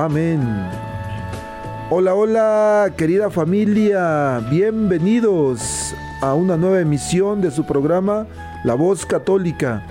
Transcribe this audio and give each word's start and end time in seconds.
Amén. 0.00 0.40
Hola, 1.90 2.14
hola, 2.14 2.92
querida 2.96 3.30
familia, 3.30 4.40
bienvenidos 4.48 5.92
a 6.20 6.34
una 6.34 6.56
nueva 6.56 6.78
emisión 6.78 7.40
de 7.40 7.50
su 7.50 7.66
programa 7.66 8.24
La 8.62 8.74
Voz 8.74 9.04
Católica, 9.04 9.84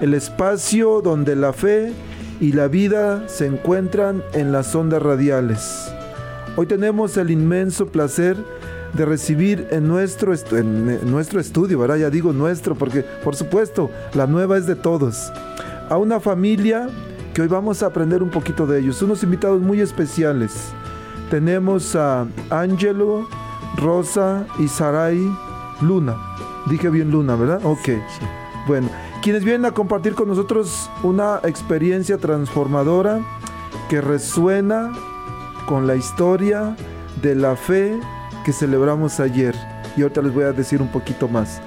el 0.00 0.14
espacio 0.14 1.02
donde 1.02 1.36
la 1.36 1.52
fe 1.52 1.92
y 2.40 2.52
la 2.52 2.66
vida 2.68 3.28
se 3.28 3.44
encuentran 3.44 4.22
en 4.32 4.52
las 4.52 4.74
ondas 4.74 5.02
radiales. 5.02 5.92
Hoy 6.56 6.64
tenemos 6.64 7.18
el 7.18 7.30
inmenso 7.30 7.88
placer 7.88 8.38
de 8.94 9.04
recibir 9.04 9.68
en 9.70 9.86
nuestro, 9.86 10.32
en 10.32 11.10
nuestro 11.10 11.40
estudio, 11.40 11.78
¿verdad? 11.78 11.96
Ya 11.96 12.08
digo 12.08 12.32
nuestro 12.32 12.74
porque, 12.74 13.04
por 13.22 13.36
supuesto, 13.36 13.90
la 14.14 14.26
nueva 14.26 14.56
es 14.56 14.64
de 14.64 14.76
todos. 14.76 15.30
A 15.90 15.98
una 15.98 16.20
familia 16.20 16.88
que 17.34 17.42
hoy 17.42 17.48
vamos 17.48 17.82
a 17.82 17.86
aprender 17.86 18.22
un 18.22 18.30
poquito 18.30 18.66
de 18.66 18.80
ellos, 18.80 19.00
unos 19.02 19.22
invitados 19.22 19.60
muy 19.60 19.80
especiales. 19.80 20.72
Tenemos 21.30 21.96
a 21.96 22.26
Angelo, 22.50 23.26
Rosa 23.76 24.46
y 24.58 24.68
Sarai 24.68 25.18
Luna. 25.80 26.16
Dije 26.66 26.90
bien 26.90 27.10
Luna, 27.10 27.34
¿verdad? 27.36 27.60
Ok. 27.64 27.88
Bueno, 28.66 28.88
quienes 29.22 29.44
vienen 29.44 29.64
a 29.64 29.72
compartir 29.72 30.14
con 30.14 30.28
nosotros 30.28 30.90
una 31.02 31.40
experiencia 31.44 32.18
transformadora 32.18 33.20
que 33.88 34.00
resuena 34.00 34.92
con 35.66 35.86
la 35.86 35.96
historia 35.96 36.76
de 37.22 37.34
la 37.34 37.56
fe 37.56 37.98
que 38.44 38.52
celebramos 38.52 39.20
ayer. 39.20 39.54
Y 39.96 40.02
ahorita 40.02 40.22
les 40.22 40.34
voy 40.34 40.44
a 40.44 40.52
decir 40.52 40.82
un 40.82 40.88
poquito 40.88 41.28
más. 41.28 41.62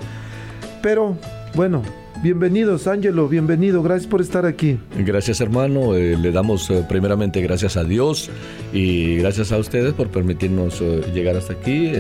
Pero, 0.82 1.18
bueno, 1.56 1.82
bienvenidos, 2.22 2.88
Ángelo, 2.88 3.28
bienvenido, 3.28 3.82
gracias 3.84 4.08
por 4.08 4.22
estar 4.22 4.46
aquí. 4.46 4.80
Gracias, 4.98 5.42
hermano. 5.42 5.96
Eh, 5.96 6.18
le 6.18 6.32
damos 6.32 6.70
eh, 6.70 6.86
primeramente 6.88 7.42
gracias 7.42 7.78
a 7.78 7.84
Dios 7.84 8.30
y 8.74 9.18
gracias 9.18 9.52
a 9.52 9.58
ustedes 9.58 9.94
por 9.94 10.10
permitirnos 10.10 10.82
eh, 10.82 11.04
llegar 11.14 11.36
hasta 11.36 11.54
aquí. 11.54 11.92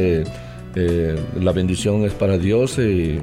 la 1.40 1.52
bendición 1.52 2.04
es 2.04 2.14
para 2.14 2.38
Dios 2.38 2.78
y 2.80 3.22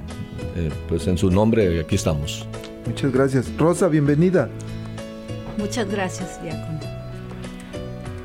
pues 0.88 1.06
en 1.06 1.18
su 1.18 1.30
nombre 1.30 1.80
aquí 1.80 1.96
estamos. 1.96 2.46
Muchas 2.86 3.12
gracias. 3.12 3.52
Rosa, 3.58 3.88
bienvenida. 3.88 4.48
Muchas 5.58 5.88
gracias, 5.88 6.42
Diácono. 6.42 6.81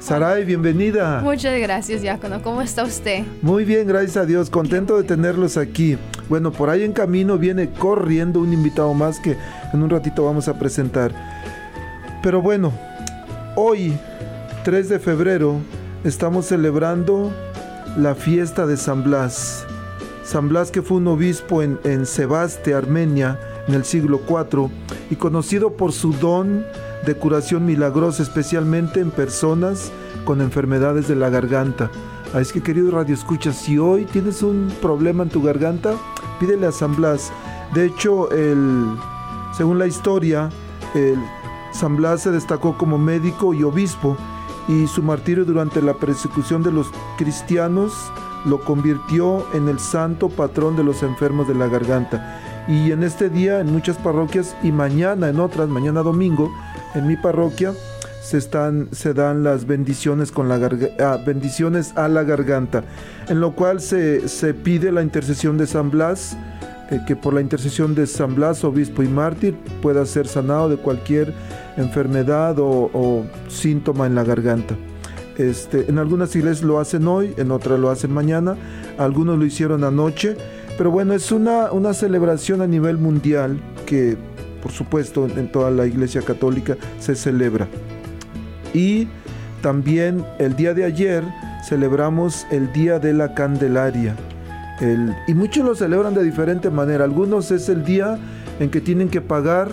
Saray, 0.08 0.46
bienvenida. 0.46 1.20
Muchas 1.22 1.60
gracias, 1.60 2.02
Diácono. 2.02 2.42
¿Cómo 2.42 2.62
está 2.62 2.86
usted? 2.86 3.26
Muy 3.42 3.66
bien, 3.66 3.86
gracias 3.86 4.16
a 4.16 4.26
Dios. 4.26 4.50
Contento 4.50 4.96
de 4.96 5.04
tenerlos 5.04 5.58
aquí. 5.58 5.98
Bueno, 6.30 6.54
por 6.54 6.70
ahí 6.70 6.84
en 6.84 6.94
camino 6.94 7.38
viene 7.38 7.72
corriendo 7.72 8.40
un 8.40 8.54
invitado 8.54 8.94
más 8.94 9.20
que 9.20 9.36
en 9.74 9.84
un 9.84 9.90
ratito 9.90 10.24
vamos 10.24 10.48
a 10.48 10.58
presentar. 10.58 11.12
Pero 12.24 12.42
bueno, 12.42 12.72
hoy, 13.58 13.98
3 14.64 14.88
de 14.88 15.00
febrero, 15.00 15.58
estamos 16.06 16.46
celebrando 16.46 17.30
la 17.98 18.16
fiesta 18.16 18.66
de 18.66 18.78
San 18.78 19.04
Blas. 19.04 19.66
San 20.24 20.48
Blas 20.48 20.72
que 20.72 20.82
fue 20.82 21.00
un 21.00 21.08
obispo 21.10 21.62
en, 21.62 21.80
en 21.84 22.06
Sebaste, 22.06 22.74
Armenia, 22.74 23.38
en 23.68 23.74
el 23.74 23.84
siglo 23.84 24.22
IV, 24.26 24.70
y 25.10 25.18
conocido 25.18 25.74
por 25.74 25.92
su 25.92 26.14
don 26.14 26.64
de 27.06 27.16
curación 27.16 27.66
milagrosa, 27.66 28.24
especialmente 28.24 29.00
en 29.00 29.12
personas 29.12 29.92
con 30.26 30.42
enfermedades 30.42 31.08
de 31.08 31.16
la 31.16 31.30
garganta. 31.30 31.90
Así 32.34 32.42
es 32.42 32.52
que 32.54 32.64
querido 32.64 32.92
Radio 32.92 33.16
Escucha, 33.16 33.54
si 33.54 33.78
hoy 33.78 34.06
tienes 34.06 34.44
un 34.44 34.72
problema 34.82 35.24
en 35.24 35.30
tu 35.30 35.42
garganta, 35.42 35.94
pídele 36.40 36.68
a 36.68 36.72
San 36.72 36.96
Blas. 36.96 37.32
De 37.74 37.86
hecho, 37.86 38.30
el, 38.32 38.86
según 39.56 39.80
la 39.80 39.88
historia, 39.88 40.50
el, 40.94 41.18
San 41.72 41.96
Blas 41.96 42.24
se 42.24 42.32
destacó 42.32 42.78
como 42.78 42.98
médico 42.98 43.54
y 43.54 43.64
obispo 43.64 44.18
y 44.68 44.88
su 44.88 45.04
martirio 45.04 45.46
durante 45.46 45.82
la 45.82 45.94
persecución 45.94 46.64
de 46.64 46.72
los 46.72 46.88
cristianos 47.18 47.94
lo 48.46 48.60
convirtió 48.62 49.46
en 49.54 49.68
el 49.68 49.80
santo 49.80 50.30
patrón 50.30 50.76
de 50.76 50.84
los 50.84 51.04
enfermos 51.04 51.48
de 51.48 51.56
la 51.56 51.68
garganta. 51.68 52.66
Y 52.68 52.92
en 52.92 53.04
este 53.04 53.30
día 53.30 53.60
en 53.60 53.72
muchas 53.72 53.98
parroquias 53.98 54.56
y 54.64 54.72
mañana 54.72 55.30
en 55.30 55.40
otras, 55.40 55.70
mañana 55.70 56.02
domingo, 56.02 56.52
en 56.98 57.08
mi 57.08 57.16
parroquia 57.16 57.74
se, 58.22 59.14
dan 59.14 59.44
las 59.44 59.66
bendiciones, 59.66 60.32
con 60.32 60.50
la 60.50 60.56
ah, 61.00 61.24
a 61.96 62.08
la 62.10 62.24
garganta, 62.24 62.84
en 63.30 63.40
lo 63.40 63.54
cual 63.54 63.80
se, 63.80 64.54
pide 64.64 64.92
la 64.92 65.02
intercesión 65.02 65.58
de 65.58 65.66
San 65.66 65.90
Blas, 65.90 66.36
eh, 66.90 67.00
que 67.08 67.16
por 67.16 67.34
la 67.34 67.42
intercesión 67.42 67.96
de 67.96 68.06
San 68.06 68.36
Blas, 68.36 68.66
obispo 68.66 69.02
y 69.02 69.08
mártir, 69.08 69.56
pueda 69.82 70.06
ser 70.06 70.28
sanado 70.28 70.68
de 70.68 70.76
cualquier 70.76 71.34
enfermedad 71.78 72.58
o, 72.60 73.26
síntoma 73.48 74.08
en 74.08 74.16
la 74.16 74.24
garganta. 74.24 74.76
Este, 75.38 75.86
en 75.88 76.00
algunas 76.00 76.36
iglesias 76.36 76.64
lo 76.64 76.80
hacen 76.80 77.08
hoy, 77.08 77.34
en 77.38 77.52
otras 77.52 77.80
lo 77.80 77.92
hacen 77.92 78.12
mañana, 78.12 78.58
algunos 78.98 79.38
lo 79.38 79.46
hicieron 79.46 79.84
anoche, 79.84 80.36
pero 80.78 80.92
bueno, 80.92 81.14
es 81.14 81.32
una 81.32 81.94
celebración 81.94 82.62
a 82.62 82.68
nivel 82.68 82.98
mundial 82.98 83.60
que 83.86 84.18
por 84.62 84.72
supuesto 84.72 85.28
en 85.28 85.52
toda 85.52 85.72
la 85.72 85.86
iglesia 85.86 86.22
católica 86.22 86.78
se 87.00 87.16
celebra. 87.16 87.68
Y 88.74 89.08
también 89.62 90.26
el 90.40 90.56
día 90.56 90.74
de 90.74 90.86
ayer 90.86 91.24
celebramos 91.68 92.46
el 92.52 92.72
Día 92.72 93.00
de 93.00 93.14
la 93.14 93.34
Candelaria. 93.34 94.16
y 95.28 95.34
muchos 95.34 95.66
lo 95.66 95.76
celebran 95.76 96.14
de 96.14 96.24
diferente 96.24 96.70
manera. 96.70 97.04
Algunos 97.04 97.50
es 97.52 97.68
el 97.68 97.84
día 97.84 98.20
en 98.60 98.70
que 98.70 98.80
tienen 98.80 99.10
que 99.10 99.22
pagar 99.22 99.70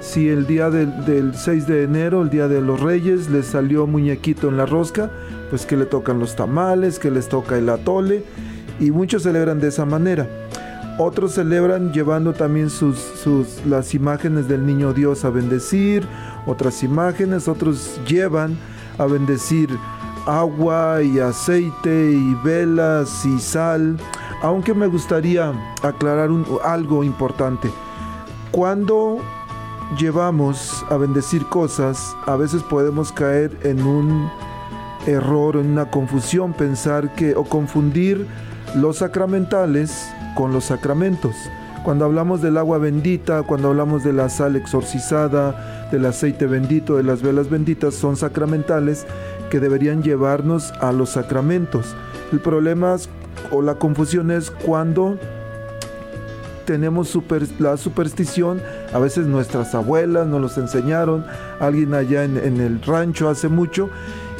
si 0.00 0.28
el 0.28 0.46
día 0.46 0.70
del, 0.70 1.04
del, 1.04 1.34
6 1.34 1.66
de 1.66 1.84
enero, 1.84 2.22
el 2.22 2.30
día 2.30 2.48
de 2.48 2.60
los 2.60 2.80
reyes, 2.80 3.28
les 3.30 3.46
salió 3.46 3.86
muñequito 3.86 4.48
en 4.48 4.56
la 4.56 4.66
rosca, 4.66 5.10
pues 5.50 5.66
que 5.66 5.76
le 5.76 5.86
tocan 5.86 6.18
los 6.18 6.36
tamales, 6.36 6.98
que 6.98 7.10
les 7.10 7.28
toca 7.28 7.56
el 7.56 7.68
atole 7.68 8.24
y 8.80 8.90
muchos 8.90 9.22
celebran 9.22 9.60
de 9.60 9.68
esa 9.68 9.84
manera. 9.84 10.28
Otros 11.00 11.34
celebran 11.34 11.92
llevando 11.92 12.32
también 12.32 12.70
sus, 12.70 12.98
las 13.64 13.94
imágenes 13.94 14.48
del 14.48 14.66
niño 14.66 14.92
Dios 14.92 15.24
a 15.24 15.30
bendecir, 15.30 16.04
otras 16.44 16.82
imágenes, 16.82 17.46
otros 17.46 18.00
llevan 18.08 18.58
a 18.98 19.06
bendecir 19.06 19.70
agua 20.26 21.00
y 21.00 21.20
aceite 21.20 22.10
y 22.10 22.34
velas 22.42 23.24
y 23.24 23.38
sal. 23.38 23.96
Aunque 24.42 24.74
me 24.74 24.88
gustaría 24.88 25.52
aclarar 25.84 26.30
algo 26.64 27.04
importante. 27.04 27.70
Cuando 28.50 29.18
llevamos 29.96 30.84
a 30.90 30.96
bendecir 30.96 31.46
cosas, 31.46 32.16
a 32.26 32.34
veces 32.34 32.64
podemos 32.64 33.12
caer 33.12 33.56
en 33.62 33.86
un 33.86 34.28
error, 35.06 35.54
en 35.54 35.70
una 35.70 35.88
confusión, 35.92 36.52
pensar 36.54 37.14
que 37.14 37.36
o 37.36 37.44
confundir 37.44 38.26
los 38.74 38.98
sacramentales 38.98 40.10
con 40.34 40.52
los 40.52 40.64
sacramentos. 40.64 41.34
Cuando 41.84 42.04
hablamos 42.04 42.42
del 42.42 42.58
agua 42.58 42.78
bendita, 42.78 43.42
cuando 43.44 43.68
hablamos 43.68 44.04
de 44.04 44.12
la 44.12 44.28
sal 44.28 44.56
exorcizada, 44.56 45.88
del 45.90 46.04
aceite 46.06 46.46
bendito, 46.46 46.96
de 46.96 47.02
las 47.02 47.22
velas 47.22 47.48
benditas, 47.48 47.94
son 47.94 48.16
sacramentales 48.16 49.06
que 49.50 49.60
deberían 49.60 50.02
llevarnos 50.02 50.72
a 50.80 50.92
los 50.92 51.10
sacramentos. 51.10 51.94
El 52.32 52.40
problema 52.40 52.96
o 53.50 53.62
la 53.62 53.76
confusión 53.76 54.30
es 54.30 54.50
cuando 54.50 55.18
tenemos 56.68 57.16
la 57.58 57.78
superstición, 57.78 58.60
a 58.92 58.98
veces 58.98 59.26
nuestras 59.26 59.74
abuelas 59.74 60.26
nos 60.26 60.42
los 60.42 60.58
enseñaron, 60.58 61.24
alguien 61.60 61.94
allá 61.94 62.24
en, 62.24 62.60
el 62.60 62.82
rancho 62.82 63.30
hace 63.30 63.48
mucho, 63.48 63.88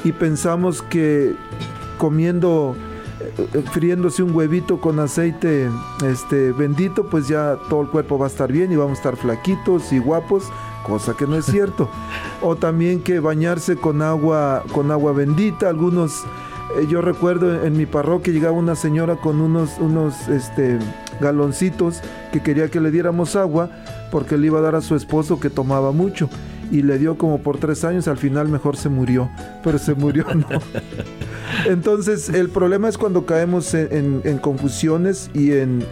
y 0.04 0.12
pensamos 0.12 0.82
que 0.82 1.34
comiendo 1.96 2.76
friéndose 3.72 4.22
un 4.22 4.34
huevito 4.34 4.80
con 4.80 4.98
aceite 5.00 5.68
este 6.04 6.52
bendito, 6.52 7.04
pues 7.08 7.28
ya 7.28 7.56
todo 7.68 7.82
el 7.82 7.88
cuerpo 7.88 8.18
va 8.18 8.26
a 8.26 8.28
estar 8.28 8.52
bien 8.52 8.72
y 8.72 8.76
vamos 8.76 8.98
a 8.98 9.00
estar 9.00 9.16
flaquitos 9.16 9.92
y 9.92 9.98
guapos, 9.98 10.44
cosa 10.86 11.14
que 11.16 11.26
no 11.26 11.36
es 11.36 11.46
cierto. 11.46 11.88
o 12.42 12.56
también 12.56 13.02
que 13.02 13.20
bañarse 13.20 13.76
con 13.76 14.02
agua 14.02 14.64
con 14.72 14.90
agua 14.90 15.12
bendita, 15.12 15.68
algunos 15.68 16.24
eh, 16.76 16.86
yo 16.88 17.00
recuerdo 17.00 17.64
en 17.64 17.76
mi 17.76 17.86
parroquia 17.86 18.32
llegaba 18.32 18.56
una 18.56 18.74
señora 18.74 19.16
con 19.16 19.40
unos 19.40 19.78
unos 19.78 20.28
este 20.28 20.78
galoncitos 21.20 22.00
que 22.32 22.42
quería 22.42 22.70
que 22.70 22.80
le 22.80 22.90
diéramos 22.90 23.36
agua 23.36 23.70
porque 24.10 24.36
le 24.36 24.46
iba 24.46 24.58
a 24.58 24.62
dar 24.62 24.74
a 24.74 24.80
su 24.80 24.94
esposo 24.94 25.40
que 25.40 25.50
tomaba 25.50 25.92
mucho 25.92 26.28
y 26.70 26.82
le 26.82 26.98
dio 26.98 27.16
como 27.16 27.38
por 27.38 27.58
tres 27.58 27.84
años, 27.84 28.08
al 28.08 28.18
final 28.18 28.48
mejor 28.48 28.76
se 28.76 28.88
murió, 28.88 29.30
pero 29.64 29.78
se 29.78 29.94
murió 29.94 30.26
no. 30.34 30.46
Entonces 31.66 32.28
el 32.28 32.48
problema 32.48 32.88
es 32.88 32.98
cuando 32.98 33.26
caemos 33.26 33.74
en, 33.74 34.38
confusiones 34.38 35.30
y 35.34 35.52
en, 35.52 35.84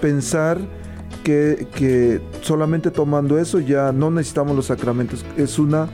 pensar 0.00 0.58
que, 1.22 2.20
solamente 2.42 2.90
tomando 2.90 3.38
eso 3.38 3.60
ya 3.60 3.92
no 3.92 4.10
necesitamos 4.10 4.56
los 4.56 4.66
sacramentos. 4.66 5.24
Es 5.36 5.58
una, 5.58 5.88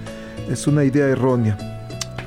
es 0.49 0.67
una 0.67 0.85
idea 0.85 1.07
errónea. 1.07 1.59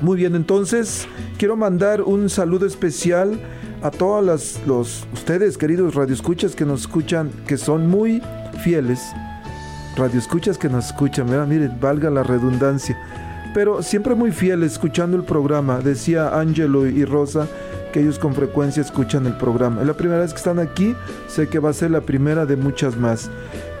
Muy 0.00 0.16
bien, 0.16 0.34
entonces 0.34 1.06
quiero 1.38 1.56
mandar 1.56 2.02
un 2.02 2.28
saludo 2.28 2.66
especial 2.66 3.40
a 3.82 3.90
todos 3.90 4.58
los 4.66 5.06
ustedes, 5.12 5.58
queridos 5.58 5.94
radioescuchas 5.94 6.54
que 6.56 6.64
nos 6.64 6.82
escuchan, 6.82 7.30
que 7.46 7.56
son 7.56 7.86
muy 7.88 8.22
fieles 8.62 9.00
radioescuchas 9.96 10.58
que 10.58 10.68
nos 10.68 10.86
escuchan, 10.86 11.26
miren, 11.48 11.78
valga 11.80 12.10
la 12.10 12.22
redundancia. 12.22 12.98
Pero 13.54 13.82
siempre 13.82 14.16
muy 14.16 14.32
fieles 14.32 14.72
escuchando 14.72 15.16
el 15.16 15.22
programa. 15.22 15.78
Decía 15.78 16.38
Angelo 16.38 16.86
y 16.86 17.04
Rosa 17.04 17.46
que 17.92 18.00
ellos 18.00 18.18
con 18.18 18.34
frecuencia 18.34 18.82
escuchan 18.82 19.24
el 19.26 19.36
programa. 19.36 19.80
Es 19.80 19.86
la 19.86 19.94
primera 19.94 20.20
vez 20.20 20.32
que 20.32 20.38
están 20.38 20.58
aquí, 20.58 20.96
sé 21.28 21.48
que 21.48 21.60
va 21.60 21.70
a 21.70 21.72
ser 21.72 21.92
la 21.92 22.00
primera 22.00 22.44
de 22.44 22.56
muchas 22.56 22.96
más. 22.96 23.30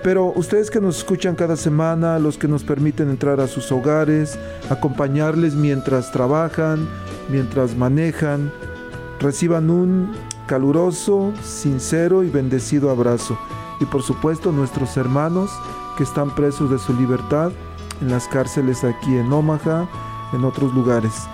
Pero 0.04 0.26
ustedes 0.36 0.70
que 0.70 0.80
nos 0.80 0.98
escuchan 0.98 1.34
cada 1.34 1.56
semana, 1.56 2.20
los 2.20 2.38
que 2.38 2.46
nos 2.46 2.62
permiten 2.62 3.10
entrar 3.10 3.40
a 3.40 3.48
sus 3.48 3.72
hogares, 3.72 4.38
acompañarles 4.70 5.56
mientras 5.56 6.12
trabajan, 6.12 6.88
mientras 7.28 7.76
manejan, 7.76 8.52
reciban 9.18 9.68
un 9.68 10.12
caluroso, 10.46 11.32
sincero 11.42 12.22
y 12.22 12.30
bendecido 12.30 12.90
abrazo. 12.90 13.36
Y 13.80 13.86
por 13.86 14.02
supuesto 14.02 14.52
nuestros 14.52 14.96
hermanos 14.96 15.50
que 15.96 16.04
están 16.04 16.32
presos 16.36 16.70
de 16.70 16.78
su 16.78 16.94
libertad 16.94 17.50
en 18.04 18.10
las 18.10 18.28
cárceles 18.28 18.84
aquí 18.84 19.16
en 19.16 19.32
Omaha, 19.32 19.88
en 20.32 20.44
otros 20.44 20.74
lugares. 20.74 21.26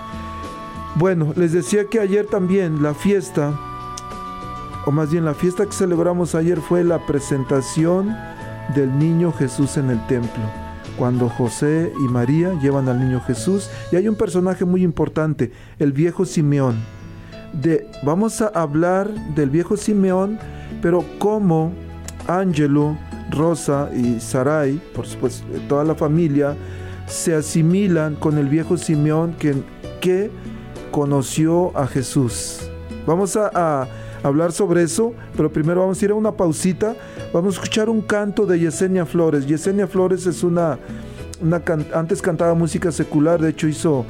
Bueno, 0.95 1.33
les 1.35 1.51
decía 1.51 1.87
que 1.87 1.99
ayer 1.99 2.25
también 2.25 2.81
la 2.81 2.93
fiesta, 2.93 3.53
o 4.85 4.91
más 4.91 5.11
bien 5.11 5.25
la 5.25 5.33
fiesta 5.33 5.65
que 5.65 5.73
celebramos 5.73 6.33
ayer 6.33 6.59
fue 6.59 6.83
la 6.83 7.05
presentación 7.05 8.15
del 8.73 8.97
niño 8.97 9.33
Jesús 9.33 9.75
en 9.77 9.89
el 9.89 10.05
templo, 10.07 10.43
cuando 10.97 11.27
José 11.27 11.91
y 11.99 12.07
María 12.07 12.53
llevan 12.61 12.87
al 12.87 12.99
niño 12.99 13.21
Jesús 13.21 13.69
y 13.91 13.97
hay 13.97 14.07
un 14.07 14.15
personaje 14.15 14.63
muy 14.65 14.83
importante, 14.83 15.51
el 15.77 15.91
viejo 15.91 16.25
Simeón. 16.25 16.75
De, 17.53 17.85
vamos 18.03 18.41
a 18.41 18.47
hablar 18.47 19.09
del 19.35 19.49
viejo 19.49 19.75
Simeón, 19.75 20.39
pero 20.81 21.03
cómo 21.19 21.73
Ángelo 22.27 22.97
Rosa 23.31 23.89
y 23.95 24.19
Sarai, 24.19 24.79
por 24.93 25.07
supuesto, 25.07 25.45
toda 25.67 25.83
la 25.83 25.95
familia, 25.95 26.55
se 27.07 27.33
asimilan 27.33 28.15
con 28.15 28.37
el 28.37 28.47
viejo 28.47 28.77
Simeón 28.77 29.33
que, 29.33 29.55
que 29.99 30.29
conoció 30.91 31.75
a 31.77 31.87
Jesús. 31.87 32.69
Vamos 33.05 33.35
a, 33.35 33.87
hablar 34.23 34.51
sobre 34.51 34.83
eso, 34.83 35.15
pero 35.35 35.51
primero 35.51 35.81
vamos 35.81 35.99
a 35.99 36.05
ir 36.05 36.11
a 36.11 36.13
una 36.13 36.31
pausita. 36.31 36.95
Vamos 37.33 37.55
a 37.55 37.57
escuchar 37.57 37.89
un 37.89 38.01
canto 38.01 38.45
de 38.45 38.59
Yesenia 38.59 39.05
Flores. 39.05 39.47
Yesenia 39.47 39.87
Flores 39.87 40.27
es 40.27 40.43
una, 40.43 40.77
una 41.41 41.59
antes 41.95 42.21
cantaba 42.21 42.53
música 42.53 42.91
secular, 42.91 43.41
de 43.41 43.49
hecho 43.49 43.67
hizo 43.67 44.05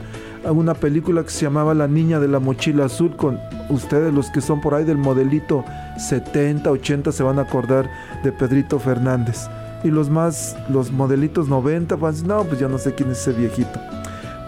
una 0.50 0.74
película 0.74 1.24
que 1.24 1.30
se 1.30 1.44
llamaba 1.44 1.76
La 1.76 1.88
Niña 1.88 2.20
de 2.20 2.28
la 2.28 2.40
Mochila 2.40 2.86
Azul 2.86 3.16
con 3.16 3.40
ustedes 3.70 4.12
los 4.14 4.32
que 4.32 4.42
son 4.42 4.62
por 4.62 4.74
ahí 4.74 4.84
del 4.84 4.98
modelito 4.98 5.64
70, 5.98 6.72
80 6.72 7.12
se 7.12 7.22
van 7.22 7.38
a 7.38 7.44
acordar 7.44 7.90
de 8.24 8.32
Pedrito 8.32 8.80
Fernández. 8.80 9.48
Y 9.84 9.90
los 9.90 10.10
más, 10.10 10.56
los 10.70 10.92
modelitos 10.92 11.48
90, 11.48 11.98
pues 11.98 12.24
no, 12.24 12.44
pues 12.44 12.60
ya 12.60 12.68
no 12.68 12.78
sé 12.78 12.94
quién 12.96 13.12
es 13.12 13.20
ese 13.20 13.34
viejito. 13.34 13.80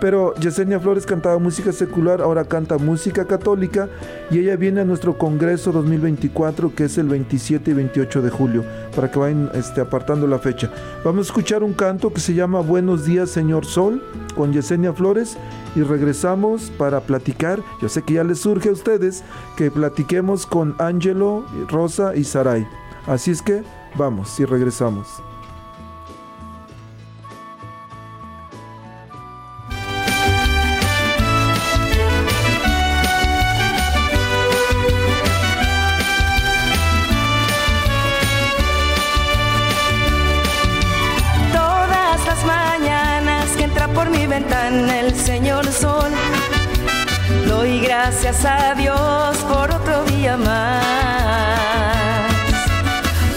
Pero 0.03 0.35
Yesenia 0.35 0.81
Flores 0.81 1.05
cantaba 1.05 1.39
música 1.39 1.71
secular, 1.71 2.21
ahora 2.21 2.43
canta 2.43 2.77
música 2.77 3.23
católica 3.23 3.87
y 4.29 4.39
ella 4.39 4.57
viene 4.57 4.81
a 4.81 4.83
nuestro 4.83 5.17
Congreso 5.17 5.71
2024 5.71 6.75
que 6.75 6.83
es 6.83 6.97
el 6.97 7.07
27 7.07 7.71
y 7.71 7.73
28 7.73 8.21
de 8.21 8.29
julio, 8.29 8.65
para 8.93 9.09
que 9.09 9.17
vayan 9.17 9.49
este, 9.53 9.79
apartando 9.79 10.27
la 10.27 10.39
fecha. 10.39 10.69
Vamos 11.05 11.27
a 11.27 11.29
escuchar 11.29 11.63
un 11.63 11.71
canto 11.71 12.11
que 12.11 12.19
se 12.19 12.33
llama 12.33 12.59
Buenos 12.59 13.05
días 13.05 13.29
Señor 13.29 13.65
Sol 13.65 14.03
con 14.35 14.51
Yesenia 14.51 14.91
Flores 14.91 15.37
y 15.73 15.83
regresamos 15.83 16.69
para 16.77 16.99
platicar. 16.99 17.61
Yo 17.81 17.87
sé 17.87 18.01
que 18.01 18.15
ya 18.15 18.25
les 18.25 18.39
surge 18.39 18.67
a 18.67 18.73
ustedes 18.73 19.23
que 19.55 19.71
platiquemos 19.71 20.45
con 20.45 20.75
Angelo, 20.79 21.45
Rosa 21.69 22.13
y 22.13 22.25
Sarai. 22.25 22.67
Así 23.07 23.31
es 23.31 23.41
que 23.41 23.63
vamos 23.95 24.37
y 24.37 24.43
regresamos. 24.43 25.23
Gracias 47.83 48.45
a 48.45 48.73
Dios 48.75 49.37
por 49.49 49.71
otro 49.71 50.03
día 50.05 50.37
más. 50.37 50.83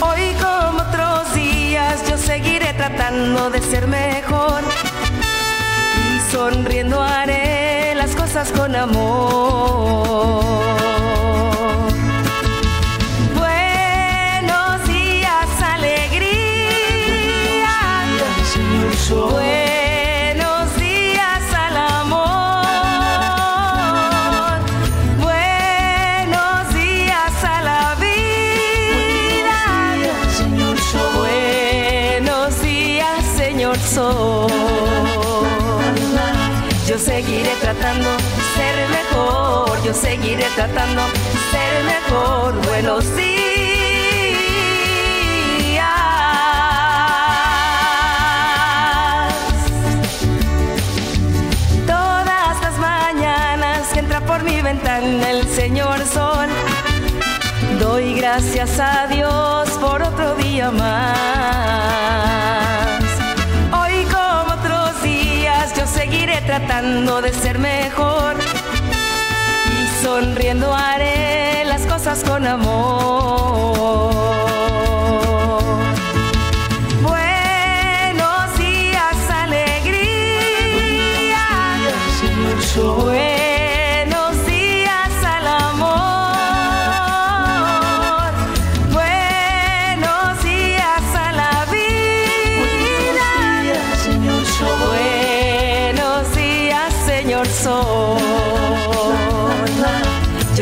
Hoy 0.00 0.34
como 0.40 0.82
otros 0.82 1.34
días 1.34 2.08
yo 2.08 2.16
seguiré 2.16 2.72
tratando 2.74 3.50
de 3.50 3.60
ser 3.60 3.86
mejor 3.86 4.62
y 6.08 6.32
sonriendo 6.32 7.02
haré 7.02 7.94
las 7.94 8.14
cosas 8.14 8.50
con 8.52 8.74
amor. 8.74 10.06
Tratando 37.66 38.08
de 38.12 38.42
ser 38.54 38.76
yo 39.84 39.92
seguiré 39.92 40.44
tratando 40.54 41.02
de 41.02 41.18
ser 41.50 41.84
mejor. 41.84 42.54
Buenos 42.66 43.04
días. 43.16 43.26
Todas 51.88 52.60
las 52.62 52.78
mañanas 52.78 53.88
que 53.92 53.98
entra 53.98 54.20
por 54.20 54.44
mi 54.44 54.62
ventana 54.62 55.28
el 55.30 55.44
Señor 55.48 55.98
Sol. 56.06 56.48
Doy 57.80 58.14
gracias 58.14 58.78
a 58.78 59.08
Dios 59.08 59.68
por 59.80 60.02
otro 60.02 60.36
día 60.36 60.70
más. 60.70 62.65
Tratando 66.58 67.20
de 67.20 67.34
ser 67.34 67.58
mejor 67.58 68.36
y 69.68 70.02
sonriendo 70.02 70.72
haré 70.72 71.66
las 71.66 71.82
cosas 71.82 72.24
con 72.24 72.46
amor. 72.46 74.06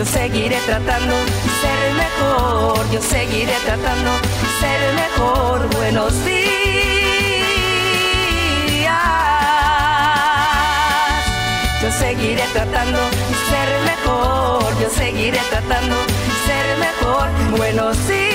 Yo 0.04 0.11
seguiré 0.11 0.58
tratando 0.66 1.14
ser 1.62 1.94
mejor. 1.94 2.90
Yo 2.90 3.00
seguiré 3.00 3.54
tratando 3.64 4.11
ser 4.61 4.94
mejor. 4.94 5.66
Buenos 5.76 6.12
días. 6.26 6.44
Yo 11.82 11.90
seguiré 11.90 12.42
tratando 12.52 12.99
ser 13.49 13.80
mejor. 13.87 14.78
Yo 14.78 14.90
seguiré 14.90 15.40
tratando 15.49 15.96
ser 16.44 16.76
mejor. 16.78 17.30
Buenos 17.56 18.06
días. 18.06 18.33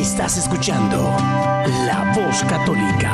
Estás 0.00 0.38
escuchando 0.38 0.96
La 1.84 2.12
Voz 2.14 2.44
Católica. 2.44 3.12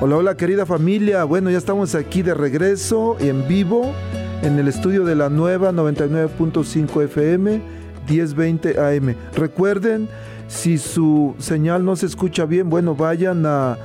Hola, 0.00 0.16
hola 0.16 0.36
querida 0.36 0.66
familia. 0.66 1.22
Bueno, 1.22 1.50
ya 1.50 1.58
estamos 1.58 1.94
aquí 1.94 2.22
de 2.22 2.34
regreso 2.34 3.16
en 3.20 3.46
vivo 3.46 3.94
en 4.42 4.58
el 4.58 4.66
estudio 4.66 5.04
de 5.04 5.14
la 5.14 5.28
nueva 5.28 5.70
99.5 5.70 7.04
FM 7.04 7.62
1020 8.08 8.80
AM. 8.80 9.14
Recuerden, 9.36 10.08
si 10.48 10.78
su 10.78 11.36
señal 11.38 11.84
no 11.84 11.94
se 11.94 12.06
escucha 12.06 12.44
bien, 12.44 12.68
bueno, 12.68 12.96
vayan 12.96 13.46
a 13.46 13.78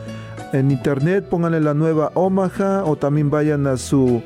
en 0.53 0.71
internet, 0.71 1.25
pónganle 1.29 1.61
la 1.61 1.73
nueva 1.73 2.11
Omaha 2.13 2.83
o 2.85 2.95
también 2.95 3.29
vayan 3.29 3.67
a 3.67 3.77
su 3.77 4.21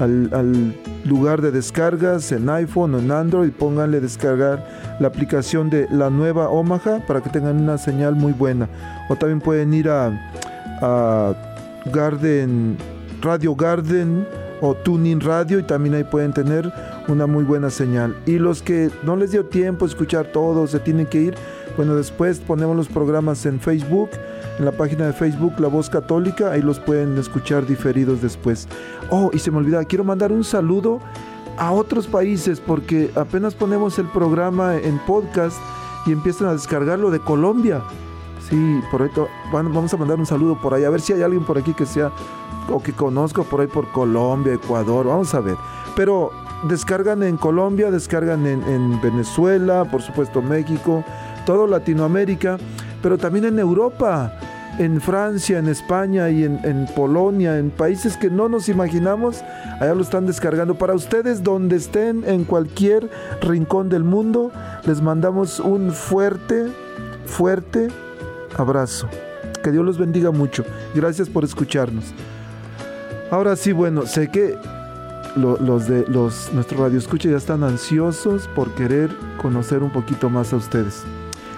al, 0.00 0.74
lugar 1.04 1.42
de 1.42 1.50
descargas 1.50 2.32
en 2.32 2.48
iPhone 2.48 2.94
o 2.94 2.98
en 2.98 3.10
Android, 3.10 3.50
pónganle 3.50 4.00
descargar 4.00 4.96
la 5.00 5.08
aplicación 5.08 5.70
de 5.70 5.86
la 5.90 6.10
nueva 6.10 6.48
Omaha 6.48 7.04
para 7.06 7.20
que 7.20 7.30
tengan 7.30 7.60
una 7.60 7.78
señal 7.78 8.14
muy 8.14 8.32
buena. 8.32 8.68
O 9.08 9.16
también 9.16 9.40
pueden 9.40 9.74
ir 9.74 9.88
a 9.88 11.34
Garden, 11.92 12.76
Radio 13.20 13.54
Garden 13.54 14.26
o 14.60 14.74
Tuning 14.74 15.20
Radio 15.20 15.58
y 15.58 15.62
también 15.64 15.94
ahí 15.94 16.04
pueden 16.04 16.32
tener 16.32 16.72
una 17.08 17.26
muy 17.26 17.44
buena 17.44 17.68
señal. 17.70 18.16
Y 18.26 18.38
los 18.38 18.62
que 18.62 18.90
no 19.02 19.16
les 19.16 19.32
dio 19.32 19.44
tiempo 19.46 19.84
escuchar 19.84 20.26
todo, 20.26 20.66
se 20.66 20.78
tienen 20.78 21.06
que 21.06 21.20
ir, 21.20 21.34
bueno, 21.76 21.96
después 21.96 22.38
ponemos 22.38 22.76
los 22.76 22.88
programas 22.88 23.44
en 23.44 23.60
Facebook, 23.60 24.10
en 24.58 24.64
la 24.64 24.72
página 24.72 25.06
de 25.06 25.12
Facebook 25.12 25.54
La 25.58 25.68
Voz 25.68 25.88
Católica, 25.88 26.52
ahí 26.52 26.62
los 26.62 26.78
pueden 26.78 27.16
escuchar 27.18 27.66
diferidos 27.66 28.20
después. 28.22 28.68
Oh, 29.10 29.30
y 29.32 29.38
se 29.38 29.50
me 29.50 29.58
olvidaba, 29.58 29.84
quiero 29.84 30.04
mandar 30.04 30.32
un 30.32 30.44
saludo 30.44 31.00
a 31.56 31.72
otros 31.72 32.06
países 32.06 32.60
porque 32.60 33.10
apenas 33.14 33.54
ponemos 33.54 33.98
el 33.98 34.06
programa 34.08 34.76
en 34.76 34.98
podcast 35.00 35.56
y 36.06 36.12
empiezan 36.12 36.48
a 36.48 36.52
descargarlo 36.52 37.10
de 37.10 37.20
Colombia. 37.20 37.82
Sí, 38.48 38.80
por 38.90 39.02
ahí 39.02 39.10
vamos 39.52 39.94
a 39.94 39.96
mandar 39.96 40.18
un 40.18 40.26
saludo 40.26 40.60
por 40.60 40.74
ahí, 40.74 40.84
a 40.84 40.90
ver 40.90 41.00
si 41.00 41.12
hay 41.12 41.22
alguien 41.22 41.44
por 41.44 41.58
aquí 41.58 41.72
que 41.74 41.86
sea 41.86 42.10
o 42.68 42.82
que 42.82 42.92
conozco 42.92 43.44
por 43.44 43.60
ahí 43.60 43.66
por 43.66 43.90
Colombia, 43.92 44.54
Ecuador, 44.54 45.06
vamos 45.06 45.34
a 45.34 45.40
ver. 45.40 45.56
Pero 45.96 46.30
descargan 46.68 47.22
en 47.22 47.36
Colombia, 47.36 47.90
descargan 47.90 48.46
en, 48.46 48.62
en 48.64 49.00
Venezuela, 49.00 49.84
por 49.84 50.02
supuesto 50.02 50.42
México, 50.42 51.04
todo 51.44 51.66
Latinoamérica, 51.66 52.58
pero 53.02 53.18
también 53.18 53.44
en 53.44 53.58
Europa, 53.58 54.32
en 54.78 55.00
Francia, 55.00 55.58
en 55.58 55.68
España 55.68 56.30
y 56.30 56.44
en, 56.44 56.86
Polonia, 56.96 57.58
en 57.58 57.70
países 57.70 58.16
que 58.16 58.30
no 58.30 58.48
nos 58.48 58.68
imaginamos, 58.68 59.42
allá 59.80 59.94
lo 59.94 60.02
están 60.02 60.26
descargando. 60.26 60.76
Para 60.76 60.94
ustedes, 60.94 61.42
donde 61.42 61.76
estén, 61.76 62.24
en 62.26 62.44
cualquier 62.44 63.10
rincón 63.42 63.88
del 63.90 64.04
mundo, 64.04 64.50
les 64.86 65.02
mandamos 65.02 65.60
un 65.60 65.92
fuerte, 65.92 66.68
fuerte 67.26 67.88
abrazo. 68.56 69.08
Que 69.62 69.70
Dios 69.70 69.84
los 69.84 69.98
bendiga 69.98 70.30
mucho. 70.30 70.64
Gracias 70.94 71.28
por 71.28 71.44
escucharnos. 71.44 72.06
Ahora 73.30 73.56
sí, 73.56 73.72
bueno, 73.72 74.06
sé 74.06 74.28
que 74.28 74.56
lo- 75.36 75.56
los 75.58 75.86
de 75.86 76.04
los 76.08 76.52
nuestros 76.52 76.80
radioescuchas 76.80 77.30
ya 77.30 77.38
están 77.38 77.62
ansiosos 77.64 78.48
por 78.54 78.74
querer 78.74 79.10
conocer 79.40 79.82
un 79.82 79.90
poquito 79.90 80.28
más 80.28 80.52
a 80.52 80.56
ustedes. 80.56 81.02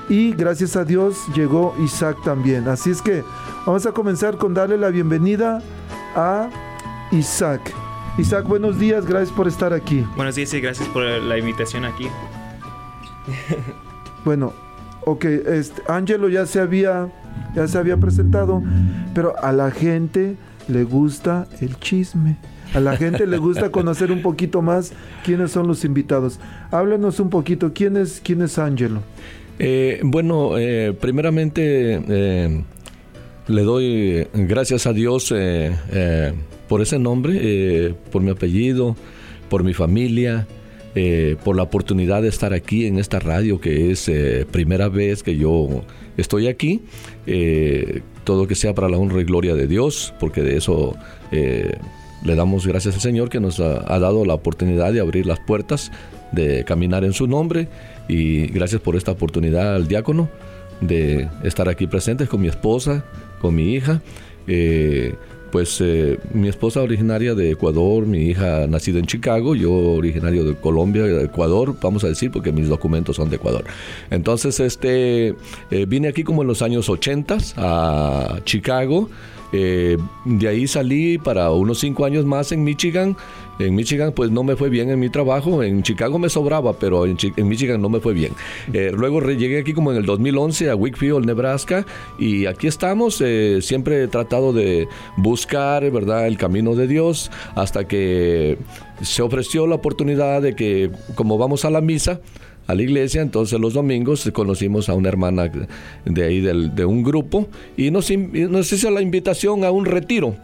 Y 0.08 0.32
gracias 0.32 0.76
a 0.76 0.84
Dios 0.84 1.16
llegó 1.34 1.74
Isaac 1.82 2.18
también. 2.24 2.68
Así 2.68 2.90
es 2.90 3.00
que 3.00 3.24
vamos 3.66 3.86
a 3.86 3.92
comenzar 3.92 4.36
con 4.36 4.52
darle 4.54 4.76
la 4.76 4.90
bienvenida 4.90 5.62
a 6.14 6.50
Isaac. 7.10 7.72
Isaac, 8.18 8.46
buenos 8.46 8.78
días, 8.78 9.06
gracias 9.06 9.34
por 9.34 9.48
estar 9.48 9.72
aquí. 9.72 10.06
Buenos 10.16 10.34
días 10.34 10.52
y 10.54 10.60
gracias 10.60 10.88
por 10.88 11.02
la 11.02 11.38
invitación 11.38 11.84
aquí. 11.84 12.08
Bueno, 14.24 14.54
ok, 15.04 15.22
este, 15.26 15.82
Angelo 15.86 16.30
ya 16.30 16.46
se 16.46 16.58
había 16.58 17.10
ya 17.54 17.68
se 17.68 17.78
había 17.78 17.96
presentado, 17.98 18.62
pero 19.14 19.34
a 19.42 19.52
la 19.52 19.70
gente 19.70 20.36
le 20.66 20.84
gusta 20.84 21.46
el 21.60 21.78
chisme. 21.78 22.36
A 22.74 22.80
la 22.80 22.96
gente 22.96 23.26
le 23.26 23.38
gusta 23.38 23.68
conocer 23.70 24.10
un 24.10 24.22
poquito 24.22 24.62
más 24.62 24.92
quiénes 25.24 25.52
son 25.52 25.68
los 25.68 25.84
invitados. 25.84 26.40
Háblanos 26.70 27.20
un 27.20 27.30
poquito, 27.30 27.72
¿quién 27.72 27.96
es, 27.96 28.20
quién 28.24 28.42
es 28.42 28.58
Angelo? 28.58 29.02
Eh, 29.58 30.00
bueno, 30.02 30.58
eh, 30.58 30.92
primeramente 30.98 32.00
eh, 32.08 32.62
le 33.46 33.62
doy 33.62 34.26
gracias 34.34 34.86
a 34.86 34.92
Dios 34.92 35.32
eh, 35.34 35.72
eh, 35.92 36.32
por 36.68 36.82
ese 36.82 36.98
nombre, 36.98 37.94
por 38.10 38.22
mi 38.22 38.30
apellido, 38.30 38.96
por 39.48 39.62
mi 39.62 39.74
familia, 39.74 40.46
por 41.44 41.56
la 41.56 41.64
oportunidad 41.64 42.22
de 42.22 42.28
estar 42.28 42.52
aquí 42.54 42.86
en 42.86 42.98
esta 42.98 43.18
radio 43.18 43.60
que 43.60 43.90
es 43.90 44.10
primera 44.50 44.88
vez 44.88 45.22
que 45.22 45.36
yo 45.36 45.84
estoy 46.16 46.46
aquí. 46.46 46.82
Todo 48.24 48.46
que 48.46 48.54
sea 48.54 48.74
para 48.74 48.88
la 48.88 48.96
honra 48.96 49.20
y 49.20 49.24
gloria 49.24 49.54
de 49.54 49.66
Dios, 49.66 50.14
porque 50.18 50.40
de 50.40 50.56
eso 50.56 50.96
le 51.30 52.34
damos 52.34 52.66
gracias 52.66 52.94
al 52.94 53.00
Señor 53.02 53.28
que 53.28 53.40
nos 53.40 53.60
ha 53.60 53.98
dado 53.98 54.24
la 54.24 54.34
oportunidad 54.34 54.92
de 54.92 55.00
abrir 55.00 55.26
las 55.26 55.40
puertas, 55.40 55.92
de 56.34 56.64
caminar 56.64 57.04
en 57.04 57.12
su 57.12 57.26
nombre 57.26 57.68
y 58.08 58.46
gracias 58.48 58.80
por 58.80 58.96
esta 58.96 59.12
oportunidad 59.12 59.74
al 59.74 59.88
diácono 59.88 60.28
de 60.80 61.28
estar 61.42 61.68
aquí 61.68 61.86
presentes 61.86 62.28
con 62.28 62.40
mi 62.40 62.48
esposa, 62.48 63.04
con 63.40 63.54
mi 63.54 63.74
hija. 63.74 64.02
Eh, 64.46 65.14
pues 65.50 65.80
mi 66.32 66.48
esposa 66.48 66.80
originaria 66.80 67.32
de 67.36 67.52
Ecuador, 67.52 68.06
mi 68.06 68.26
hija 68.26 68.66
nacida 68.66 68.98
en 68.98 69.06
Chicago, 69.06 69.54
yo 69.54 69.72
originario 69.72 70.42
de 70.42 70.56
Colombia, 70.56 71.06
Ecuador, 71.22 71.76
vamos 71.80 72.02
a 72.02 72.08
decir, 72.08 72.32
porque 72.32 72.50
mis 72.50 72.66
documentos 72.66 73.14
son 73.14 73.30
de 73.30 73.36
Ecuador. 73.36 73.62
Entonces, 74.10 74.58
este, 74.58 75.36
vine 75.86 76.08
aquí 76.08 76.24
como 76.24 76.42
en 76.42 76.48
los 76.48 76.60
años 76.60 76.88
80 76.88 77.38
a 77.56 78.40
Chicago. 78.44 79.08
De 79.52 80.48
ahí 80.48 80.66
salí 80.66 81.18
para 81.18 81.50
unos 81.50 81.78
cinco 81.78 82.04
años 82.04 82.24
más 82.24 82.50
en 82.52 82.64
Michigan 82.64 83.16
en 83.58 83.74
Michigan 83.74 84.12
pues 84.12 84.30
no 84.30 84.42
me 84.42 84.56
fue 84.56 84.68
bien 84.68 84.90
en 84.90 84.98
mi 84.98 85.10
trabajo, 85.10 85.62
en 85.62 85.82
Chicago 85.82 86.18
me 86.18 86.28
sobraba, 86.28 86.74
pero 86.74 87.06
en, 87.06 87.16
Michigan 87.48 87.80
no 87.80 87.88
me 87.88 88.00
fue 88.00 88.12
bien. 88.12 88.32
Eh, 88.72 88.92
luego 88.94 89.20
llegué 89.20 89.60
aquí 89.60 89.72
como 89.72 89.92
en 89.92 89.98
el 89.98 90.06
2011 90.06 90.70
a 90.70 90.76
Wickfield, 90.76 91.24
Nebraska, 91.24 91.86
y 92.18 92.46
aquí 92.46 92.66
estamos, 92.66 93.20
eh, 93.20 93.60
siempre 93.62 94.04
he 94.04 94.08
tratado 94.08 94.52
de 94.52 94.88
buscar, 95.16 95.88
¿verdad?, 95.90 96.26
el 96.26 96.36
camino 96.36 96.74
de 96.74 96.86
Dios, 96.86 97.30
hasta 97.54 97.86
que 97.86 98.58
se 99.02 99.22
ofreció 99.22 99.66
la 99.66 99.76
oportunidad 99.76 100.42
de 100.42 100.54
que 100.54 100.90
como 101.14 101.38
vamos 101.38 101.64
a 101.64 101.70
la 101.70 101.80
misa, 101.80 102.20
a 102.66 102.74
la 102.74 102.82
iglesia, 102.82 103.22
entonces 103.22 103.60
los 103.60 103.74
domingos 103.74 104.30
conocimos 104.32 104.88
a 104.88 104.94
una 104.94 105.08
hermana 105.08 105.50
de 106.04 106.24
ahí 106.24 106.40
de 106.40 106.84
un 106.84 107.02
grupo 107.02 107.48
y 107.76 107.90
nos, 107.90 108.10
hizo 108.10 108.90
la 108.90 109.02
invitación 109.02 109.64
a 109.64 109.70
un 109.70 109.84
retiro. 109.84 110.34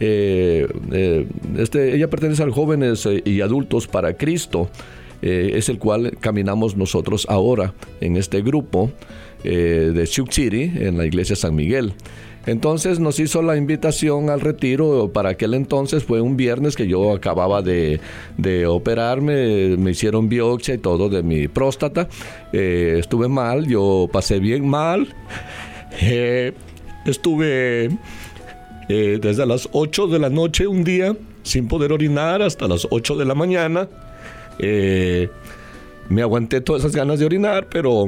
Eh, 0.00 0.68
eh, 0.92 1.26
este, 1.56 1.94
ella 1.94 2.08
pertenece 2.08 2.42
a 2.42 2.50
jóvenes 2.50 3.04
eh, 3.06 3.20
y 3.24 3.40
adultos 3.40 3.86
para 3.86 4.16
Cristo, 4.16 4.70
es 5.20 5.68
el 5.68 5.78
cual 5.78 6.16
caminamos 6.20 6.76
nosotros 6.76 7.26
ahora 7.28 7.74
en 8.00 8.16
este 8.16 8.40
grupo 8.40 8.92
de 9.42 10.06
Sioux 10.06 10.32
City, 10.32 10.70
en 10.76 10.96
la 10.96 11.06
iglesia 11.06 11.34
San 11.34 11.56
Miguel. 11.56 11.92
Entonces 12.48 12.98
nos 12.98 13.20
hizo 13.20 13.42
la 13.42 13.58
invitación 13.58 14.30
al 14.30 14.40
retiro. 14.40 15.10
Para 15.12 15.30
aquel 15.30 15.52
entonces 15.52 16.02
fue 16.02 16.22
un 16.22 16.34
viernes 16.34 16.76
que 16.76 16.86
yo 16.86 17.12
acababa 17.12 17.60
de, 17.60 18.00
operarme, 18.66 19.76
me 19.76 19.90
hicieron 19.90 20.30
biopsia 20.30 20.74
y 20.74 20.78
todo 20.78 21.10
de 21.10 21.22
mi 21.22 21.46
próstata. 21.46 22.08
estuve 22.50 23.28
mal, 23.28 23.66
yo 23.66 24.08
pasé 24.10 24.38
bien 24.40 24.66
mal. 24.66 25.14
estuve 27.04 27.90
eh, 28.88 29.18
desde 29.20 29.44
las 29.44 29.68
8 29.72 30.06
de 30.06 30.18
la 30.18 30.30
noche 30.30 30.66
un 30.66 30.84
día 30.84 31.14
sin 31.42 31.68
poder 31.68 31.92
orinar 31.92 32.40
hasta 32.40 32.66
las 32.66 32.88
8 32.90 33.16
de 33.16 33.24
la 33.26 33.34
mañana. 33.34 33.88
Eh, 34.58 35.28
me 36.08 36.22
aguanté 36.22 36.62
todas 36.62 36.80
esas 36.80 36.96
ganas 36.96 37.18
de 37.18 37.26
orinar, 37.26 37.66
pero 37.70 38.06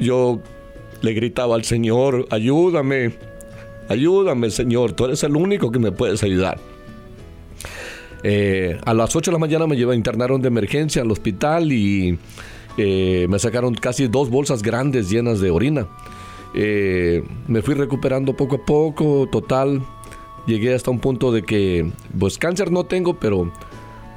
yo 0.00 0.40
le 1.02 1.12
gritaba 1.12 1.54
al 1.54 1.64
Señor, 1.64 2.26
ayúdame, 2.30 3.12
ayúdame 3.88 4.50
Señor, 4.50 4.92
tú 4.92 5.04
eres 5.04 5.22
el 5.24 5.36
único 5.36 5.70
que 5.70 5.78
me 5.78 5.92
puedes 5.92 6.22
ayudar. 6.22 6.58
Eh, 8.24 8.78
a 8.84 8.94
las 8.94 9.16
8 9.16 9.30
de 9.30 9.32
la 9.32 9.38
mañana 9.38 9.66
me 9.66 9.76
internaron 9.76 10.40
de 10.40 10.48
emergencia 10.48 11.02
al 11.02 11.10
hospital 11.10 11.72
y 11.72 12.18
me 12.76 13.38
sacaron 13.38 13.74
casi 13.74 14.08
dos 14.08 14.30
bolsas 14.30 14.62
grandes 14.62 15.10
llenas 15.10 15.40
de 15.40 15.50
orina. 15.50 15.88
Eh, 16.54 17.24
me 17.48 17.62
fui 17.62 17.74
recuperando 17.74 18.36
poco 18.36 18.56
a 18.56 18.64
poco, 18.64 19.28
total, 19.30 19.82
llegué 20.46 20.74
hasta 20.74 20.90
un 20.90 21.00
punto 21.00 21.32
de 21.32 21.42
que, 21.42 21.90
pues 22.18 22.38
cáncer 22.38 22.70
no 22.70 22.84
tengo, 22.84 23.18
pero 23.18 23.50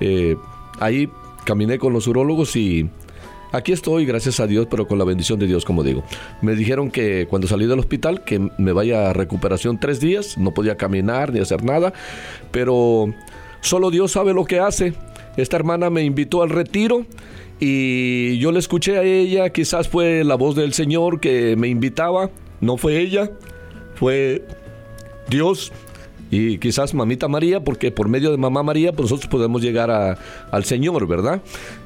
eh, 0.02 0.36
ahí 0.80 1.10
caminé 1.46 1.80
con 1.80 1.94
los 1.94 2.08
urólogos 2.08 2.56
y 2.56 2.90
aquí 3.56 3.72
estoy, 3.72 4.06
gracias 4.06 4.40
a 4.40 4.48
Dios, 4.48 4.68
pero 4.70 4.88
con 4.88 4.98
la 4.98 5.06
bendición 5.06 5.40
de 5.40 5.48
Dios, 5.48 5.66
como 5.66 5.84
digo. 5.84 6.04
Me 6.42 6.56
dijeron 6.56 6.92
que 6.92 7.28
cuando 7.28 7.48
salí 7.48 7.66
del 7.66 7.80
hospital, 7.80 8.24
que 8.24 8.50
me 8.58 8.72
vaya 8.72 9.10
a 9.10 9.14
recuperación 9.14 9.80
tres 9.80 10.00
días, 10.00 10.38
no 10.38 10.54
podía 10.54 10.78
caminar 10.78 11.32
ni 11.34 11.40
hacer 11.40 11.64
nada, 11.64 11.94
pero 12.52 13.14
solo 13.62 13.92
Dios 13.92 14.12
sabe 14.12 14.34
lo 14.34 14.46
que 14.46 14.60
hace. 14.60 14.94
Esta 15.38 15.58
hermana 15.58 15.90
me 15.90 16.04
invitó 16.04 16.44
al 16.44 16.50
retiro 16.50 17.06
y 17.60 18.38
yo 18.38 18.52
le 18.52 18.60
escuché 18.60 18.98
a 18.98 19.04
ella, 19.04 19.50
quizás 19.50 19.88
fue 19.88 20.24
la 20.24 20.36
voz 20.36 20.56
del 20.56 20.74
Señor 20.74 21.20
que 21.20 21.56
me 21.56 21.68
invitaba, 21.68 22.30
no 22.62 22.78
fue 22.78 23.00
ella, 23.00 23.32
fue 23.96 24.46
Dios 25.30 25.72
y 26.32 26.58
quizás 26.58 26.94
mamita 26.94 27.27
María, 27.27 27.63
porque 27.63 27.91
por 27.91 28.10
medio 28.10 28.32
de 28.32 28.38
mamá 28.38 28.63
María 28.63 28.91
pues 28.91 29.10
nosotros 29.10 29.29
podemos 29.29 29.62
llegar 29.62 29.91
a, 29.91 30.17
al 30.51 30.65
Señor, 30.65 31.08
¿verdad? 31.08 31.41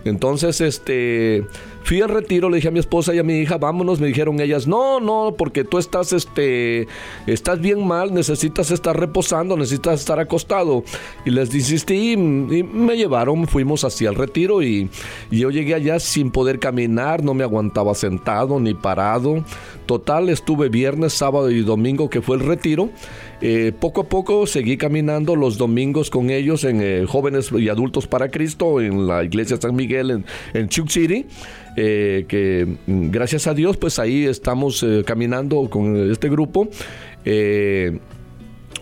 Entonces, 0.06 0.62
este, 0.62 1.46
fui 1.84 2.02
al 2.02 2.10
retiro, 2.10 2.50
le 2.50 2.58
dije 2.58 2.70
a 2.70 2.72
mi 2.72 2.80
esposa 2.80 3.14
y 3.14 3.20
a 3.20 3.24
mi 3.24 3.40
hija, 3.40 3.58
vámonos, 3.58 4.00
me 4.00 4.08
dijeron 4.08 4.40
ellas, 4.40 4.66
no, 4.68 5.00
no, 5.00 5.36
porque 5.38 5.64
tú 5.64 5.78
estás, 5.78 6.14
este, 6.14 6.88
estás 7.28 7.60
bien 7.60 7.86
mal, 7.86 8.14
necesitas 8.14 8.72
estar 8.72 8.98
reposando, 8.98 9.58
necesitas 9.58 10.00
estar 10.00 10.20
acostado. 10.20 10.84
Y 11.26 11.32
les 11.32 11.54
insistí 11.54 12.14
y, 12.14 12.18
me 12.18 12.96
llevaron, 12.96 13.48
fuimos 13.48 13.84
hacia 13.84 14.10
el 14.10 14.16
retiro 14.16 14.62
y, 14.62 14.90
y 15.32 15.40
yo 15.40 15.50
llegué 15.52 15.74
allá 15.74 16.00
sin 16.00 16.32
poder 16.32 16.60
caminar, 16.60 17.24
no 17.24 17.34
me 17.34 17.44
aguantaba 17.44 17.94
sentado 17.94 18.60
ni 18.60 18.74
parado. 18.74 19.44
Total, 19.86 20.30
estuve 20.30 20.70
viernes, 20.70 21.14
sábado 21.14 21.50
y 21.50 21.62
domingo 21.62 22.10
que 22.10 22.22
fue 22.22 22.38
el 22.38 22.46
retiro. 22.46 22.90
Eh, 23.42 23.72
poco 23.78 24.02
a 24.02 24.10
poco 24.10 24.46
seguí 24.48 24.76
caminando 24.76 25.36
los 25.36 25.58
domingos 25.58 26.10
con 26.10 26.30
ellos 26.30 26.66
en 26.66 26.82
eh, 26.82 27.06
Jóvenes 27.08 27.52
y 27.58 27.70
Adultos 27.70 28.06
para 28.06 28.30
Cristo 28.30 28.82
en 28.82 29.08
la 29.08 29.24
iglesia 29.24 29.56
San 29.58 29.76
Miguel 29.76 30.12
en, 30.12 30.26
en 30.54 30.70
City. 30.70 31.26
Eh, 31.78 32.26
que 32.28 32.68
mm, 32.86 33.10
gracias 33.12 33.48
a 33.48 33.54
Dios 33.54 33.78
pues 33.78 34.00
ahí 34.00 34.26
estamos 34.26 34.86
caminando 35.06 35.70
con 35.70 36.12
este 36.12 36.30
grupo. 36.30 36.70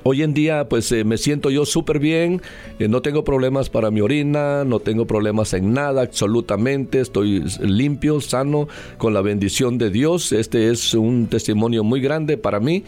Hoy 0.03 0.23
en 0.23 0.33
día 0.33 0.69
pues 0.69 0.91
me 1.05 1.17
siento 1.17 1.49
yo 1.49 1.65
súper 1.65 1.99
bien, 1.99 2.41
no 2.79 3.01
tengo 3.01 3.25
problemas 3.25 3.69
para 3.69 3.91
mi 3.91 3.99
orina, 3.99 4.63
no 4.63 4.79
tengo 4.79 5.05
problemas 5.05 5.53
en 5.53 5.73
nada 5.73 6.01
absolutamente, 6.01 7.01
estoy 7.01 7.43
limpio, 7.59 8.21
sano, 8.21 8.69
con 8.97 9.13
la 9.13 9.21
bendición 9.21 9.77
de 9.77 9.89
Dios. 9.89 10.31
Este 10.31 10.71
es 10.71 10.93
un 10.93 11.27
testimonio 11.27 11.83
muy 11.83 11.99
grande 11.99 12.37
para 12.37 12.61
mí 12.61 12.85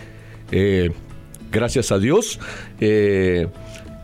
gracias 1.51 1.91
a 1.91 1.99
Dios. 1.99 2.39
Eh, 2.79 3.47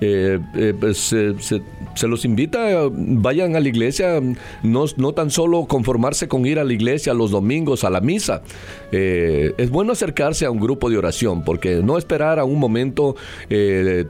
eh, 0.08 0.40
eh, 0.56 0.74
pues, 0.80 0.98
se, 0.98 2.08
los 2.08 2.26
invita, 2.26 2.90
vayan 2.92 3.56
a 3.56 3.60
la 3.60 3.68
iglesia, 3.68 4.22
no, 4.64 4.86
no, 4.98 5.14
tan 5.14 5.32
solo 5.32 5.66
conformarse 5.66 6.28
con 6.28 6.46
ir 6.46 6.60
a 6.60 6.64
la 6.64 6.74
iglesia 6.74 7.14
los 7.14 7.32
domingos 7.32 7.84
a 7.84 7.90
la 7.90 8.02
misa. 8.02 8.44
es 8.92 9.70
bueno 9.70 9.94
acercarse 9.94 10.46
a 10.46 10.52
un 10.52 10.60
grupo 10.60 10.90
de 10.90 10.98
oración, 10.98 11.44
porque 11.44 11.82
no 11.84 11.98
esperar 11.98 12.40
a 12.40 12.46
un 12.46 12.60
momento 12.60 13.16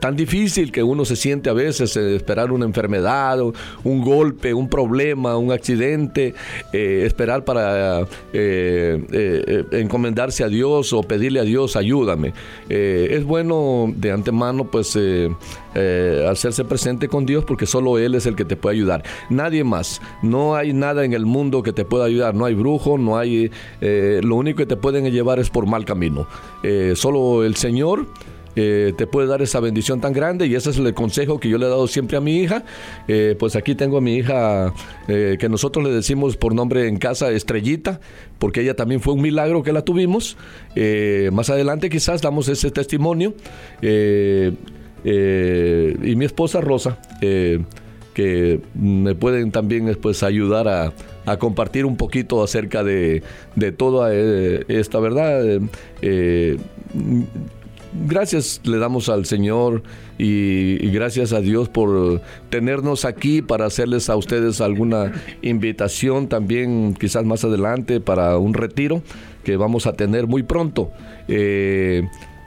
tan 0.00 0.16
difícil 0.16 0.72
que 0.72 0.82
uno 0.82 1.04
se 1.04 1.16
siente 1.16 1.48
a 1.48 1.52
veces, 1.52 1.96
esperar 1.96 2.52
una 2.52 2.66
enfermedad, 2.66 3.38
un 3.84 4.02
golpe, 4.02 4.52
un 4.52 4.68
problema, 4.68 5.36
un 5.36 5.52
accidente, 5.52 6.34
esperar 6.72 7.44
para 7.44 8.06
encomendarse 9.72 10.44
a 10.44 10.48
Dios 10.48 10.92
o 10.92 11.02
pedirle 11.02 11.40
a 11.40 11.44
Dios, 11.44 11.76
ayúdame. 11.76 12.32
es 12.68 13.24
bueno 13.24 13.92
de 13.96 14.12
antemano, 14.12 14.64
pues, 14.70 14.96
eh, 14.96 15.30
hacerse 16.28 16.64
presente 16.64 17.08
con 17.08 17.26
Dios 17.26 17.44
porque 17.44 17.66
solo 17.66 17.98
Él 17.98 18.14
es 18.14 18.26
el 18.26 18.34
que 18.36 18.44
te 18.44 18.56
puede 18.56 18.76
ayudar. 18.76 19.02
Nadie 19.30 19.64
más. 19.64 20.00
No 20.22 20.54
hay 20.54 20.72
nada 20.72 21.04
en 21.04 21.12
el 21.12 21.26
mundo 21.26 21.62
que 21.62 21.72
te 21.72 21.84
pueda 21.84 22.04
ayudar. 22.04 22.34
No 22.34 22.44
hay 22.44 22.54
brujo, 22.54 22.98
no 22.98 23.18
hay... 23.18 23.50
Eh, 23.80 24.20
lo 24.22 24.36
único 24.36 24.58
que 24.58 24.66
te 24.66 24.76
pueden 24.76 25.10
llevar 25.10 25.38
es 25.38 25.50
por 25.50 25.66
mal 25.66 25.84
camino. 25.84 26.26
Eh, 26.62 26.94
solo 26.96 27.44
el 27.44 27.56
Señor... 27.56 28.06
te 28.56 29.06
puede 29.06 29.26
dar 29.26 29.42
esa 29.42 29.60
bendición 29.60 30.00
tan 30.00 30.14
grande 30.14 30.46
y 30.46 30.54
ese 30.54 30.70
es 30.70 30.78
el 30.78 30.94
consejo 30.94 31.38
que 31.38 31.50
yo 31.50 31.58
le 31.58 31.66
he 31.66 31.68
dado 31.68 31.86
siempre 31.86 32.16
a 32.16 32.22
mi 32.22 32.38
hija. 32.38 32.64
pues 33.38 33.54
aquí 33.54 33.74
tengo 33.74 33.98
a 33.98 34.00
mi 34.00 34.16
hija 34.16 34.72
que 35.06 35.46
nosotros 35.50 35.84
le 35.84 35.90
decimos 35.92 36.38
por 36.38 36.54
nombre 36.54 36.88
en 36.88 36.96
casa 36.96 37.30
Estrellita, 37.30 38.00
porque 38.38 38.62
ella 38.62 38.74
también 38.74 39.02
fue 39.02 39.12
un 39.12 39.20
milagro 39.20 39.62
que 39.62 39.74
la 39.74 39.82
tuvimos. 39.82 40.38
más 41.32 41.50
adelante 41.50 41.90
quizás 41.90 42.22
damos 42.22 42.48
ese 42.48 42.70
testimonio. 42.70 43.34
Eh, 45.08 45.96
y 46.02 46.16
mi 46.16 46.24
esposa 46.24 46.60
Rosa, 46.60 46.98
eh, 47.20 47.60
que 48.12 48.60
me 48.74 49.14
pueden 49.14 49.52
también 49.52 49.86
después 49.86 50.24
ayudar 50.24 50.66
a, 50.68 50.92
compartir 51.38 51.86
un 51.86 51.96
poquito 51.96 52.42
acerca 52.42 52.84
de, 52.84 53.22
toda 53.76 54.10
eh, 54.12 54.64
esta 54.68 55.00
verdad. 55.00 55.60
gracias 58.06 58.60
le 58.64 58.78
damos 58.78 59.08
al 59.08 59.26
Señor 59.26 59.82
y, 60.18 60.88
gracias 60.90 61.32
a 61.32 61.40
Dios 61.40 61.68
por 61.68 62.20
tenernos 62.50 63.04
aquí 63.04 63.42
para 63.42 63.66
hacerles 63.66 64.08
a 64.08 64.16
ustedes 64.16 64.60
alguna 64.60 65.12
invitación 65.42 66.28
también 66.28 66.94
quizás 66.98 67.24
más 67.24 67.44
adelante 67.44 68.00
para 68.00 68.38
un 68.38 68.54
retiro 68.54 69.02
que 69.46 69.56
vamos 69.56 69.86
a 69.86 69.92
tener 69.92 70.26
muy 70.26 70.42
pronto. 70.42 70.90
Eh, 71.28 72.02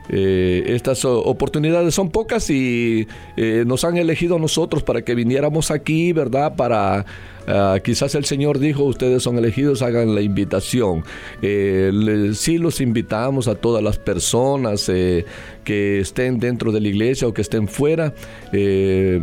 estas 0.09 1.05
oportunidades 1.05 1.93
son 1.93 2.09
pocas 2.09 2.49
y 2.49 3.07
eh, 3.37 3.63
nos 3.65 3.83
han 3.83 3.97
elegido 3.97 4.39
nosotros 4.39 4.83
para 4.83 5.03
que 5.03 5.15
viniéramos 5.15 5.71
aquí, 5.71 6.13
¿verdad? 6.13 6.55
Para 6.55 7.05
Ah, 7.51 7.79
quizás 7.83 8.13
el 8.13 8.25
Señor 8.25 8.59
dijo, 8.59 8.83
ustedes 8.83 9.23
son 9.23 9.39
elegidos, 9.39 9.81
hagan 9.81 10.13
la 10.13 10.21
invitación. 10.21 11.03
Eh, 11.41 12.31
sí 12.35 12.59
los 12.59 12.79
invitamos 12.79 13.47
a 13.47 13.55
todas 13.55 13.81
las 13.83 13.97
personas 13.97 14.87
eh, 14.87 15.25
que 15.69 15.99
estén 15.99 16.39
dentro 16.39 16.71
de 16.71 16.81
la 16.81 16.87
iglesia 16.87 17.27
o 17.27 17.31
que 17.31 17.43
estén 17.43 17.67
fuera, 17.67 18.15
eh, 18.51 19.21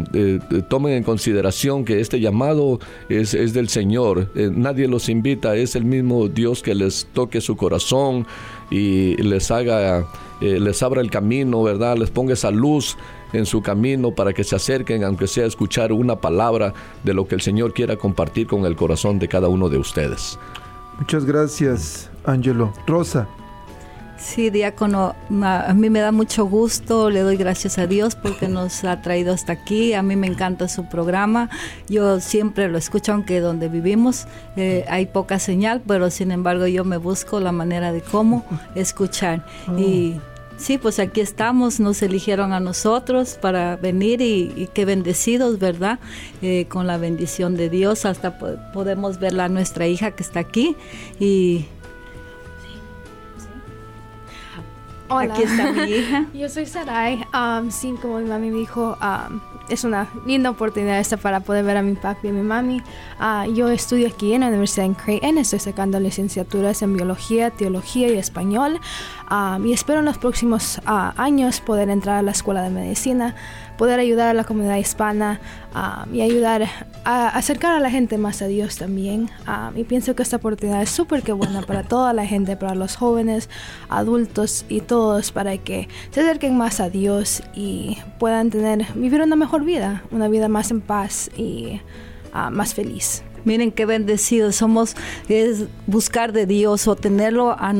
tomen 0.69 0.93
en 0.93 1.03
consideración 1.03 1.85
que 1.85 1.99
este 1.99 2.21
llamado 2.21 2.79
es, 3.09 3.35
es 3.35 3.53
del 3.53 3.69
Señor. 3.69 4.31
nadie 4.37 4.87
los 4.87 5.09
invita, 5.09 5.57
es 5.57 5.75
el 5.75 5.85
mismo 5.85 6.29
Dios 6.29 6.63
que 6.63 6.77
les 6.77 7.09
toque 7.13 7.41
su 7.41 7.57
corazón 7.57 8.29
y 8.71 9.17
les 9.17 9.51
haga, 9.51 10.07
les 10.41 10.85
abra 10.85 11.01
el 11.01 11.11
camino, 11.11 11.65
¿verdad? 11.65 11.97
Les 11.97 12.11
ponga 12.13 12.35
esa 12.35 12.53
luz 12.53 12.97
en 13.33 13.45
su 13.45 13.61
camino 13.61 14.13
para 14.13 14.33
que 14.33 14.45
se 14.45 14.55
acerquen, 14.55 15.03
aunque 15.03 15.27
sea 15.27 15.47
escuchar 15.47 15.91
una 15.91 16.21
palabra 16.21 16.75
de 17.03 17.13
lo 17.13 17.27
que 17.27 17.35
el 17.35 17.41
Señor 17.41 17.75
quiera 17.75 17.97
compartir 17.97 18.47
con 18.47 18.67
el 18.67 18.77
corazón 18.77 19.19
de 19.19 19.27
cada 19.27 19.49
uno 19.49 19.69
de 19.69 19.79
ustedes. 19.79 20.39
Muchas 21.01 21.25
gracias, 21.25 22.09
Angelo. 22.25 22.73
Rosa. 22.87 23.27
Sí, 24.19 24.51
diácono, 24.51 25.15
a 25.43 25.75
mí 25.75 25.91
me 25.91 26.01
da 26.01 26.11
mucho 26.11 26.47
gusto, 26.47 27.11
le 27.11 27.21
doy 27.21 27.37
gracias 27.37 27.79
a 27.79 27.87
Dios 27.87 28.15
porque 28.15 28.49
nos 28.49 28.85
ha 28.85 29.03
traído 29.03 29.35
hasta 29.35 29.53
aquí, 29.53 29.93
a 29.93 30.03
mí 30.03 30.17
me 30.17 30.27
encanta 30.27 30.69
su 30.69 30.87
programa, 30.87 31.51
yo 31.89 32.21
siempre 32.21 32.69
lo 32.69 32.79
escucho 32.79 33.13
aunque 33.13 33.41
donde 33.41 33.69
vivimos 33.69 34.27
eh, 34.57 34.85
hay 34.89 35.07
poca 35.07 35.39
señal, 35.39 35.83
pero 35.87 36.11
sin 36.11 36.31
embargo 36.31 36.67
yo 36.67 36.85
me 36.85 36.97
busco 36.97 37.41
la 37.41 37.53
manera 37.53 37.93
de 37.93 38.01
cómo 38.01 38.45
escuchar 38.75 39.45
y 39.77 40.17
Sí, 40.59 40.79
pues 40.79 40.99
aquí 40.99 41.21
estamos, 41.21 41.81
nos 41.81 42.01
eligieron 42.01 42.55
a 42.55 42.61
nosotros 42.61 43.39
para 43.41 43.77
venir 43.77 44.23
y, 44.23 44.71
qué 44.73 44.87
bendecidos, 44.87 45.59
¿verdad? 45.59 45.99
Eh, 46.41 46.65
con 46.69 46.87
la 46.87 46.97
bendición 46.97 47.57
de 47.57 47.69
Dios, 47.69 48.07
hasta 48.07 48.39
podemos 48.73 49.19
ver 49.19 49.39
a 49.39 49.49
nuestra 49.49 49.87
hija 49.87 50.13
que 50.13 50.23
está 50.23 50.41
aquí 50.41 50.75
y... 51.21 51.67
Hola. 55.09 55.35
Aquí 55.35 55.45
está 55.45 55.73
mi 55.73 55.83
hija. 55.83 56.27
Yo 56.35 56.49
soy 56.49 56.67
Sarai. 56.67 57.25
Um, 57.33 57.71
sí, 57.71 57.95
como 58.01 58.19
mi 58.19 58.25
mami 58.25 58.51
dijo, 58.51 58.99
um, 59.01 59.41
es 59.69 59.85
una 59.85 60.09
linda 60.27 60.51
oportunidad 60.51 60.99
esta 60.99 61.17
para 61.17 61.41
poder 61.41 61.65
ver 61.65 61.77
a 61.77 61.83
mi 61.83 61.95
papi 61.95 62.29
y 62.29 62.31
a 62.31 62.33
mi 62.33 62.43
mami. 62.43 62.83
Uh, 63.21 63.53
yo 63.53 63.69
estudio 63.69 64.09
aquí 64.09 64.33
en 64.33 64.41
la 64.43 64.49
Universidad 64.49 64.87
en 64.87 64.95
Creighton, 64.95 65.39
estoy 65.39 65.59
sacando 65.59 66.01
licenciaturas 66.01 66.83
en 66.83 66.95
biología, 66.95 67.51
teología 67.51 68.09
y 68.09 68.19
español 68.19 68.81
y 69.65 69.73
espero 69.73 70.01
en 70.01 70.05
los 70.05 70.19
próximos 70.19 70.81
ah, 70.87 71.13
años 71.17 71.61
poder 71.61 71.91
entrar 71.91 72.17
a 72.17 72.23
la 72.23 72.31
escuela 72.31 72.63
de 72.63 72.71
medicina, 72.71 73.35
poder 73.77 74.01
ayudar 74.01 74.29
a 74.29 74.35
la 74.35 74.45
comunidad 74.45 74.77
hispana 74.77 75.41
y 76.13 76.23
ayudar 76.23 76.67
a 77.05 77.29
acercar 77.29 77.77
a 77.77 77.81
la 77.81 77.91
gente 77.91 78.19
más 78.19 78.43
a 78.43 78.47
Dios 78.47 78.77
también. 78.77 79.31
y 79.75 79.85
pienso 79.85 80.15
que 80.15 80.23
esta 80.23 80.37
oportunidad 80.37 80.83
es 80.83 80.91
súper 80.91 81.23
que 81.23 81.33
buena 81.33 81.63
para 81.63 81.83
toda 81.83 82.13
la 82.13 82.27
gente, 82.27 82.57
para 82.57 82.75
los 82.75 82.97
jóvenes, 82.97 83.49
adultos 83.89 84.65
y 84.69 84.81
todos, 84.81 85.33
para 85.33 85.57
que 85.59 85.89
se 86.11 86.21
acerquen 86.21 86.57
más 86.57 86.81
a 86.81 86.91
Dios 86.91 87.43
y 87.55 87.99
puedan 88.19 88.51
tener, 88.51 88.87
vivir 88.95 89.21
una 89.21 89.37
mejor 89.37 89.65
vida, 89.65 90.03
una 90.11 90.29
vida 90.29 90.49
más 90.49 90.71
en 90.71 90.81
paz 90.81 91.31
y 91.37 91.81
ah, 92.33 92.51
más 92.51 92.75
feliz. 92.75 93.23
Miren 93.47 93.71
qué 93.71 93.87
bendecidos 93.87 94.57
somos, 94.57 94.97
es 95.29 95.67
buscar 95.87 96.33
de 96.33 96.47
Dios 96.47 96.89
o 96.89 96.97
tenerlo 96.97 97.57
a, 97.59 97.73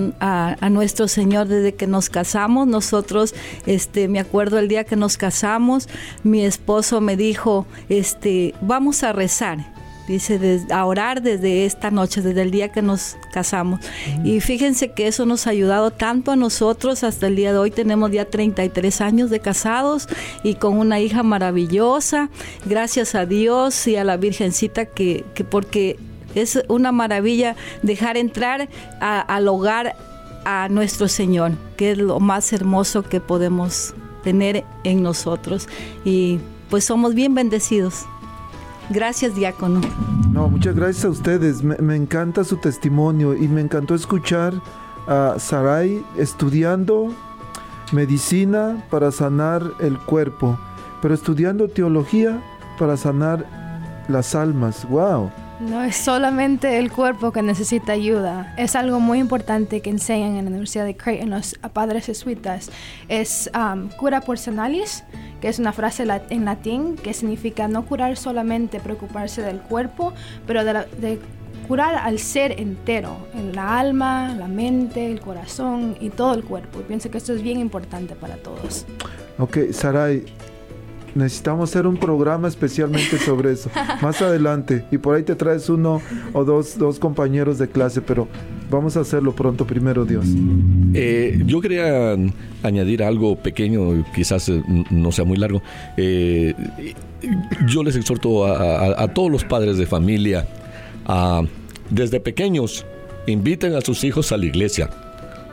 nuestro 0.71 1.09
Señor 1.09 1.49
desde 1.49 1.75
que 1.75 1.89
nos 1.89 2.09
casamos. 2.09 2.69
Nosotros, 2.69 3.35
este, 3.67 4.07
me 4.07 4.21
acuerdo 4.21 4.61
el 4.61 4.69
día 4.69 4.85
que 4.85 4.95
nos 4.95 5.17
casamos, 5.17 5.89
mi 6.23 6.45
esposo 6.45 7.01
me 7.01 7.17
dijo, 7.17 7.67
este, 7.89 8.55
vamos 8.61 9.03
a 9.03 9.13
rezar 9.13 9.76
dice, 10.07 10.61
a 10.71 10.85
orar 10.85 11.23
desde 11.23 11.65
esta 11.65 11.91
noche, 11.91 12.23
desde 12.23 12.43
el 12.43 12.51
día 12.51 12.71
que 12.71 12.83
nos 12.83 13.17
casamos. 13.33 13.81
Y 14.25 14.41
fíjense 14.41 14.93
que 14.93 15.07
eso 15.07 15.27
nos 15.27 15.47
ha 15.47 15.51
ayudado 15.51 15.91
tanto 15.91 16.33
a 16.33 16.37
nosotros 16.37 17.05
hasta 17.05 17.27
el 17.27 17.37
día 17.37 17.53
de 17.53 17.59
hoy. 17.59 17.71
Tenemos 17.71 18.11
ya 18.11 18.25
33 18.25 19.01
años 19.01 19.31
de 19.31 19.41
casados 19.41 20.09
y 20.43 20.55
con 20.55 20.79
una 20.79 21.01
hija 21.01 21.23
maravillosa. 21.23 22.31
Gracias 22.65 23.15
a 23.15 23.27
Dios 23.27 23.87
y 23.87 23.97
a 23.97 24.05
la 24.05 24.17
Virgencita 24.17 24.87
que, 24.87 25.25
que 25.35 25.45
porque 25.45 25.99
es 26.35 26.63
una 26.69 26.93
maravilla 26.93 27.57
dejar 27.83 28.17
entrar 28.17 28.69
al 29.01 29.49
hogar 29.49 29.97
a 30.45 30.69
nuestro 30.69 31.09
Señor, 31.09 31.53
que 31.77 31.93
es 31.93 31.99
lo 31.99 32.21
más 32.21 32.53
hermoso 32.53 33.03
que 33.03 33.21
podemos 33.21 33.95
tener 34.23 34.65
en 34.85 35.03
nosotros. 35.03 35.69
Y 36.05 36.39
pues 36.71 36.85
somos 36.85 37.15
bien 37.15 37.35
bendecidos. 37.35 38.07
Gracias, 38.91 39.35
diácono. 39.35 39.81
No, 40.31 40.49
muchas 40.49 40.75
gracias 40.75 41.05
a 41.05 41.09
ustedes. 41.09 41.63
Me, 41.63 41.97
encanta 41.97 42.45
su 42.45 42.57
testimonio 42.59 43.35
y 43.35 43.49
me 43.49 43.61
encantó 43.61 43.95
escuchar 43.95 44.55
a 45.07 45.37
Sarai 45.39 46.05
estudiando 46.17 47.13
medicina 47.93 48.85
para 48.91 49.11
sanar 49.13 49.63
el 49.81 49.99
cuerpo, 49.99 50.59
pero 51.01 51.15
estudiando 51.15 51.69
teología 51.69 52.43
para 52.79 52.97
sanar 52.97 54.05
las 54.09 54.35
almas. 54.35 54.87
¡Wow! 54.89 55.31
No 55.61 55.83
es 55.83 55.97
solamente 55.97 56.79
el 56.79 56.93
cuerpo 56.93 57.33
que 57.33 57.41
necesita 57.41 57.93
ayuda, 57.93 58.55
es 58.59 58.77
algo 58.77 59.01
muy 59.01 59.19
importante 59.19 59.81
que 59.81 59.89
enseñan 59.89 60.37
en 60.37 60.45
la 60.45 60.51
Universidad 60.51 60.85
de 60.85 60.95
Creighton 60.95 61.31
los 61.31 61.55
padres 61.73 62.05
jesuitas. 62.05 62.71
Es 63.09 63.51
um, 63.55 63.89
cura 63.89 64.21
personalis, 64.21 65.03
que 65.41 65.49
es 65.49 65.59
una 65.59 65.73
frase 65.73 66.07
en 66.29 66.45
latín 66.45 66.97
que 66.97 67.15
significa 67.15 67.69
no 67.69 67.87
curar 67.87 68.19
solamente 68.19 68.81
preocuparse 68.81 69.41
del 69.41 69.61
cuerpo, 69.61 70.13
pero 70.47 70.63
de, 70.63 71.19
curar 71.67 71.97
al 71.97 72.19
ser 72.19 72.61
entero, 72.61 73.17
en 73.35 73.57
la 73.57 73.79
alma, 73.79 74.35
la 74.39 74.49
mente, 74.49 75.11
el 75.11 75.21
corazón 75.21 75.97
y 76.01 76.11
todo 76.11 76.35
el 76.35 76.45
cuerpo. 76.45 76.81
Y 76.81 76.83
pienso 76.83 77.11
que 77.11 77.17
esto 77.17 77.33
es 77.33 77.43
bien 77.43 77.59
importante 77.59 78.15
para 78.15 78.37
todos. 78.37 78.85
Ok, 79.39 79.59
Sarai, 79.73 80.23
necesitamos 81.17 81.71
hacer 81.71 81.87
un 81.87 81.97
programa 81.97 82.47
especialmente 82.47 83.19
sobre 83.19 83.53
eso. 83.53 83.71
Más 84.03 84.21
adelante. 84.23 84.85
Y 84.93 84.99
por 84.99 85.17
ahí 85.17 85.23
te 85.23 85.35
traes 85.35 85.69
uno 85.69 86.01
o 86.33 86.45
dos, 86.45 86.79
dos 86.79 86.99
compañeros 86.99 87.59
de 87.59 87.69
clase, 87.69 88.03
pero 88.03 88.29
vamos 88.71 88.97
a 88.97 89.01
hacerlo 89.01 89.35
pronto, 89.35 89.67
primero 89.67 90.05
Dios. 90.05 90.27
Eh, 90.95 91.43
yo 91.47 91.61
quería 91.61 92.17
añadir 92.63 93.03
algo 93.03 93.37
pequeño, 93.37 94.05
quizás 94.15 94.49
eh, 94.49 94.63
no 94.91 95.11
sea 95.11 95.25
muy 95.25 95.39
largo. 95.39 95.63
Eh, 95.97 96.55
yo 97.67 97.83
les 97.83 97.97
exhorto 97.97 98.47
a, 98.47 99.09
todos 99.09 99.31
los 99.31 99.45
padres 99.45 99.79
de 99.79 99.87
familia 99.87 100.47
a, 101.07 101.43
desde 101.91 102.21
pequeños, 102.21 102.85
inviten 103.27 103.75
a 103.75 103.81
sus 103.81 104.05
hijos 104.05 104.33
a 104.33 104.37
la 104.37 104.45
iglesia. 104.45 104.91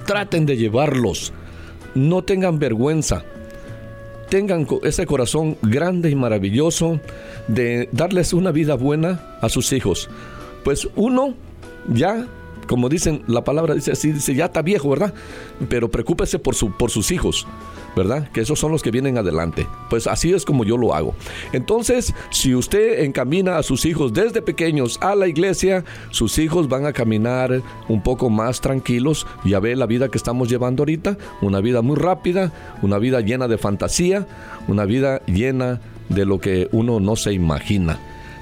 Traten 0.05 0.45
de 0.45 0.57
llevarlos. 0.57 1.31
No 1.95 2.23
tengan 2.23 2.59
vergüenza 2.59 3.23
tengan 4.33 4.65
ese 4.81 5.05
corazón 5.05 5.57
grande 5.61 6.09
y 6.09 6.15
maravilloso 6.15 6.99
de 7.47 7.87
darles 7.91 8.33
una 8.33 8.51
vida 8.51 8.73
buena 8.73 9.37
a 9.41 9.47
sus 9.47 9.71
hijos. 9.73 10.09
Pues 10.63 10.89
uno 10.95 11.35
ya 11.87 12.25
como 12.65 12.89
dicen, 12.89 13.21
la 13.27 13.43
palabra 13.43 13.75
dice 13.75 13.91
así, 13.91 14.11
dice, 14.11 14.33
ya 14.33 14.45
está 14.45 14.63
viejo, 14.63 14.89
¿verdad? 14.89 15.13
Pero 15.69 15.91
preocúpese 15.91 16.39
por, 16.39 16.55
su, 16.55 16.71
por 16.71 16.89
sus 16.89 17.11
hijos, 17.11 17.45
¿verdad? 17.95 18.29
Que 18.31 18.41
esos 18.41 18.59
son 18.59 18.71
los 18.71 18.81
que 18.81 18.91
vienen 18.91 19.17
adelante. 19.17 19.67
Pues 19.89 20.07
así 20.07 20.33
es 20.33 20.45
como 20.45 20.63
yo 20.63 20.77
lo 20.77 20.93
hago. 20.93 21.15
Entonces, 21.51 22.13
si 22.31 22.55
usted 22.55 23.03
encamina 23.03 23.57
a 23.57 23.63
sus 23.63 23.85
hijos 23.85 24.13
desde 24.13 24.41
pequeños 24.41 24.97
a 25.01 25.15
la 25.15 25.27
iglesia, 25.27 25.83
sus 26.09 26.37
hijos 26.39 26.69
van 26.69 26.85
a 26.85 26.93
caminar 26.93 27.61
un 27.87 28.01
poco 28.01 28.29
más 28.29 28.61
tranquilos. 28.61 29.27
Ya 29.43 29.59
ve 29.59 29.75
la 29.75 29.85
vida 29.85 30.09
que 30.09 30.17
estamos 30.17 30.49
llevando 30.49 30.81
ahorita, 30.81 31.17
una 31.41 31.59
vida 31.61 31.81
muy 31.81 31.95
rápida, 31.95 32.51
una 32.81 32.97
vida 32.97 33.21
llena 33.21 33.47
de 33.47 33.57
fantasía, 33.57 34.27
una 34.67 34.85
vida 34.85 35.21
llena 35.25 35.81
de 36.09 36.25
lo 36.25 36.39
que 36.39 36.69
uno 36.71 36.99
no 36.99 37.15
se 37.15 37.33
imagina. 37.33 37.99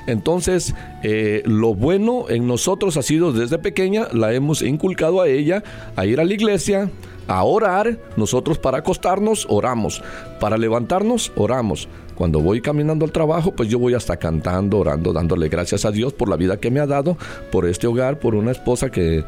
Entonces, 0.07 0.73
eh, 1.03 1.43
lo 1.45 1.73
bueno 1.73 2.25
en 2.29 2.47
nosotros 2.47 2.97
ha 2.97 3.01
sido 3.01 3.31
desde 3.33 3.59
pequeña, 3.59 4.07
la 4.13 4.33
hemos 4.33 4.61
inculcado 4.61 5.21
a 5.21 5.27
ella 5.27 5.63
a 5.95 6.05
ir 6.05 6.19
a 6.19 6.25
la 6.25 6.33
iglesia, 6.33 6.89
a 7.27 7.43
orar. 7.43 7.97
Nosotros 8.17 8.57
para 8.57 8.79
acostarnos 8.79 9.45
oramos, 9.49 10.01
para 10.39 10.57
levantarnos 10.57 11.31
oramos. 11.35 11.87
Cuando 12.15 12.39
voy 12.39 12.61
caminando 12.61 13.05
al 13.05 13.11
trabajo, 13.11 13.53
pues 13.55 13.69
yo 13.69 13.79
voy 13.79 13.93
hasta 13.93 14.17
cantando, 14.17 14.77
orando, 14.77 15.13
dándole 15.13 15.49
gracias 15.49 15.85
a 15.85 15.91
Dios 15.91 16.13
por 16.13 16.29
la 16.29 16.35
vida 16.35 16.57
que 16.57 16.69
me 16.69 16.79
ha 16.79 16.85
dado, 16.85 17.17
por 17.51 17.67
este 17.67 17.87
hogar, 17.87 18.19
por 18.19 18.35
una 18.35 18.51
esposa 18.51 18.91
que 18.91 19.23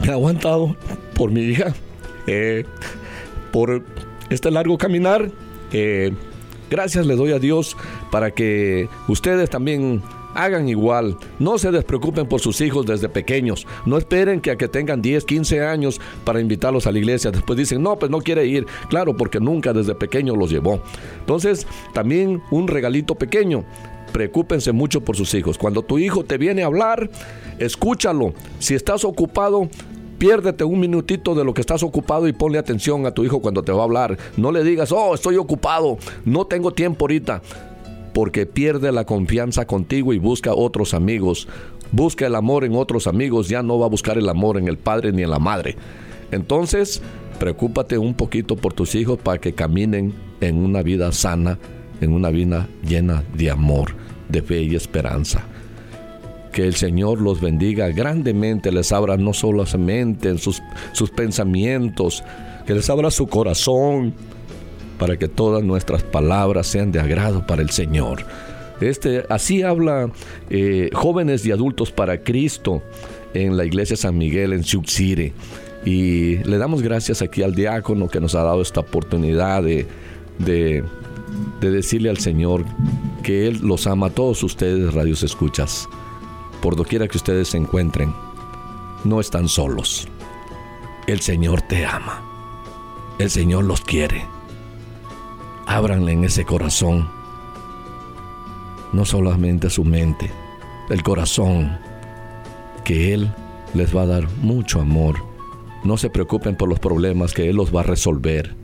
me 0.00 0.10
ha 0.10 0.12
aguantado, 0.12 0.76
por 1.14 1.32
mi 1.32 1.40
hija, 1.40 1.74
eh, 2.26 2.64
por 3.52 3.82
este 4.30 4.50
largo 4.50 4.78
caminar. 4.78 5.30
Eh, 5.72 6.12
Gracias 6.70 7.06
le 7.06 7.16
doy 7.16 7.32
a 7.32 7.38
Dios 7.38 7.76
para 8.10 8.30
que 8.32 8.88
ustedes 9.08 9.50
también 9.50 10.02
hagan 10.36 10.68
igual. 10.68 11.16
No 11.38 11.58
se 11.58 11.70
despreocupen 11.70 12.26
por 12.26 12.40
sus 12.40 12.60
hijos 12.60 12.86
desde 12.86 13.08
pequeños. 13.08 13.66
No 13.86 13.98
esperen 13.98 14.40
que 14.40 14.50
a 14.50 14.56
que 14.56 14.68
tengan 14.68 15.02
10, 15.02 15.24
15 15.24 15.62
años 15.64 16.00
para 16.24 16.40
invitarlos 16.40 16.86
a 16.86 16.92
la 16.92 16.98
iglesia. 16.98 17.30
Después 17.30 17.56
dicen, 17.56 17.82
no, 17.82 17.98
pues 17.98 18.10
no 18.10 18.20
quiere 18.20 18.46
ir. 18.46 18.66
Claro, 18.88 19.16
porque 19.16 19.40
nunca 19.40 19.72
desde 19.72 19.94
pequeño 19.94 20.36
los 20.36 20.50
llevó. 20.50 20.82
Entonces, 21.20 21.66
también 21.92 22.42
un 22.50 22.68
regalito 22.68 23.14
pequeño 23.14 23.64
preocúpense 24.12 24.72
mucho 24.72 25.02
por 25.02 25.16
sus 25.16 25.34
hijos. 25.34 25.58
Cuando 25.58 25.82
tu 25.82 25.98
hijo 25.98 26.24
te 26.24 26.38
viene 26.38 26.62
a 26.62 26.66
hablar, 26.66 27.10
escúchalo. 27.58 28.32
Si 28.58 28.74
estás 28.74 29.04
ocupado, 29.04 29.68
piérdete 30.18 30.64
un 30.64 30.80
minutito 30.80 31.34
de 31.34 31.44
lo 31.44 31.54
que 31.54 31.60
estás 31.60 31.82
ocupado 31.82 32.28
y 32.28 32.32
ponle 32.32 32.58
atención 32.58 33.06
a 33.06 33.12
tu 33.12 33.24
hijo 33.24 33.40
cuando 33.40 33.62
te 33.62 33.72
va 33.72 33.80
a 33.80 33.84
hablar. 33.84 34.18
No 34.36 34.52
le 34.52 34.64
digas, 34.64 34.92
oh, 34.92 35.14
estoy 35.14 35.36
ocupado, 35.36 35.98
no 36.24 36.46
tengo 36.46 36.72
tiempo 36.72 37.04
ahorita. 37.04 37.42
Porque 38.12 38.46
pierde 38.46 38.92
la 38.92 39.04
confianza 39.04 39.66
contigo 39.66 40.12
y 40.12 40.18
busca 40.18 40.54
otros 40.54 40.94
amigos. 40.94 41.48
Busca 41.92 42.26
el 42.26 42.34
amor 42.34 42.64
en 42.64 42.74
otros 42.74 43.06
amigos, 43.06 43.48
ya 43.48 43.62
no 43.62 43.78
va 43.78 43.86
a 43.86 43.90
buscar 43.90 44.18
el 44.18 44.28
amor 44.28 44.56
en 44.56 44.68
el 44.68 44.78
padre 44.78 45.12
ni 45.12 45.22
en 45.22 45.30
la 45.30 45.38
madre. 45.38 45.76
Entonces, 46.32 47.02
preocúpate 47.38 47.98
un 47.98 48.14
poquito 48.14 48.56
por 48.56 48.72
tus 48.72 48.94
hijos 48.94 49.18
para 49.18 49.38
que 49.38 49.52
caminen 49.52 50.14
en 50.40 50.56
una 50.56 50.82
vida 50.82 51.12
sana, 51.12 51.58
en 52.00 52.12
una 52.12 52.30
vida 52.30 52.68
llena 52.86 53.22
de 53.34 53.50
amor, 53.50 53.94
de 54.28 54.42
fe 54.42 54.62
y 54.62 54.74
esperanza. 54.74 55.44
Que 56.56 56.66
el 56.66 56.74
Señor 56.74 57.20
los 57.20 57.42
bendiga 57.42 57.88
grandemente, 57.90 58.72
les 58.72 58.90
abra 58.90 59.18
no 59.18 59.34
solamente 59.34 60.30
en 60.30 60.38
sus, 60.38 60.62
sus 60.92 61.10
pensamientos, 61.10 62.24
que 62.66 62.72
les 62.72 62.88
abra 62.88 63.10
su 63.10 63.26
corazón, 63.26 64.14
para 64.98 65.18
que 65.18 65.28
todas 65.28 65.62
nuestras 65.62 66.02
palabras 66.02 66.66
sean 66.66 66.92
de 66.92 66.98
agrado 66.98 67.46
para 67.46 67.60
el 67.60 67.68
Señor. 67.68 68.24
Este, 68.80 69.24
así 69.28 69.62
habla 69.62 70.10
eh, 70.48 70.88
jóvenes 70.94 71.44
y 71.44 71.52
adultos 71.52 71.92
para 71.92 72.22
Cristo 72.22 72.82
en 73.34 73.58
la 73.58 73.66
iglesia 73.66 73.94
San 73.94 74.16
Miguel 74.16 74.54
en 74.54 74.64
Sioux. 74.64 74.82
Y 75.84 76.38
le 76.38 76.56
damos 76.56 76.80
gracias 76.80 77.20
aquí 77.20 77.42
al 77.42 77.54
diácono 77.54 78.08
que 78.08 78.18
nos 78.18 78.34
ha 78.34 78.42
dado 78.42 78.62
esta 78.62 78.80
oportunidad 78.80 79.62
de, 79.62 79.86
de, 80.38 80.82
decirle 81.60 82.08
al 82.08 82.16
Señor 82.16 82.64
que 83.22 83.46
Él 83.46 83.60
los 83.62 83.86
ama 83.86 84.06
a 84.06 84.10
todos 84.10 84.42
ustedes, 84.42 84.94
radios 84.94 85.22
escuchas. 85.22 85.86
Por 86.66 86.74
doquiera 86.74 87.06
que 87.06 87.16
ustedes 87.16 87.50
se 87.50 87.58
encuentren, 87.58 88.12
no 89.04 89.20
están 89.20 89.48
solos. 89.48 90.08
El 91.06 91.20
Señor 91.20 91.62
te 91.62 91.86
ama. 91.86 92.24
El 93.20 93.30
Señor 93.30 93.62
los 93.62 93.82
quiere. 93.82 94.26
Ábranle 95.64 96.10
en 96.10 96.24
ese 96.24 96.44
corazón. 96.44 97.08
No 98.92 99.04
solamente 99.04 99.70
su 99.70 99.84
mente, 99.84 100.28
el 100.90 101.04
corazón, 101.04 101.78
que 102.84 103.14
Él 103.14 103.32
les 103.72 103.96
va 103.96 104.02
a 104.02 104.06
dar 104.06 104.28
mucho 104.38 104.80
amor 104.80 105.18
no 105.84 105.96
se 105.96 106.10
preocupen 106.10 106.56
por 106.56 106.68
los 106.68 106.80
problemas 106.80 107.32
que 107.32 107.48
Él 107.48 107.54
los 107.54 107.72
va 107.72 107.82
a 107.82 107.84
resolver. 107.84 108.56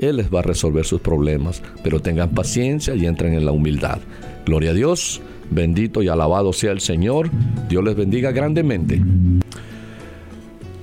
Él 0.00 0.16
les 0.16 0.28
va 0.28 0.40
a 0.40 0.42
resolver 0.42 0.84
sus 0.84 1.00
problemas, 1.00 1.62
pero 1.82 2.02
tengan 2.02 2.28
paciencia 2.28 2.94
y 2.94 3.06
entren 3.06 3.32
en 3.32 3.46
la 3.46 3.52
humildad. 3.52 4.00
Gloria 4.44 4.72
a 4.72 4.74
Dios, 4.74 5.22
bendito 5.50 6.02
y 6.02 6.08
alabado 6.08 6.52
sea 6.52 6.72
el 6.72 6.80
Señor. 6.80 7.30
Dios 7.68 7.84
les 7.84 7.96
bendiga 7.96 8.32
grandemente. 8.32 9.02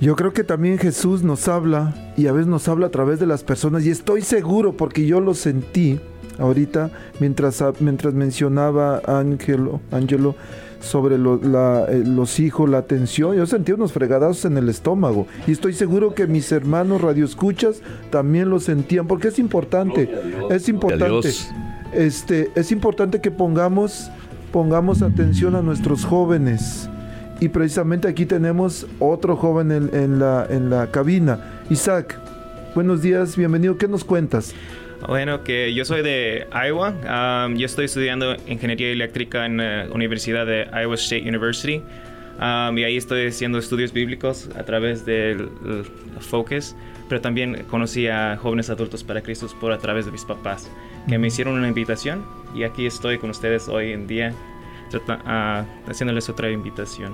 Yo 0.00 0.14
creo 0.14 0.32
que 0.32 0.44
también 0.44 0.78
Jesús 0.78 1.22
nos 1.22 1.48
habla 1.48 2.12
y 2.16 2.26
a 2.26 2.32
veces 2.32 2.48
nos 2.48 2.68
habla 2.68 2.88
a 2.88 2.90
través 2.90 3.18
de 3.18 3.26
las 3.26 3.42
personas 3.42 3.84
y 3.86 3.90
estoy 3.90 4.20
seguro 4.22 4.76
porque 4.76 5.06
yo 5.06 5.20
lo 5.20 5.32
sentí 5.32 5.98
ahorita 6.38 6.90
mientras, 7.18 7.64
mientras 7.80 8.12
mencionaba 8.12 9.00
Ángelo, 9.06 9.80
Ángelo 9.90 10.34
sobre 10.80 11.16
eh, 11.16 12.02
los 12.06 12.40
hijos, 12.40 12.68
la 12.68 12.78
atención. 12.78 13.36
Yo 13.36 13.46
sentí 13.46 13.72
unos 13.72 13.92
fregadazos 13.92 14.44
en 14.44 14.56
el 14.56 14.68
estómago. 14.68 15.26
Y 15.46 15.52
estoy 15.52 15.72
seguro 15.72 16.14
que 16.14 16.26
mis 16.26 16.50
hermanos 16.52 17.00
radioescuchas 17.00 17.82
también 18.10 18.50
lo 18.50 18.60
sentían, 18.60 19.06
porque 19.06 19.28
es 19.28 19.38
importante. 19.38 20.10
Es 20.50 20.68
importante. 20.68 21.30
Este, 21.92 22.50
es 22.54 22.72
importante 22.72 23.20
que 23.20 23.30
pongamos, 23.30 24.10
pongamos 24.52 25.02
atención 25.02 25.54
a 25.54 25.62
nuestros 25.62 26.04
jóvenes. 26.04 26.88
Y 27.40 27.48
precisamente 27.50 28.08
aquí 28.08 28.24
tenemos 28.24 28.86
otro 28.98 29.36
joven 29.36 29.70
en, 29.70 30.18
la, 30.18 30.46
en 30.48 30.70
la 30.70 30.90
cabina. 30.90 31.62
Isaac, 31.68 32.18
buenos 32.74 33.02
días, 33.02 33.36
bienvenido. 33.36 33.76
¿Qué 33.76 33.88
nos 33.88 34.04
cuentas? 34.04 34.54
Bueno, 35.06 35.44
que 35.44 35.74
yo 35.74 35.84
soy 35.84 36.02
de 36.02 36.46
Iowa. 36.52 36.94
Um, 37.46 37.56
yo 37.56 37.66
estoy 37.66 37.84
estudiando 37.84 38.36
ingeniería 38.46 38.90
eléctrica 38.90 39.44
en 39.44 39.58
la 39.58 39.86
Universidad 39.92 40.46
de 40.46 40.66
Iowa 40.72 40.94
State 40.94 41.28
University. 41.28 41.82
Um, 42.40 42.76
y 42.78 42.84
ahí 42.84 42.96
estoy 42.96 43.26
haciendo 43.26 43.58
estudios 43.58 43.92
bíblicos 43.92 44.48
a 44.58 44.62
través 44.62 45.04
del 45.04 45.50
Focus. 46.20 46.74
Pero 47.08 47.20
también 47.20 47.64
conocí 47.70 48.08
a 48.08 48.36
jóvenes 48.36 48.70
adultos 48.70 49.04
para 49.04 49.20
Cristo 49.20 49.46
por 49.60 49.72
a 49.72 49.78
través 49.78 50.06
de 50.06 50.12
mis 50.12 50.24
papás, 50.24 50.70
que 51.08 51.18
me 51.18 51.28
hicieron 51.28 51.54
una 51.54 51.68
invitación. 51.68 52.24
Y 52.54 52.64
aquí 52.64 52.86
estoy 52.86 53.18
con 53.18 53.30
ustedes 53.30 53.68
hoy 53.68 53.92
en 53.92 54.06
día, 54.06 54.32
uh, 54.94 55.90
haciéndoles 55.90 56.28
otra 56.28 56.50
invitación 56.50 57.12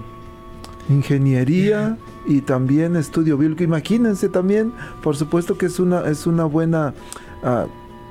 ingeniería 0.88 1.96
y 2.26 2.40
también 2.40 2.96
estudio 2.96 3.38
bíblico. 3.38 3.62
Imagínense 3.62 4.28
también, 4.28 4.72
por 5.02 5.16
supuesto 5.16 5.56
que 5.56 5.66
es 5.66 5.78
una, 5.78 6.08
es 6.08 6.26
una 6.26 6.44
buena 6.44 6.94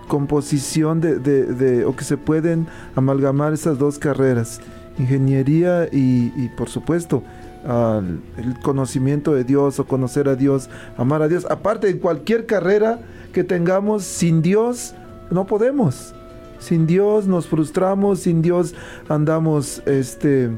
composición 0.07 0.99
de, 0.99 1.85
o 1.85 1.95
que 1.95 2.03
se 2.03 2.17
pueden 2.17 2.67
amalgamar 2.95 3.53
esas 3.53 3.77
dos 3.77 3.97
carreras, 3.97 4.61
ingeniería 4.97 5.87
y, 5.91 6.49
por 6.57 6.69
supuesto 6.69 7.23
el 7.63 8.59
conocimiento 8.63 9.35
de 9.35 9.43
Dios 9.43 9.79
o 9.79 9.85
conocer 9.85 10.27
a 10.27 10.35
Dios, 10.35 10.67
amar 10.97 11.21
a 11.21 11.27
Dios. 11.27 11.45
Aparte 11.47 11.85
de 11.85 11.99
cualquier 11.99 12.47
carrera 12.47 13.01
que 13.33 13.43
tengamos 13.43 14.03
sin 14.03 14.41
Dios, 14.41 14.95
no 15.31 15.45
podemos. 15.45 16.13
Sin 16.59 16.85
Dios 16.85 17.27
nos 17.27 17.47
frustramos, 17.47 18.19
sin 18.19 18.41
Dios 18.41 18.75
andamos, 19.09 19.81
este, 19.87 20.51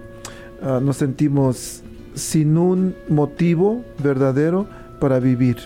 ah, 0.62 0.80
nos 0.82 0.98
sentimos 0.98 1.82
sin 2.14 2.58
un 2.58 2.96
motivo 3.08 3.84
verdadero 4.04 4.68
para 5.00 5.20
vivir 5.20 5.58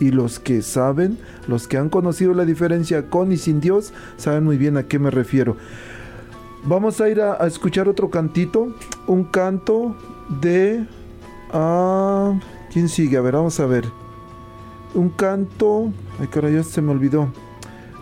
y 0.00 0.10
los 0.10 0.40
que 0.40 0.62
saben, 0.62 1.18
los 1.46 1.68
que 1.68 1.76
han 1.76 1.90
conocido 1.90 2.32
la 2.34 2.44
diferencia 2.44 3.08
con 3.08 3.30
y 3.30 3.36
sin 3.36 3.60
Dios, 3.60 3.92
saben 4.16 4.44
muy 4.44 4.56
bien 4.56 4.76
a 4.78 4.84
qué 4.84 4.98
me 4.98 5.10
refiero. 5.10 5.56
Vamos 6.64 7.00
a 7.00 7.08
ir 7.08 7.20
a, 7.20 7.46
escuchar 7.46 7.88
otro 7.88 8.10
cantito, 8.10 8.74
un 9.06 9.24
canto 9.24 9.94
de... 10.40 10.86
Ah, 11.52 12.38
¿Quién 12.72 12.88
sigue? 12.88 13.16
A 13.16 13.20
ver, 13.20 13.34
vamos 13.34 13.60
a 13.60 13.66
ver. 13.66 13.84
Un 14.94 15.10
canto... 15.10 15.92
Ay, 16.18 16.26
caray, 16.28 16.54
ya 16.54 16.62
se 16.62 16.82
me 16.82 16.92
olvidó. 16.92 17.28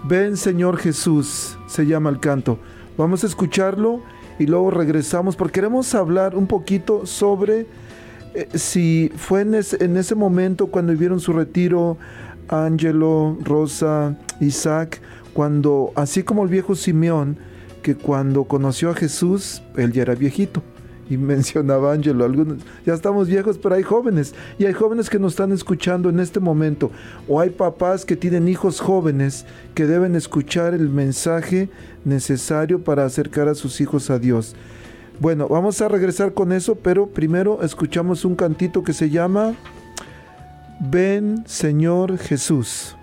Ven 0.05 0.37
Señor 0.37 0.79
Jesús, 0.79 1.59
se 1.67 1.87
llama 1.87 2.11
el 2.11 2.21
canto. 2.21 2.59
Vamos 2.97 3.25
a 3.25 3.27
escucharlo 3.27 4.03
y 4.39 4.47
luego 4.47 4.71
regresamos 4.71 5.37
porque 5.37 5.55
queremos 5.55 5.95
hablar 5.95 6.37
un 6.37 6.47
poquito 6.47 7.07
sobre 7.07 7.67
eh, 8.35 8.49
si 8.55 9.11
fue 9.17 9.41
en 9.43 9.55
ese, 9.55 10.15
momento 10.15 10.69
cuando 10.69 10.93
vivieron 10.93 11.21
su 11.21 11.33
retiro, 11.33 11.99
Angelo, 12.49 13.37
Rosa, 13.43 14.17
Isaac, 14.41 15.01
cuando, 15.33 15.93
así 15.97 16.23
como 16.23 16.45
el 16.45 16.49
viejo 16.49 16.75
Simeón, 16.75 17.39
que 17.83 17.95
cuando 17.95 18.45
conoció 18.45 18.91
a 18.91 18.95
Jesús, 18.95 19.63
él 19.77 19.93
ya 19.93 20.03
era 20.03 20.15
viejito. 20.15 20.63
Y 21.11 21.17
mencionaba 21.17 21.93
Angelo, 21.93 22.25
algunos, 22.25 22.59
ya 22.85 22.95
estamos 22.95 23.29
viejos, 23.29 23.59
pero 23.59 23.75
hay 23.75 23.83
jóvenes. 23.83 24.35
Y 24.59 24.67
hay 24.67 24.73
jóvenes 24.73 25.09
que 25.09 25.19
nos 25.19 25.33
están 25.33 25.53
escuchando 25.53 26.11
en 26.11 26.21
este 26.21 26.41
momento. 26.41 26.91
O 27.27 27.41
hay 27.41 27.51
papás 27.51 28.05
que 28.05 28.17
tienen 28.17 28.49
hijos 28.49 28.81
jóvenes 28.81 29.47
que 29.75 29.87
deben 29.87 30.15
escuchar 30.15 30.75
el 30.75 30.89
mensaje 30.89 31.71
necesario 32.05 32.83
para 32.83 33.05
acercar 33.05 33.49
a 33.49 33.55
sus 33.55 33.81
hijos 33.81 34.11
a 34.11 34.19
Dios. 34.19 34.55
Bueno, 35.21 35.49
vamos 35.49 35.81
a 35.81 35.89
regresar 35.89 36.33
con 36.33 36.53
eso, 36.53 36.77
pero 36.77 37.07
primero 37.07 37.63
escuchamos 37.63 38.25
un 38.25 38.37
cantito 38.37 38.85
que 38.85 38.93
se 38.93 39.11
llama 39.11 39.55
Ven 40.79 41.43
Señor 41.47 42.19
Jesús. 42.19 42.98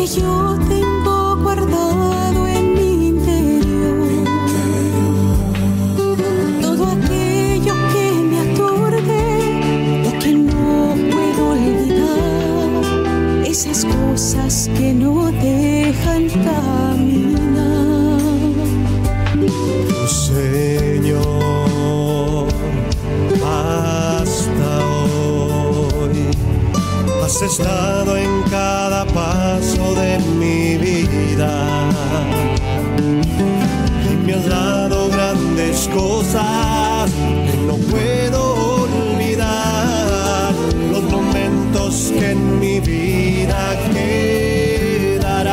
you 0.00 0.56
think 0.66 0.89
has 27.30 27.42
estado 27.42 28.16
en 28.16 28.42
cada 28.50 29.04
paso 29.06 29.94
de 29.94 30.18
mi 30.18 30.76
vida. 30.78 31.88
Y 34.10 34.16
me 34.26 34.34
has 34.34 34.46
dado 34.46 35.08
grandes 35.10 35.88
cosas 35.94 37.08
que 37.48 37.56
no 37.68 37.76
puedo 37.92 38.40
olvidar. 38.82 40.52
Los 40.90 41.04
momentos 41.04 42.12
que 42.18 42.32
en 42.32 42.58
mi 42.58 42.80
vida 42.80 43.78
quedarán. 43.94 45.50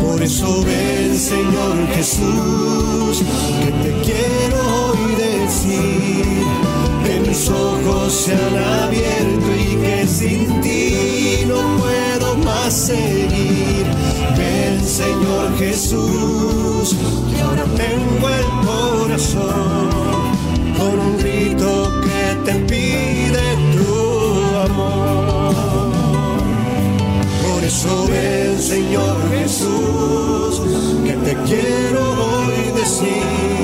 Por 0.00 0.22
eso 0.22 0.62
ven 0.62 1.18
Señor 1.18 1.88
Jesús 1.96 2.73
mis 7.34 7.50
ojos 7.50 8.12
se 8.12 8.32
han 8.32 8.56
abierto 8.84 9.46
y 9.58 9.76
que 9.82 10.06
sin 10.06 10.60
ti 10.60 11.44
no 11.48 11.60
puedo 11.78 12.36
más 12.36 12.72
seguir. 12.72 13.86
Ven 14.36 14.80
Señor 14.84 15.56
Jesús, 15.58 16.96
que 17.30 17.40
ahora 17.40 17.64
tengo 17.64 18.28
el 18.40 18.48
corazón 18.68 19.88
con 20.78 20.98
un 21.06 21.18
grito 21.18 21.90
que 22.04 22.52
te 22.52 22.54
pide 22.70 23.46
tu 23.74 24.56
amor. 24.68 25.54
Por 27.42 27.64
eso 27.64 28.06
ven 28.08 28.62
Señor 28.62 29.16
Jesús, 29.30 30.62
que 31.04 31.14
te 31.26 31.34
quiero 31.48 32.00
hoy 32.26 32.80
decir 32.80 33.63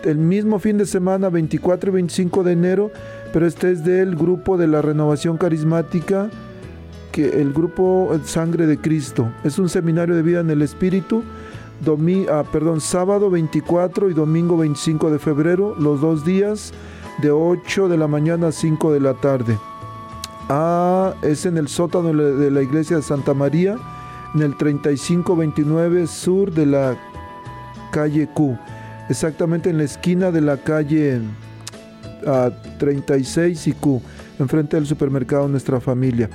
El 0.04 0.20
mismo 0.20 0.60
fin 0.60 0.78
de 0.78 0.86
semana, 0.86 1.30
24 1.30 1.90
y 1.90 1.94
25 1.94 2.44
de 2.44 2.52
enero, 2.52 2.92
pero 3.34 3.48
este 3.48 3.72
es 3.72 3.84
del 3.84 4.16
grupo 4.16 4.56
de 4.56 4.68
la 4.68 4.84
renovación 4.84 5.38
carismática, 5.38 6.30
que 7.12 7.42
el 7.42 7.52
grupo 7.52 8.16
Sangre 8.24 8.68
de 8.68 8.78
Cristo. 8.78 9.28
Es 9.44 9.58
un 9.58 9.68
seminario 9.68 10.16
de 10.16 10.22
vida 10.22 10.42
en 10.42 10.52
el 10.52 10.62
Espíritu. 10.62 11.24
ah, 12.30 12.44
perdón, 12.52 12.80
sábado 12.80 13.32
24 13.32 14.12
y 14.12 14.14
domingo 14.14 14.58
25 14.58 15.10
de 15.10 15.18
febrero, 15.18 15.76
los 15.80 16.02
dos 16.02 16.24
días, 16.24 16.72
de 17.24 17.32
8 17.32 17.90
de 17.90 17.98
la 17.98 18.08
mañana 18.08 18.50
a 18.50 18.52
5 18.52 18.94
de 18.94 19.00
la 19.00 19.16
tarde. 19.16 19.58
Ah, 20.50 21.16
es 21.24 21.48
en 21.48 21.58
el 21.58 21.68
sótano 21.68 22.14
de 22.14 22.52
la 22.52 22.62
iglesia 22.62 22.98
de 22.98 23.02
Santa 23.02 23.34
María, 23.34 23.78
en 24.38 24.44
el 24.44 24.56
3529 24.56 26.06
sur 26.06 26.54
de 26.54 26.68
la 26.68 26.96
calle 27.92 28.28
Q, 28.28 28.56
exactamente 29.10 29.72
en 29.72 29.80
la 29.80 29.84
esquina 29.84 30.30
de 30.30 30.42
la 30.42 30.58
calle 30.58 31.22
36 32.78 33.68
y 33.68 33.72
Q, 33.74 34.00
enfrente 34.38 34.78
del 34.78 34.86
supermercado 34.86 35.48
Nuestra 35.48 35.80
Familia. 35.80 36.30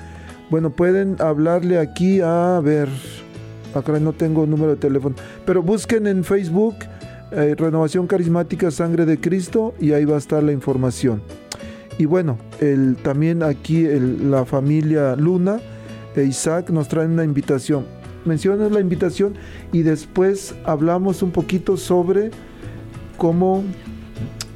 Bueno, 0.51 0.71
pueden 0.71 1.15
hablarle 1.21 1.79
aquí 1.79 2.21
a, 2.21 2.61
ver, 2.61 2.89
acá 3.73 3.97
no 4.01 4.13
tengo 4.13 4.47
número 4.47 4.73
de 4.73 4.81
teléfono, 4.81 5.15
pero 5.47 5.63
busquen 5.63 6.09
en 6.09 6.25
Facebook 6.25 6.75
eh, 7.31 7.55
Renovación 7.57 8.09
Carismática 8.09 8.73
Sangre 8.73 9.07
de 9.07 9.21
Cristo 9.21 9.75
y 9.79 9.93
ahí 9.93 10.05
va 10.05 10.17
a 10.17 10.19
estar 10.19 10.43
la 10.43 10.51
información. 10.51 11.23
Y 11.99 12.07
bueno, 12.07 12.37
el, 12.61 12.97
también 12.97 13.45
aquí 13.45 13.87
la 13.87 14.45
familia 14.45 15.15
Luna 15.15 15.61
e 16.17 16.25
Isaac 16.25 16.71
nos 16.71 16.89
traen 16.89 17.13
una 17.13 17.25
invitación. 17.25 17.87
Mencionas 18.25 18.71
la 18.71 18.81
invitación 18.81 19.35
y 19.73 19.83
después 19.83 20.55
hablamos 20.65 21.23
un 21.23 21.33
poquito 21.33 21.77
sobre 21.77 22.31
cómo 23.17 23.65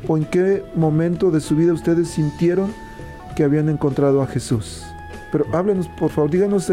o 0.06 0.16
en 0.16 0.24
qué 0.24 0.62
momento 0.74 1.30
de 1.30 1.40
su 1.40 1.56
vida 1.56 1.72
ustedes 1.72 2.08
sintieron 2.08 2.72
que 3.34 3.44
habían 3.44 3.68
encontrado 3.68 4.22
a 4.22 4.26
Jesús. 4.26 4.82
Pero 5.32 5.44
háblenos, 5.52 5.88
por 5.98 6.10
favor, 6.10 6.30
díganos 6.30 6.70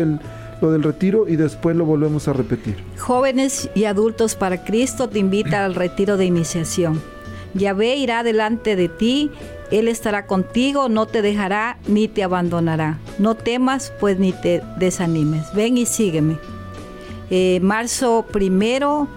lo 0.62 0.72
del 0.72 0.84
retiro 0.84 1.28
y 1.28 1.36
después 1.36 1.76
lo 1.76 1.86
volvemos 1.86 2.28
a 2.28 2.34
repetir. 2.34 2.76
Jóvenes 2.98 3.70
y 3.76 3.86
adultos 3.86 4.36
para 4.36 4.64
Cristo 4.64 5.10
te 5.10 5.20
invita 5.20 5.66
al 5.66 5.76
retiro 5.76 6.16
de 6.16 6.26
iniciación. 6.26 7.02
Yahvé 7.54 7.96
irá 7.98 8.24
delante 8.24 8.76
de 8.76 8.90
ti, 8.90 9.32
Él 9.72 9.88
estará 9.88 10.28
contigo, 10.28 10.90
no 10.90 11.06
te 11.06 11.22
dejará 11.22 11.78
ni 11.88 12.08
te 12.08 12.24
abandonará. 12.24 13.00
No 13.18 13.36
temas, 13.36 13.92
pues 14.00 14.20
ni 14.20 14.32
te 14.32 14.62
desanimes. 14.78 15.54
Ven 15.54 15.78
y 15.78 15.86
sígueme. 15.86 16.38
Eh, 17.30 17.60
marzo 17.62 18.26
primero, 18.32 19.08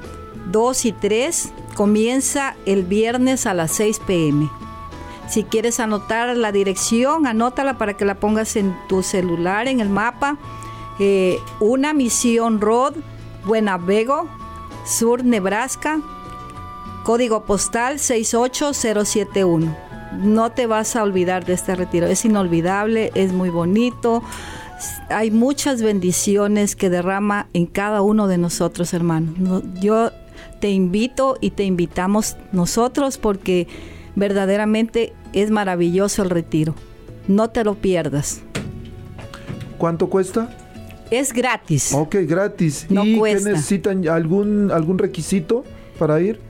2 0.50 0.84
y 0.86 0.92
3 0.92 1.52
comienza 1.74 2.56
el 2.64 2.84
viernes 2.84 3.46
a 3.46 3.54
las 3.54 3.72
6 3.72 4.00
pm. 4.06 4.48
Si 5.28 5.44
quieres 5.44 5.80
anotar 5.80 6.36
la 6.36 6.52
dirección, 6.52 7.26
anótala 7.26 7.78
para 7.78 7.94
que 7.94 8.04
la 8.04 8.14
pongas 8.14 8.56
en 8.56 8.76
tu 8.88 9.02
celular, 9.02 9.68
en 9.68 9.80
el 9.80 9.90
mapa. 9.90 10.38
Eh, 10.98 11.38
una 11.60 11.92
misión 11.92 12.60
Road, 12.60 12.94
Buenavego, 13.44 14.28
Sur, 14.86 15.24
Nebraska, 15.24 16.00
código 17.04 17.44
postal 17.44 17.98
68071. 17.98 19.85
No 20.18 20.50
te 20.50 20.66
vas 20.66 20.96
a 20.96 21.02
olvidar 21.02 21.44
de 21.44 21.54
este 21.54 21.74
retiro, 21.74 22.06
es 22.06 22.24
inolvidable, 22.24 23.10
es 23.14 23.32
muy 23.32 23.50
bonito. 23.50 24.22
Hay 25.08 25.30
muchas 25.30 25.82
bendiciones 25.82 26.76
que 26.76 26.90
derrama 26.90 27.48
en 27.52 27.66
cada 27.66 28.02
uno 28.02 28.28
de 28.28 28.38
nosotros, 28.38 28.92
hermano. 28.92 29.62
Yo 29.80 30.10
te 30.60 30.70
invito 30.70 31.36
y 31.40 31.50
te 31.50 31.64
invitamos 31.64 32.36
nosotros 32.52 33.18
porque 33.18 33.68
verdaderamente 34.14 35.12
es 35.32 35.50
maravilloso 35.50 36.22
el 36.22 36.30
retiro. 36.30 36.74
No 37.28 37.50
te 37.50 37.64
lo 37.64 37.74
pierdas. 37.74 38.42
¿Cuánto 39.78 40.08
cuesta? 40.08 40.56
Es 41.10 41.32
gratis. 41.32 41.92
Ok, 41.92 42.16
gratis. 42.22 42.86
¿Y 42.88 43.20
qué 43.20 43.34
necesitan? 43.34 44.06
¿Algún, 44.08 44.70
¿Algún 44.72 44.98
requisito 44.98 45.64
para 45.98 46.20
ir? 46.20 46.40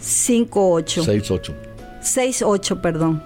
301-5158. 0.00 1.04
68. 1.04 1.54
68, 2.02 2.82
perdón. 2.82 3.22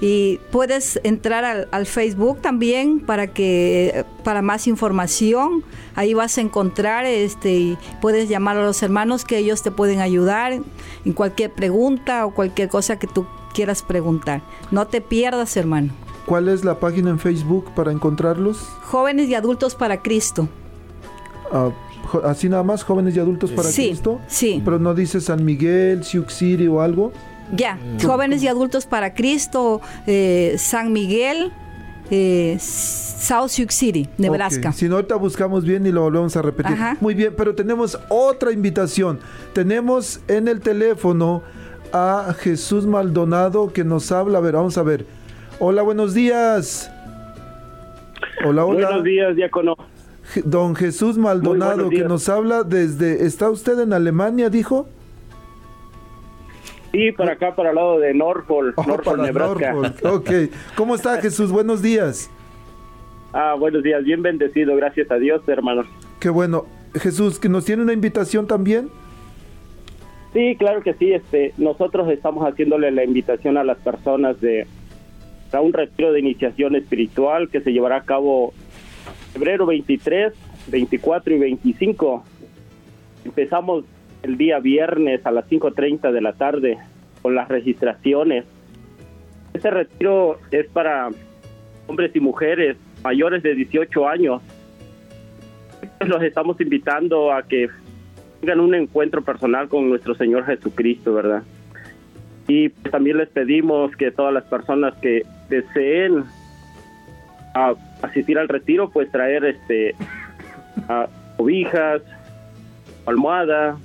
Y 0.00 0.38
puedes 0.52 1.00
entrar 1.02 1.66
al, 1.70 1.86
Facebook 1.86 2.40
también 2.40 3.00
para 3.00 3.26
que 3.26 4.04
para 4.22 4.42
más 4.42 4.68
información. 4.68 5.64
Ahí 5.96 6.14
vas 6.14 6.38
a 6.38 6.40
encontrar 6.40 7.04
este 7.04 7.52
y 7.52 7.78
puedes 8.00 8.28
llamar 8.28 8.56
a 8.56 8.62
los 8.62 8.80
hermanos 8.84 9.24
que 9.24 9.38
ellos 9.38 9.62
te 9.62 9.72
pueden 9.72 9.98
ayudar 10.00 10.52
en 11.04 11.12
cualquier 11.12 11.52
pregunta 11.52 12.24
o 12.26 12.32
cualquier 12.32 12.68
cosa 12.68 13.00
que 13.00 13.08
tú 13.08 13.26
quieras 13.52 13.82
preguntar. 13.82 14.42
No 14.70 14.86
te 14.86 15.00
pierdas, 15.00 15.56
hermano. 15.56 15.92
¿Cuál 16.26 16.48
es 16.48 16.64
la 16.64 16.78
página 16.78 17.10
en 17.10 17.18
Facebook 17.18 17.72
para 17.74 17.90
encontrarlos? 17.90 18.58
Jóvenes 18.82 19.28
y 19.28 19.34
adultos 19.34 19.74
para 19.74 20.02
Cristo. 20.02 20.48
Ah, 21.50 21.70
así 22.24 22.48
nada 22.48 22.62
más, 22.62 22.82
jóvenes 22.82 23.16
y 23.16 23.20
adultos 23.20 23.50
para 23.50 23.70
Cristo. 23.70 24.20
Sí. 24.26 24.62
Pero 24.64 24.78
no 24.78 24.94
dice 24.94 25.20
San 25.20 25.44
Miguel, 25.44 26.04
Sioux 26.04 26.26
City 26.32 26.66
o 26.66 26.80
algo. 26.80 27.12
Ya, 27.52 27.76
mm. 27.76 28.06
jóvenes 28.06 28.42
y 28.42 28.48
adultos 28.48 28.86
para 28.86 29.14
Cristo, 29.14 29.80
eh, 30.06 30.56
San 30.58 30.92
Miguel, 30.92 31.50
eh, 32.10 32.56
South 32.60 33.48
Sioux 33.48 33.72
City, 33.72 34.08
Nebraska. 34.18 34.72
Si 34.72 34.88
no, 34.88 34.96
ahorita 34.96 35.16
buscamos 35.16 35.64
bien 35.64 35.86
y 35.86 35.92
lo 35.92 36.02
volvemos 36.02 36.36
a 36.36 36.42
repetir. 36.42 36.76
Muy 37.00 37.14
bien, 37.14 37.34
pero 37.36 37.54
tenemos 37.54 37.98
otra 38.08 38.52
invitación. 38.52 39.20
Tenemos 39.52 40.20
en 40.28 40.48
el 40.48 40.60
teléfono 40.60 41.42
a 41.92 42.34
Jesús 42.38 42.86
Maldonado 42.86 43.72
que 43.72 43.84
nos 43.84 44.12
habla. 44.12 44.38
A 44.38 44.40
ver, 44.40 44.54
vamos 44.54 44.76
a 44.78 44.82
ver. 44.82 45.06
Hola, 45.58 45.82
buenos 45.82 46.14
días. 46.14 46.90
Hola, 48.44 48.64
hola. 48.64 48.86
Buenos 48.88 49.04
días, 49.04 49.36
diácono. 49.36 49.76
Don 50.44 50.74
Jesús 50.74 51.16
Maldonado, 51.18 51.90
que 51.90 52.04
nos 52.04 52.28
habla 52.28 52.62
desde... 52.62 53.26
¿Está 53.26 53.50
usted 53.50 53.78
en 53.80 53.92
Alemania, 53.92 54.50
dijo? 54.50 54.88
Sí, 56.92 57.12
para 57.12 57.32
acá, 57.32 57.54
para 57.54 57.70
el 57.70 57.76
lado 57.76 57.98
de 57.98 58.14
Norfolk, 58.14 58.74
oh, 58.76 58.84
Norfolk, 58.84 59.20
Nebraska. 59.20 59.74
Ok. 60.04 60.30
¿Cómo 60.74 60.94
está 60.94 61.18
Jesús? 61.22 61.52
Buenos 61.52 61.82
días. 61.82 62.30
Ah, 63.32 63.54
buenos 63.58 63.82
días. 63.82 64.02
Bien 64.04 64.22
bendecido, 64.22 64.74
gracias 64.76 65.10
a 65.10 65.16
Dios, 65.16 65.42
hermano. 65.46 65.84
Qué 66.18 66.30
bueno. 66.30 66.64
Jesús, 66.94 67.38
¿que 67.38 67.48
nos 67.48 67.66
tiene 67.66 67.82
una 67.82 67.92
invitación 67.92 68.46
también? 68.46 68.88
Sí, 70.32 70.56
claro 70.58 70.82
que 70.82 70.94
sí. 70.94 71.12
Este, 71.12 71.52
nosotros 71.58 72.10
estamos 72.10 72.44
haciéndole 72.44 72.90
la 72.90 73.04
invitación 73.04 73.58
a 73.58 73.64
las 73.64 73.78
personas 73.78 74.40
de 74.40 74.66
a 75.52 75.60
un 75.60 75.72
retiro 75.72 76.12
de 76.12 76.20
iniciación 76.20 76.76
espiritual 76.76 77.48
que 77.48 77.60
se 77.60 77.72
llevará 77.72 77.96
a 77.96 78.02
cabo 78.02 78.52
febrero 79.32 79.66
23, 79.66 80.32
24 80.68 81.34
y 81.34 81.38
25. 81.38 82.24
Empezamos 83.24 83.84
el 84.22 84.36
día 84.36 84.58
viernes 84.58 85.24
a 85.24 85.30
las 85.30 85.48
5.30 85.48 86.12
de 86.12 86.20
la 86.20 86.32
tarde 86.32 86.78
con 87.22 87.34
las 87.34 87.48
registraciones. 87.48 88.44
Este 89.54 89.70
retiro 89.70 90.38
es 90.50 90.66
para 90.68 91.08
hombres 91.86 92.14
y 92.14 92.20
mujeres 92.20 92.76
mayores 93.02 93.42
de 93.42 93.54
18 93.54 94.08
años. 94.08 94.42
Los 96.06 96.22
estamos 96.22 96.60
invitando 96.60 97.32
a 97.32 97.42
que 97.42 97.68
tengan 98.40 98.60
un 98.60 98.74
encuentro 98.74 99.22
personal 99.22 99.68
con 99.68 99.88
nuestro 99.88 100.14
Señor 100.14 100.44
Jesucristo, 100.46 101.14
¿verdad? 101.14 101.42
Y 102.46 102.70
también 102.70 103.18
les 103.18 103.28
pedimos 103.28 103.94
que 103.96 104.10
todas 104.10 104.32
las 104.32 104.44
personas 104.44 104.94
que 105.02 105.22
deseen 105.48 106.24
a 107.58 107.74
asistir 108.02 108.38
al 108.38 108.48
retiro, 108.48 108.90
pues 108.90 109.10
traer 109.10 109.44
este 109.44 109.94
a 110.88 111.08
cobijas, 111.36 112.02
almohada, 113.06 113.76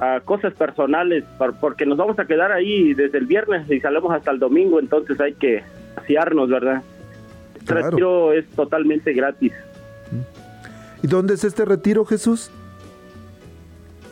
a 0.00 0.20
cosas 0.20 0.52
personales, 0.54 1.24
porque 1.60 1.86
nos 1.86 1.96
vamos 1.96 2.18
a 2.18 2.24
quedar 2.24 2.50
ahí 2.50 2.92
desde 2.94 3.18
el 3.18 3.26
viernes 3.26 3.70
y 3.70 3.80
salimos 3.80 4.12
hasta 4.12 4.30
el 4.32 4.38
domingo, 4.38 4.80
entonces 4.80 5.20
hay 5.20 5.34
que 5.34 5.62
asearnos, 5.96 6.48
¿verdad? 6.48 6.82
El 7.60 7.68
retiro 7.68 8.32
es 8.32 8.48
totalmente 8.50 9.12
gratis. 9.12 9.52
¿Y 11.02 11.06
dónde 11.06 11.34
es 11.34 11.44
este 11.44 11.64
retiro, 11.64 12.04
Jesús? 12.04 12.50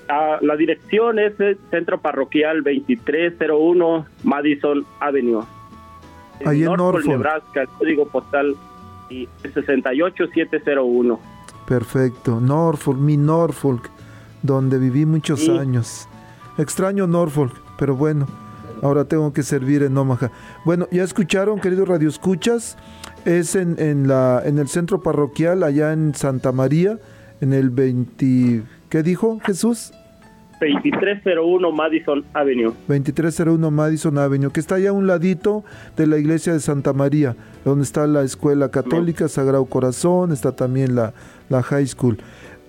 Ah, 0.09 0.39
la 0.41 0.57
dirección 0.57 1.19
es 1.19 1.39
el 1.41 1.59
Centro 1.71 2.01
Parroquial 2.01 2.63
2301 2.63 4.07
Madison 4.25 4.85
Avenue. 5.01 5.45
Ahí 6.47 6.63
en 6.63 6.73
Norfolk, 6.73 7.07
Nebraska, 7.07 7.63
el 7.63 7.69
código 7.69 8.09
postal 8.09 8.57
68701. 9.09 11.21
Perfecto, 11.67 12.41
Norfolk, 12.41 12.99
mi 12.99 13.17
Norfolk, 13.17 13.91
donde 14.43 14.79
viví 14.79 15.07
muchos 15.07 15.49
años. 15.49 16.09
Extraño 16.59 17.07
Norfolk, 17.07 17.55
pero 17.79 17.97
bueno, 17.97 18.27
ahora 18.83 19.05
tengo 19.05 19.33
que 19.33 19.43
servir 19.43 19.83
en 19.83 19.97
Omaha. 19.97 20.31
Bueno, 20.65 20.89
ya 20.91 21.05
escucharon, 21.05 21.61
queridos 21.61 21.89
radioescuchas, 21.89 22.77
es 23.25 23.55
en, 23.55 23.77
en, 23.79 24.09
la, 24.09 24.43
en 24.45 24.59
el 24.59 24.69
centro 24.69 25.03
parroquial 25.03 25.63
allá 25.63 25.93
en 25.93 26.15
Santa 26.15 26.53
María, 26.53 26.99
en 27.41 27.53
el 27.53 27.71
20... 27.71 28.63
¿Qué 28.89 29.05
dijo 29.05 29.39
Jesús? 29.45 29.93
2301 30.61 31.73
Madison 31.73 32.25
Avenue. 32.35 32.73
2301 32.87 33.71
Madison 33.71 34.19
Avenue, 34.19 34.53
que 34.53 34.61
está 34.61 34.75
allá 34.77 34.91
a 34.91 34.93
un 34.93 35.07
ladito 35.07 35.65
de 35.97 36.07
la 36.07 36.19
iglesia 36.19 36.53
de 36.53 36.61
Santa 36.61 36.93
María, 36.93 37.35
donde 37.65 37.85
está 37.85 38.07
la 38.07 38.23
escuela 38.23 38.71
católica, 38.71 39.29
Sagrado 39.29 39.65
Corazón, 39.65 40.33
está 40.33 40.53
también 40.53 40.95
la, 40.95 41.15
la 41.49 41.63
high 41.63 41.87
school. 41.87 42.19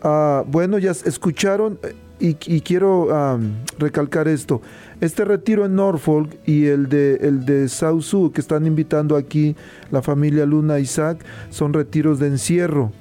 Ah, 0.02 0.44
bueno, 0.48 0.80
ya 0.80 0.92
escucharon 0.92 1.78
eh, 1.84 1.94
y, 2.20 2.62
quiero 2.62 3.40
recalcar 3.78 4.28
esto. 4.28 4.62
Este 5.02 5.26
retiro 5.26 5.66
en 5.66 5.76
Norfolk 5.76 6.38
y 6.46 6.68
el 6.68 6.88
de, 6.88 7.16
el 7.16 7.46
de 7.46 7.68
South 7.68 8.32
que 8.34 8.42
están 8.42 8.66
invitando 8.68 9.16
aquí 9.16 9.56
la 9.90 10.02
familia 10.02 10.46
Luna 10.46 10.80
Isaac, 10.80 11.26
son 11.50 11.74
retiros 11.74 12.20
de 12.20 12.28
encierro. 12.28 12.92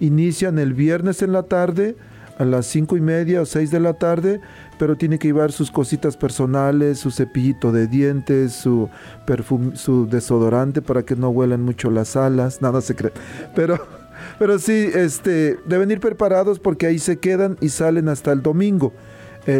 Inician 0.00 0.58
el 0.58 0.72
viernes 0.72 1.22
en 1.22 1.32
la 1.32 1.42
tarde 1.42 1.94
a 2.40 2.44
las 2.46 2.64
cinco 2.64 2.96
y 2.96 3.02
media 3.02 3.42
o 3.42 3.44
seis 3.44 3.70
de 3.70 3.80
la 3.80 3.92
tarde, 3.92 4.40
pero 4.78 4.96
tiene 4.96 5.18
que 5.18 5.28
llevar 5.28 5.52
sus 5.52 5.70
cositas 5.70 6.16
personales, 6.16 6.98
su 6.98 7.10
cepillito 7.10 7.70
de 7.70 7.86
dientes, 7.86 8.54
su 8.54 8.88
perfume, 9.26 9.76
su 9.76 10.06
desodorante 10.08 10.80
para 10.80 11.02
que 11.02 11.16
no 11.16 11.28
huelan 11.28 11.62
mucho 11.62 11.90
las 11.90 12.16
alas, 12.16 12.62
nada 12.62 12.80
se 12.80 12.96
cree. 12.96 13.12
Pero, 13.54 13.78
pero 14.38 14.58
sí, 14.58 14.88
este, 14.94 15.58
deben 15.66 15.90
ir 15.90 16.00
preparados 16.00 16.58
porque 16.58 16.86
ahí 16.86 16.98
se 16.98 17.18
quedan 17.18 17.58
y 17.60 17.68
salen 17.68 18.08
hasta 18.08 18.32
el 18.32 18.40
domingo. 18.40 18.94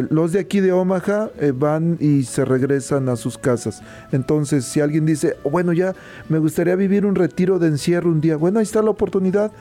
los 0.08 0.32
de 0.32 0.38
aquí 0.38 0.60
de 0.60 0.72
Omaha 0.72 1.28
eh, 1.38 1.52
van 1.54 1.98
y 2.00 2.22
se 2.22 2.46
regresan 2.46 3.10
a 3.10 3.16
sus 3.16 3.36
casas. 3.36 3.82
Entonces, 4.10 4.64
si 4.64 4.80
alguien 4.80 5.04
dice, 5.04 5.36
oh, 5.42 5.50
bueno, 5.50 5.74
ya 5.74 5.94
me 6.30 6.38
gustaría 6.38 6.76
vivir 6.76 7.04
un 7.04 7.14
retiro 7.14 7.58
de 7.58 7.68
encierro 7.68 8.08
un 8.08 8.22
día, 8.22 8.36
bueno, 8.36 8.58
ahí 8.58 8.64
está 8.64 8.80
la 8.80 8.88
oportunidad. 8.88 9.52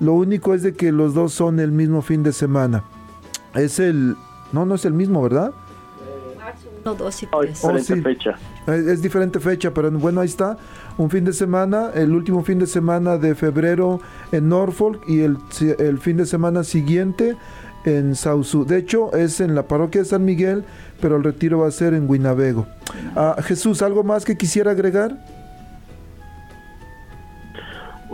Lo 0.00 0.14
único 0.14 0.54
es 0.54 0.62
de 0.62 0.74
que 0.74 0.92
los 0.92 1.14
dos 1.14 1.32
son 1.32 1.60
el 1.60 1.72
mismo 1.72 2.02
fin 2.02 2.22
de 2.22 2.32
semana. 2.32 2.84
Es 3.54 3.78
el... 3.78 4.16
No, 4.52 4.64
no 4.64 4.74
es 4.74 4.84
el 4.84 4.92
mismo, 4.92 5.22
¿verdad? 5.22 5.52
No, 6.84 6.94
dos 6.94 7.22
y 7.22 7.26
diferente 7.26 8.02
fecha. 8.02 8.36
Es, 8.66 9.00
diferente 9.00 9.40
fecha, 9.40 9.72
pero 9.72 9.90
bueno, 9.92 10.20
ahí 10.20 10.26
está. 10.26 10.58
Un 10.98 11.08
fin 11.08 11.24
de 11.24 11.32
semana, 11.32 11.90
el 11.94 12.12
último 12.12 12.44
fin 12.44 12.58
de 12.58 12.66
semana 12.66 13.16
de 13.16 13.34
febrero 13.34 14.00
en 14.32 14.50
Norfolk 14.50 15.02
y 15.08 15.20
el, 15.20 15.38
el 15.78 15.98
fin 15.98 16.18
de 16.18 16.26
semana 16.26 16.62
siguiente 16.62 17.36
en 17.84 18.14
Sausu. 18.14 18.64
De 18.66 18.78
hecho, 18.78 19.14
es 19.14 19.40
en 19.40 19.54
la 19.54 19.66
parroquia 19.66 20.02
de 20.02 20.06
San 20.06 20.24
Miguel, 20.24 20.64
pero 21.00 21.16
el 21.16 21.24
retiro 21.24 21.60
va 21.60 21.68
a 21.68 21.70
ser 21.70 21.94
en 21.94 22.08
Winnebago. 22.08 22.66
Ah, 23.16 23.36
Jesús, 23.42 23.80
¿algo 23.82 24.04
más 24.04 24.24
que 24.24 24.36
quisiera 24.36 24.72
agregar? 24.72 25.16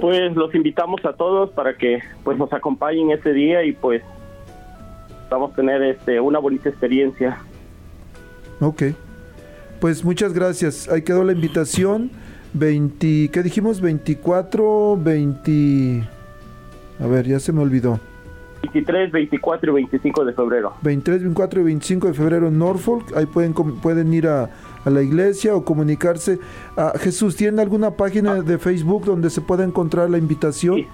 Pues 0.01 0.35
los 0.35 0.55
invitamos 0.55 1.05
a 1.05 1.13
todos 1.13 1.51
para 1.51 1.77
que 1.77 2.01
pues 2.25 2.39
nos 2.39 2.53
acompañen 2.53 3.11
ese 3.11 3.33
día 3.33 3.63
y 3.65 3.73
pues 3.73 4.03
vamos 5.31 5.53
a 5.53 5.57
tener 5.57 5.83
este 5.83 6.21
una 6.21 6.39
bonita 6.39 6.69
experiencia. 6.69 7.39
Ok. 8.61 8.83
Pues 9.81 10.05
muchas 10.05 10.33
gracias. 10.33 10.89
Ahí 10.89 11.03
quedó 11.03 11.25
la 11.25 11.33
invitación. 11.33 12.11
20, 12.53 13.31
¿qué 13.33 13.43
dijimos? 13.43 13.81
24, 13.81 14.99
20... 14.99 16.09
A 17.01 17.07
ver, 17.07 17.27
ya 17.27 17.41
se 17.41 17.53
me 17.53 17.63
olvidó. 17.63 17.99
23, 18.63 19.11
24 19.11 19.71
y 19.71 19.75
25 19.75 20.25
de 20.25 20.33
febrero. 20.35 20.75
23, 20.83 21.23
24 21.23 21.61
y 21.61 21.65
25 21.65 22.09
de 22.09 22.15
febrero 22.15 22.49
en 22.49 22.59
Norfolk. 22.59 23.17
Ahí 23.17 23.25
pueden, 23.25 23.55
pueden 23.55 24.13
ir 24.13 24.27
a, 24.27 24.51
a 24.85 24.91
la 24.91 25.03
iglesia 25.03 25.55
o 25.55 25.65
comunicarse. 25.65 26.39
a 26.77 26.93
Jesús, 26.99 27.37
¿tiene 27.37 27.61
alguna 27.63 27.93
página 27.93 28.43
de 28.43 28.59
Facebook 28.59 29.05
donde 29.05 29.31
se 29.31 29.41
pueda 29.41 29.65
encontrar 29.65 30.11
la 30.11 30.19
invitación? 30.19 30.87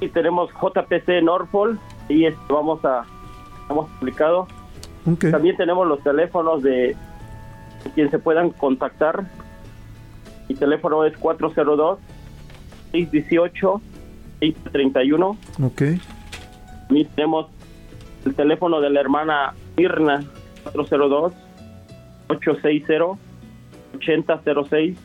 Sí, 0.00 0.08
tenemos 0.08 0.50
JPC 0.50 1.22
Norfolk 1.22 1.78
y 2.08 2.26
vamos 2.48 2.84
a, 2.84 3.04
hemos 3.70 3.88
publicado. 3.90 4.46
También 5.30 5.56
tenemos 5.56 5.86
los 5.86 6.02
teléfonos 6.02 6.62
de 6.62 6.96
quien 7.94 8.10
se 8.10 8.18
puedan 8.18 8.50
contactar. 8.50 9.24
Mi 10.48 10.54
teléfono 10.54 11.04
es 11.04 11.16
402 11.16 11.98
618 12.92 13.80
631. 14.40 15.36
Ok. 15.62 15.82
También 16.86 17.08
tenemos 17.14 17.46
el 18.24 18.34
teléfono 18.34 18.80
de 18.80 18.90
la 18.90 19.00
hermana 19.00 19.54
Irna 19.76 20.22
402 20.62 21.32
860-8006. 22.40 24.96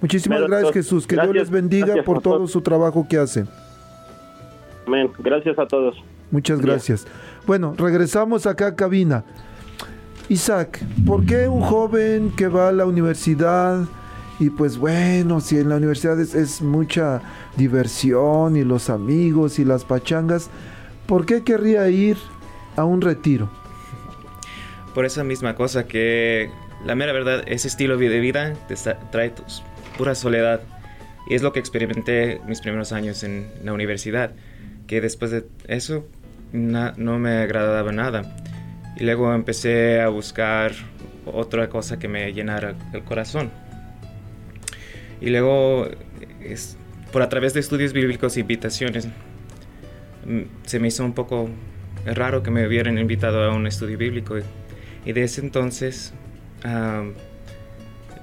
Muchísimas 0.02 0.42
gracias, 0.42 0.74
Jesús. 0.74 1.06
Que 1.06 1.16
Dios 1.16 1.34
les 1.34 1.50
bendiga 1.50 2.04
por 2.04 2.22
todo 2.22 2.48
su 2.48 2.62
trabajo 2.62 3.06
que 3.10 3.18
hacen. 3.18 3.48
Amén. 4.88 5.10
Gracias 5.20 5.60
a 5.60 5.68
todos. 5.68 5.96
Muchas 6.32 6.62
gracias. 6.62 7.06
Bueno, 7.46 7.76
regresamos 7.78 8.46
acá 8.46 8.68
a 8.68 8.76
cabina. 8.76 9.24
Isaac, 10.30 10.80
¿por 11.06 11.26
qué 11.26 11.48
un 11.48 11.62
joven 11.62 12.32
que 12.36 12.48
va 12.48 12.70
a 12.70 12.72
la 12.72 12.86
universidad 12.86 13.86
y 14.40 14.50
pues 14.52 14.78
bueno, 14.78 15.42
si 15.42 15.58
en 15.58 15.68
la 15.70 15.76
universidad 15.76 16.20
es 16.20 16.62
mucha 16.62 17.22
diversión 17.58 18.56
y 18.56 18.64
los 18.64 18.90
amigos 18.90 19.60
y 19.60 19.66
las 19.66 19.84
pachangas, 19.84 20.50
¿por 21.10 21.26
qué 21.26 21.44
querría 21.44 21.90
ir 21.90 22.18
a 22.76 22.86
un 22.86 23.02
retiro? 23.02 23.50
Por 24.94 25.06
esa 25.06 25.24
misma 25.24 25.56
cosa 25.56 25.88
que 25.88 26.52
la 26.86 26.94
mera 26.94 27.12
verdad, 27.14 27.44
ese 27.48 27.68
estilo 27.68 27.98
de 27.98 28.20
vida 28.20 28.54
te 28.68 28.76
trae 29.12 29.34
pura 29.98 30.14
soledad. 30.14 30.62
Y 31.28 31.34
es 31.34 31.42
lo 31.42 31.52
que 31.52 31.60
experimenté 31.60 32.40
mis 32.48 32.62
primeros 32.62 32.92
años 32.92 33.24
en 33.24 33.52
la 33.64 33.74
universidad, 33.74 34.34
que 34.86 35.02
después 35.02 35.32
de 35.32 35.46
eso 35.68 36.08
no 36.54 37.20
me 37.20 37.38
agradaba 37.40 37.92
nada. 37.92 38.36
Y 38.96 39.04
luego 39.04 39.34
empecé 39.34 40.02
a 40.02 40.10
buscar 40.10 40.74
otra 41.26 41.70
cosa 41.70 41.98
que 41.98 42.08
me 42.08 42.32
llenara 42.34 42.76
el 42.94 43.04
corazón. 43.04 43.50
Y 45.22 45.32
luego, 45.32 45.88
por 47.12 47.24
a 47.24 47.30
través 47.30 47.56
de 47.56 47.62
estudios 47.62 47.94
bíblicos 47.94 48.38
e 48.38 48.42
invitaciones, 48.42 49.08
se 50.66 50.80
me 50.80 50.88
hizo 50.88 51.04
un 51.06 51.14
poco 51.14 51.50
raro 52.06 52.44
que 52.44 52.52
me 52.52 52.66
hubieran 52.66 52.98
invitado 52.98 53.44
a 53.44 53.56
un 53.56 53.68
estudio 53.68 53.98
bíblico. 53.98 54.38
Y 55.06 55.14
de 55.14 55.24
ese 55.24 55.42
entonces 55.42 56.14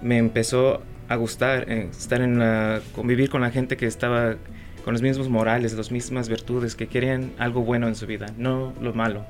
me 0.03 0.19
empezó 0.19 0.83
a 1.09 1.17
gustar 1.17 1.71
eh, 1.71 1.89
estar 1.91 2.21
en 2.21 2.39
la, 2.39 2.81
convivir 2.95 3.31
con 3.31 3.41
la 3.41 3.51
gente 3.51 3.77
que 3.77 3.87
estaba 3.87 4.37
con 4.85 4.93
los 4.93 5.03
mismos 5.03 5.29
morales, 5.29 5.73
las 5.73 5.91
mismas 5.91 6.29
virtudes, 6.29 6.77
que 6.77 6.87
querían 6.87 7.33
algo 7.39 7.63
bueno 7.63 7.89
en 7.89 7.97
su 7.97 8.07
vida, 8.07 8.27
no 8.39 8.73
lo 8.81 8.95
malo. 8.95 9.27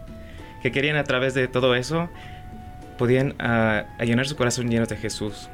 Que 0.63 0.71
querían 0.71 0.97
a 0.97 1.05
través 1.05 1.33
de 1.33 1.49
todo 1.49 1.75
eso, 1.75 2.11
podían 2.99 3.35
llenar 4.01 4.27
su 4.27 4.37
corazón 4.37 4.69
lleno 4.69 4.85
de 4.85 4.97
Jesús. 4.97 5.49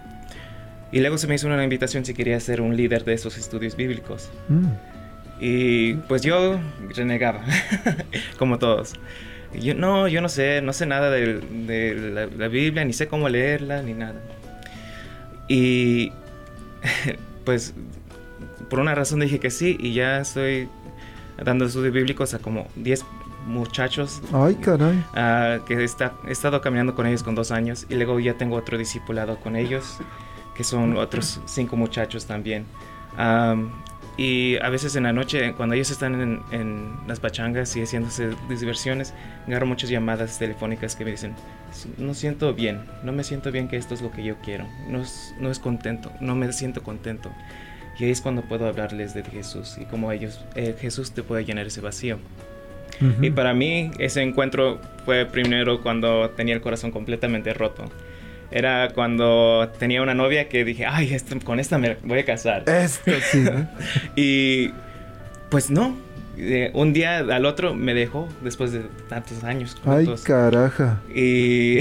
Y 0.91 1.01
luego 1.01 1.19
se 1.19 1.29
me 1.29 1.37
hizo 1.37 1.47
una 1.47 1.63
invitación 1.63 2.05
si 2.05 2.15
quería 2.15 2.39
ser 2.41 2.61
un 2.61 2.77
líder 2.77 3.05
de 3.05 3.15
esos 3.15 3.39
estudios 3.39 3.77
bíblicos. 3.77 4.29
Mm. 4.49 4.67
Y 5.41 5.95
pues 5.95 6.23
yo 6.23 6.59
renegaba, 6.95 7.43
como 8.39 8.59
todos. 8.59 8.95
Yo 9.55 9.75
no, 9.75 10.09
yo 10.09 10.21
no 10.23 10.29
sé, 10.29 10.63
no 10.63 10.73
sé 10.73 10.87
nada 10.87 11.11
de, 11.11 11.41
de 11.41 11.95
la, 11.95 12.27
la 12.27 12.49
Biblia, 12.49 12.85
ni 12.85 12.93
sé 12.93 13.07
cómo 13.09 13.29
leerla, 13.29 13.83
ni 13.83 13.93
nada. 13.93 14.21
Y 15.49 16.13
pues 17.45 17.75
por 18.71 18.81
una 18.81 18.95
razón 18.95 19.21
dije 19.21 19.39
que 19.41 19.51
sí 19.51 19.77
y 19.79 19.93
ya 19.93 20.21
estoy 20.21 20.69
dando 21.43 21.67
estudios 21.67 21.93
bíblicos 21.93 22.33
a 22.35 22.39
como 22.39 22.69
10 22.77 23.05
muchachos 23.47 24.23
Ay, 24.33 24.55
caray. 24.55 25.03
ah, 25.15 25.59
que 25.67 25.83
está, 25.83 26.13
he 26.29 26.33
estado 26.33 26.61
caminando 26.61 26.95
con 26.95 27.07
ellos 27.07 27.23
con 27.23 27.35
dos 27.35 27.51
años 27.51 27.87
y 27.89 27.95
luego 27.97 28.21
ya 28.21 28.35
tengo 28.35 28.57
otro 28.57 28.79
discipulado 28.79 29.37
con 29.41 29.57
ellos 29.57 29.99
que 30.55 30.65
son 30.65 30.97
otros 30.97 31.41
cinco 31.47 31.77
muchachos 31.77 32.27
también. 32.27 32.65
Am, 33.17 33.71
y 34.23 34.57
a 34.63 34.69
veces 34.69 34.95
en 34.95 35.03
la 35.03 35.13
noche, 35.13 35.53
cuando 35.55 35.75
ellos 35.75 35.91
están 35.91 36.21
en, 36.21 36.41
en 36.53 36.97
las 37.09 37.19
pachangas 37.19 37.75
y 37.75 37.83
haciéndose 37.83 38.31
diversiones, 38.49 39.15
agarro 39.49 39.67
muchas 39.67 39.91
llamadas 39.91 40.39
telefónicas 40.39 40.95
que 40.95 41.05
me 41.05 41.11
dicen, 41.11 41.35
no 41.99 42.15
siento 42.15 42.55
bien, 42.55 42.83
no 43.03 43.11
me 43.13 43.25
siento 43.25 43.51
bien 43.51 43.67
que 43.67 43.77
esto 43.77 43.95
es 43.95 44.01
lo 44.01 44.13
que 44.13 44.23
yo 44.23 44.37
quiero, 44.37 44.69
no 44.89 45.01
es, 45.01 45.35
no 45.41 45.51
es 45.51 45.59
contento, 45.59 46.13
no 46.21 46.37
me 46.37 46.53
siento 46.53 46.85
contento. 46.85 47.33
Y 47.99 48.05
ahí 48.05 48.11
es 48.13 48.21
cuando 48.21 48.43
puedo 48.43 48.69
hablarles 48.69 49.13
de 49.13 49.25
Jesús 49.25 49.77
y 49.81 49.87
cómo 49.87 50.13
ellos, 50.13 50.45
eh, 50.55 50.77
Jesús 50.81 51.11
te 51.11 51.25
puede 51.25 51.45
llenar 51.45 51.67
ese 51.67 51.81
vacío. 51.81 52.21
Ujú. 53.01 53.25
Y 53.25 53.31
para 53.31 53.55
mí 53.55 53.91
ese 53.99 54.23
encuentro 54.23 54.81
fue 55.05 55.27
primero 55.27 55.83
cuando 55.83 56.31
tenía 56.31 56.55
el 56.55 56.61
corazón 56.61 56.93
completamente 56.93 57.53
roto. 57.55 57.91
Era 58.53 58.91
cuando 58.95 59.71
tenía 59.79 60.03
una 60.03 60.15
novia 60.15 60.49
que 60.49 60.65
dije, 60.65 60.87
ay, 60.87 61.17
con 61.45 61.59
esta 61.59 61.79
me 61.79 61.97
voy 62.05 62.19
a 62.21 62.25
casar. 62.25 62.65
Esto 62.69 63.13
sí. 63.31 63.39
¿no? 63.41 63.69
Y 64.17 64.71
pues 65.51 65.71
no. 65.71 65.97
Eh, 66.37 66.71
un 66.75 66.93
día 66.93 67.19
al 67.19 67.45
otro 67.45 67.75
me 67.75 67.93
dejó 67.95 68.29
después 68.43 68.73
de 68.73 68.81
tantos 69.09 69.45
años. 69.45 69.77
Ay, 69.85 70.09
caraja. 70.25 71.01
Y, 71.15 71.79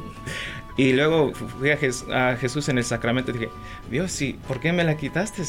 y 0.76 0.92
luego 0.92 1.32
fui 1.34 1.70
a, 1.70 1.78
Jes- 1.78 2.10
a 2.12 2.36
Jesús 2.36 2.68
en 2.68 2.78
el 2.78 2.84
sacramento 2.84 3.30
y 3.30 3.34
dije, 3.34 3.48
Dios, 3.90 4.12
sí, 4.12 4.38
¿por 4.46 4.60
qué 4.60 4.72
me 4.72 4.84
la 4.84 4.96
quitaste? 4.96 5.42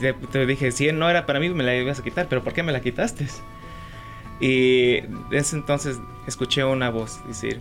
Te, 0.00 0.12
te 0.14 0.46
dije, 0.46 0.72
si 0.72 0.90
no 0.92 1.08
era 1.08 1.26
para 1.26 1.38
mí, 1.40 1.48
me 1.50 1.62
la 1.64 1.76
ibas 1.76 2.00
a 2.00 2.02
quitar, 2.02 2.26
pero 2.28 2.42
¿por 2.42 2.52
qué 2.52 2.62
me 2.64 2.72
la 2.72 2.80
quitaste? 2.80 3.26
Y 4.40 5.00
desde 5.30 5.56
entonces 5.56 5.98
escuché 6.26 6.64
una 6.64 6.90
voz 6.90 7.20
decir, 7.26 7.60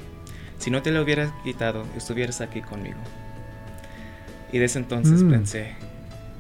si 0.60 0.72
no 0.72 0.82
te 0.82 0.91
la 0.91 1.01
hubieras 1.01 1.32
quitado, 1.43 1.86
estuvieras 1.95 2.41
aquí 2.41 2.62
conmigo. 2.62 2.97
Y 4.51 4.58
desde 4.60 4.80
entonces 4.80 5.24
Mm. 5.24 5.30
pensé, 5.32 5.72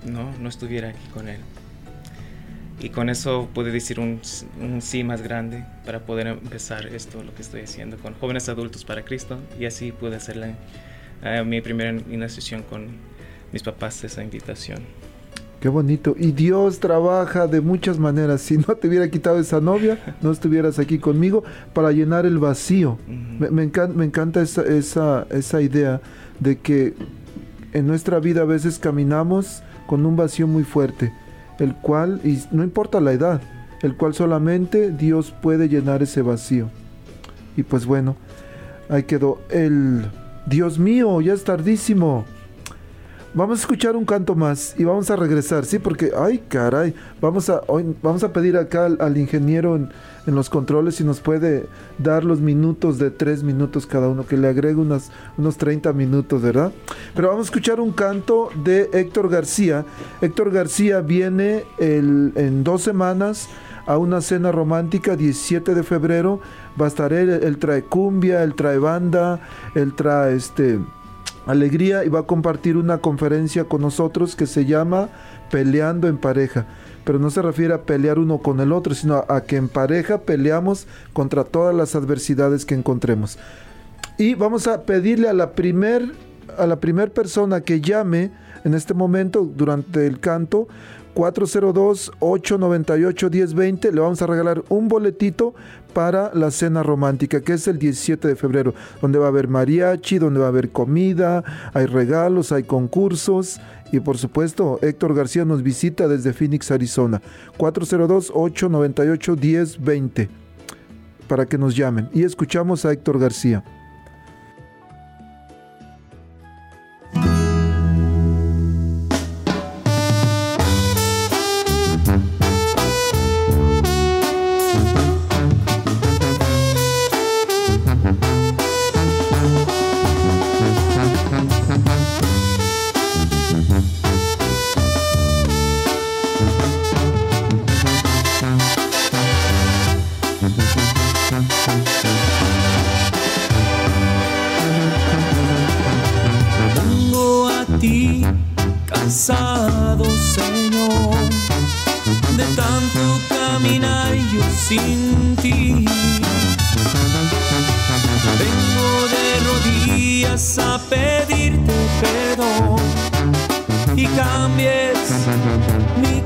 no, 0.05 0.31
no 0.39 0.49
estuviera 0.49 0.89
aquí 0.89 1.07
con 1.13 1.27
él. 1.27 1.39
Y 2.79 2.89
con 2.89 3.09
eso 3.09 3.49
pude 3.53 3.71
decir 3.71 3.99
un, 3.99 4.21
un 4.59 4.81
sí 4.81 5.03
más 5.03 5.21
grande 5.21 5.63
para 5.85 6.01
poder 6.01 6.27
empezar 6.27 6.85
esto, 6.87 7.23
lo 7.23 7.33
que 7.33 7.41
estoy 7.41 7.61
haciendo 7.61 7.97
con 7.97 8.13
jóvenes 8.15 8.49
adultos 8.49 8.83
para 8.85 9.03
Cristo. 9.03 9.39
Y 9.59 9.65
así 9.65 9.91
pude 9.91 10.15
hacer 10.17 10.35
la- 10.37 10.53
eh, 11.23 11.43
mi 11.45 11.61
primera 11.61 11.91
iniciación 11.91 12.63
con 12.63 12.87
mis 13.51 13.63
papás, 13.63 14.03
esa 14.03 14.23
invitación. 14.23 14.79
Qué 15.59 15.69
bonito. 15.69 16.15
Y 16.17 16.31
Dios 16.31 16.79
trabaja 16.79 17.47
de 17.47 17.59
muchas 17.61 17.97
maneras. 17.97 18.41
Si 18.41 18.57
no 18.57 18.75
te 18.75 18.87
hubiera 18.87 19.09
quitado 19.09 19.39
esa 19.39 19.59
novia, 19.61 20.15
no 20.21 20.31
estuvieras 20.31 20.77
aquí 20.77 20.99
conmigo 20.99 21.43
para 21.73 21.91
llenar 21.91 22.25
el 22.25 22.37
vacío. 22.37 22.99
Me, 23.39 23.49
me 23.49 23.71
encan- 23.71 23.93
me 23.95 24.05
encanta 24.05 24.41
esa, 24.41 24.61
esa, 24.63 25.25
esa 25.31 25.61
idea 25.61 26.01
de 26.39 26.57
que 26.59 26.93
en 27.73 27.87
nuestra 27.87 28.19
vida 28.19 28.41
a 28.41 28.45
veces 28.45 28.77
caminamos 28.77 29.63
con 29.87 30.05
un 30.05 30.15
vacío 30.15 30.45
muy 30.47 30.63
fuerte, 30.63 31.11
el 31.59 31.73
cual, 31.75 32.21
y 32.23 32.39
no 32.51 32.63
importa 32.63 32.99
la 33.01 33.13
edad, 33.13 33.41
el 33.81 33.95
cual 33.95 34.13
solamente 34.13 34.91
Dios 34.91 35.33
puede 35.41 35.67
llenar 35.67 36.03
ese 36.03 36.21
vacío. 36.21 36.69
Y 37.57 37.63
pues 37.63 37.85
bueno, 37.85 38.17
ahí 38.89 39.03
quedó 39.03 39.39
el 39.49 40.05
Dios 40.45 40.77
mío, 40.77 41.21
ya 41.21 41.33
es 41.33 41.43
tardísimo. 41.43 42.25
Vamos 43.35 43.59
a 43.59 43.61
escuchar 43.63 43.97
un 43.97 44.05
canto 44.05 44.33
más 44.33 44.73
y 44.77 44.85
vamos 44.85 45.11
a 45.11 45.17
regresar, 45.17 45.65
sí, 45.65 45.77
porque, 45.77 46.13
ay, 46.17 46.41
caray, 46.47 46.93
vamos 47.19 47.49
a, 47.49 47.63
hoy, 47.67 47.93
vamos 48.01 48.23
a 48.23 48.31
pedir 48.31 48.55
acá 48.55 48.85
al, 48.85 49.17
ingeniero 49.17 49.75
en, 49.75 49.89
los 50.25 50.49
controles 50.49 50.95
si 50.95 51.03
nos 51.03 51.19
puede 51.19 51.67
dar 51.97 52.23
los 52.23 52.39
minutos 52.39 52.97
de 52.97 53.11
tres 53.11 53.43
minutos 53.43 53.85
cada 53.85 54.07
uno, 54.07 54.25
que 54.25 54.37
le 54.37 54.47
agregue 54.47 54.77
unos 54.77 55.57
30 55.57 55.91
minutos, 55.91 56.41
¿verdad? 56.41 56.71
Pero 57.13 57.27
vamos 57.27 57.47
a 57.47 57.49
escuchar 57.49 57.81
un 57.81 57.91
canto 57.91 58.51
de 58.63 58.89
Héctor 58.93 59.27
García. 59.27 59.83
Héctor 60.21 60.51
García 60.51 61.01
viene 61.01 61.65
en 61.77 62.63
dos 62.63 62.83
semanas 62.83 63.49
a 63.85 63.97
una 63.97 64.21
cena 64.21 64.53
romántica, 64.53 65.17
17 65.17 65.75
de 65.75 65.83
febrero. 65.83 66.39
Va 66.79 66.85
a 66.85 66.87
estar 66.87 67.11
él, 67.11 67.29
él 67.29 67.57
trae 67.57 67.83
cumbia, 67.83 68.43
él 68.43 68.55
trae 68.55 68.77
banda, 68.77 69.41
él 69.75 69.93
trae 69.93 70.37
este 70.37 70.79
alegría 71.45 72.03
y 72.03 72.09
va 72.09 72.21
a 72.21 72.23
compartir 72.23 72.77
una 72.77 72.99
conferencia 72.99 73.65
con 73.65 73.81
nosotros 73.81 74.35
que 74.35 74.45
se 74.45 74.65
llama 74.65 75.09
Peleando 75.51 76.07
en 76.07 76.17
pareja. 76.17 76.65
Pero 77.03 77.19
no 77.19 77.29
se 77.29 77.41
refiere 77.41 77.73
a 77.73 77.83
pelear 77.83 78.17
uno 78.17 78.39
con 78.39 78.59
el 78.59 78.71
otro, 78.71 78.95
sino 78.95 79.25
a, 79.27 79.41
que 79.41 79.57
en 79.57 79.69
pareja 79.69 80.21
peleamos 80.21 80.87
contra 81.13 81.43
todas 81.43 81.75
las 81.75 81.95
adversidades 81.95 82.65
que 82.65 82.75
encontremos. 82.75 83.37
Y 84.17 84.33
vamos 84.33 84.67
a 84.67 84.83
pedirle 84.83 85.29
a 85.29 85.33
la 85.33 85.51
primer 85.51 86.13
a 86.57 86.65
la 86.65 86.79
persona 86.79 87.61
que 87.61 87.81
llame 87.81 88.31
en 88.63 88.73
este 88.73 88.93
momento 88.93 89.49
durante 89.55 90.07
el 90.07 90.19
canto 90.19 90.67
402-898-1020 91.15 93.91
le 93.91 94.01
vamos 94.01 94.21
a 94.21 94.27
regalar 94.27 94.63
un 94.69 94.87
boletito 94.87 95.55
para 95.93 96.31
la 96.33 96.51
cena 96.51 96.83
romántica 96.83 97.41
que 97.41 97.53
es 97.53 97.67
el 97.67 97.79
17 97.79 98.27
de 98.27 98.35
febrero 98.35 98.75
donde 99.01 99.17
va 99.17 99.25
a 99.27 99.29
haber 99.29 99.47
mariachi, 99.47 100.19
donde 100.19 100.41
va 100.41 100.47
a 100.47 100.49
haber 100.49 100.71
comida, 100.71 101.45
hay 101.73 101.85
regalos, 101.85 102.51
hay 102.51 102.63
concursos. 102.63 103.61
Y 103.91 103.99
por 104.01 104.17
supuesto 104.17 104.79
Héctor 104.81 105.13
García 105.15 105.45
nos 105.45 105.63
visita 105.63 106.07
desde 106.07 106.33
Phoenix, 106.33 106.71
Arizona. 106.71 107.21
402-898-1020 107.57 110.27
para 111.27 111.45
que 111.45 111.57
nos 111.57 111.75
llamen. 111.75 112.07
Y 112.13 112.23
escuchamos 112.23 112.85
a 112.85 112.91
Héctor 112.91 113.19
García. 113.19 113.63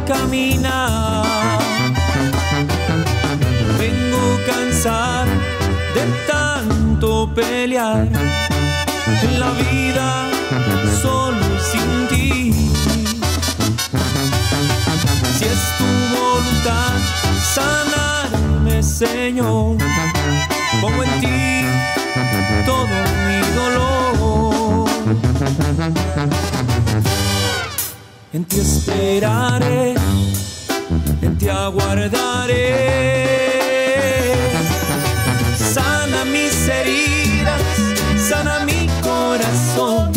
Caminar. 0.10 1.24
Vengo 3.78 4.40
cansado 4.48 5.30
de 5.94 6.04
tanto 6.28 7.32
pelear 7.36 8.08
en 9.24 9.40
la 9.40 9.52
vida 9.52 10.08
solo 11.02 11.46
sin 11.72 12.08
ti. 12.08 12.52
Si 15.38 15.46
es 15.46 15.62
tu 15.78 15.90
voluntad 16.18 16.98
sanarme, 17.56 18.82
Señor, 18.82 19.78
pongo 20.82 21.04
en 21.04 21.14
ti 21.22 21.40
todo 22.66 22.96
mi 23.28 23.40
dolor. 23.60 24.90
En 28.32 28.46
ti 28.46 28.60
esperaré, 28.60 29.96
en 31.24 31.38
ti 31.40 31.50
aguardaré. 31.50 32.76
Sana 35.58 36.26
mis 36.26 36.54
heridas, 36.68 37.62
sana 38.30 38.60
mi 38.66 38.88
corazón. 39.02 40.12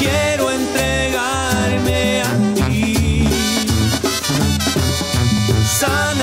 Quiero 0.00 0.50
entregarme 0.50 2.22
a 2.22 2.32
ti. 2.56 3.28
Sana 5.78 6.13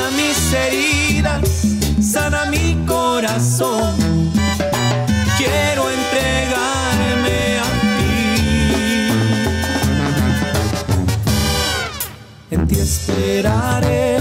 esperaré, 13.21 14.17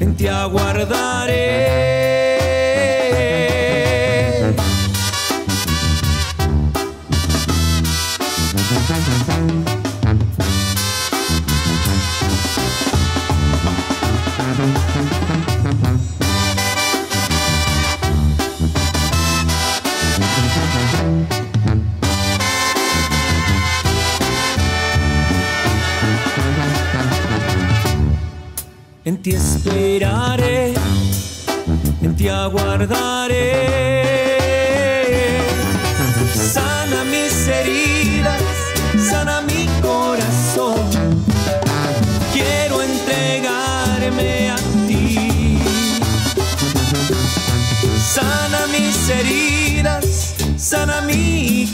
en 0.00 0.16
ti 0.16 0.26
aguardaré. 0.26 1.87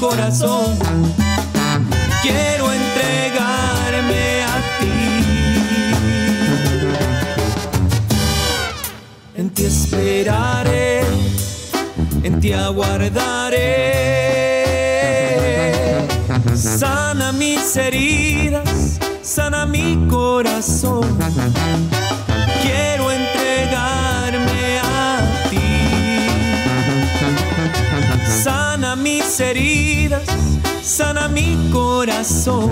Corazón. 0.08 0.76
Quiero 2.22 2.72
entregarme 2.72 4.42
a 4.42 4.54
ti. 4.78 4.96
en 9.36 9.50
ti 9.50 9.64
esperaré, 9.64 11.02
en 12.22 12.40
ti 12.40 12.52
aguardaré. 12.52 13.64
Sana 16.54 17.32
mis 17.32 17.76
heridas, 17.76 18.98
sana 19.22 19.66
mi 19.66 20.06
corazón. 20.08 21.18
Mis 29.34 29.40
heridas, 29.40 30.22
sana 30.80 31.26
mi 31.26 31.56
corazón. 31.72 32.70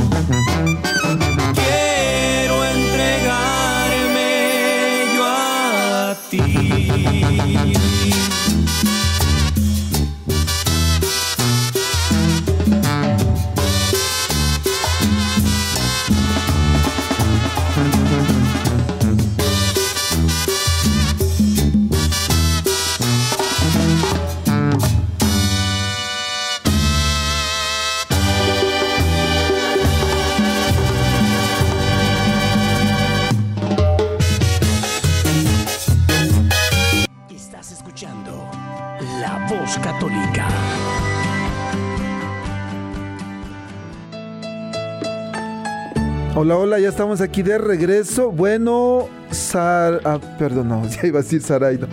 Hola, 46.55 46.79
ya 46.79 46.91
estamos 46.91 47.23
aquí 47.23 47.43
de 47.43 47.57
regreso. 47.57 48.31
Bueno, 48.31 49.09
Sar... 49.31 50.03
Ah, 50.05 50.21
perdón, 50.39 50.69
no, 50.69 50.87
ya 50.89 51.07
iba 51.07 51.21
a 51.21 51.23
decir 51.23 51.41
Saray, 51.41 51.79
no. 51.79 51.87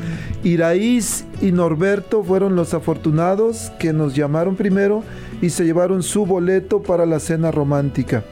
Iraíz 0.43 1.23
y 1.41 1.53
Norberto 1.53 2.23
fueron 2.23 2.57
los 2.57 2.73
afortunados 2.73 3.71
que 3.79 3.93
nos 3.93 4.15
llamaron 4.15 4.57
primero 4.57 5.01
y 5.41 5.51
se 5.51 5.63
llevaron 5.63 6.03
su 6.03 6.25
boleto 6.25 6.83
para 6.83 7.05
la 7.05 7.21
cena 7.21 7.51
romántica. 7.51 8.25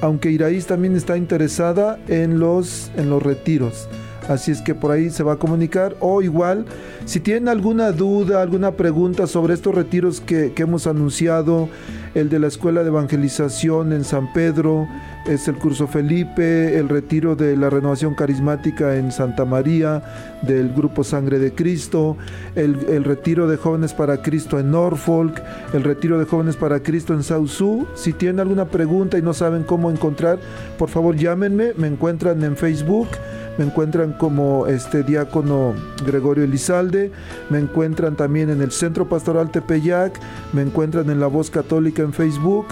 Aunque 0.00 0.30
Iraíz 0.30 0.66
también 0.66 0.96
está 0.96 1.18
interesada 1.18 1.98
en 2.08 2.38
los, 2.38 2.90
en 2.96 3.10
los 3.10 3.22
retiros. 3.22 3.86
Así 4.26 4.52
es 4.52 4.62
que 4.62 4.74
por 4.74 4.90
ahí 4.90 5.10
se 5.10 5.22
va 5.22 5.34
a 5.34 5.36
comunicar. 5.36 5.96
O 6.00 6.22
igual, 6.22 6.64
si 7.04 7.20
tienen 7.20 7.46
alguna 7.46 7.92
duda, 7.92 8.40
alguna 8.40 8.70
pregunta 8.70 9.26
sobre 9.26 9.52
estos 9.52 9.74
retiros 9.74 10.22
que 10.22 10.54
hemos 10.56 10.86
anunciado, 10.86 11.68
el 12.14 12.28
de 12.28 12.38
la 12.38 12.46
Escuela 12.46 12.82
de 12.82 12.88
Evangelización 12.88 13.92
en 13.92 14.04
San 14.04 14.32
Pedro, 14.32 14.86
es 15.26 15.48
el 15.48 15.56
curso 15.56 15.86
Felipe, 15.86 16.78
el 16.78 16.88
retiro 16.88 17.34
de 17.34 17.56
la 17.56 17.70
renovación 17.70 18.14
carismática 18.14 18.96
en 18.96 19.10
Santa 19.10 19.44
María, 19.44 20.02
del 20.42 20.72
grupo 20.72 21.02
Sangre 21.02 21.38
de 21.38 21.52
Cristo, 21.52 22.16
el, 22.54 23.04
retiro 23.04 23.48
de 23.48 23.56
jóvenes 23.56 23.94
para 23.94 24.22
Cristo 24.22 24.60
en 24.60 24.70
Norfolk, 24.70 25.42
el 25.72 25.82
retiro 25.82 26.18
de 26.18 26.26
jóvenes 26.26 26.56
para 26.56 26.80
Cristo 26.80 27.14
en 27.14 27.22
Sausú. 27.22 27.86
Si 27.94 28.12
tienen 28.12 28.40
alguna 28.40 28.66
pregunta 28.66 29.18
y 29.18 29.22
no 29.22 29.32
saben 29.32 29.64
cómo 29.64 29.90
encontrar, 29.90 30.38
por 30.78 30.90
favor 30.90 31.16
llámenme, 31.16 31.72
me 31.76 31.88
encuentran 31.88 32.42
en 32.44 32.56
Facebook. 32.56 33.08
Me 33.56 33.64
encuentran 33.64 34.14
como 34.14 34.66
este 34.66 35.04
diácono 35.04 35.74
Gregorio 36.04 36.42
Elizalde, 36.42 37.12
me 37.50 37.60
encuentran 37.60 38.16
también 38.16 38.50
en 38.50 38.60
el 38.60 38.72
Centro 38.72 39.08
Pastoral 39.08 39.52
Tepeyac, 39.52 40.18
me 40.52 40.62
encuentran 40.62 41.08
en 41.08 41.20
La 41.20 41.28
Voz 41.28 41.50
Católica 41.50 42.02
en 42.04 42.12
Facebook, 42.12 42.66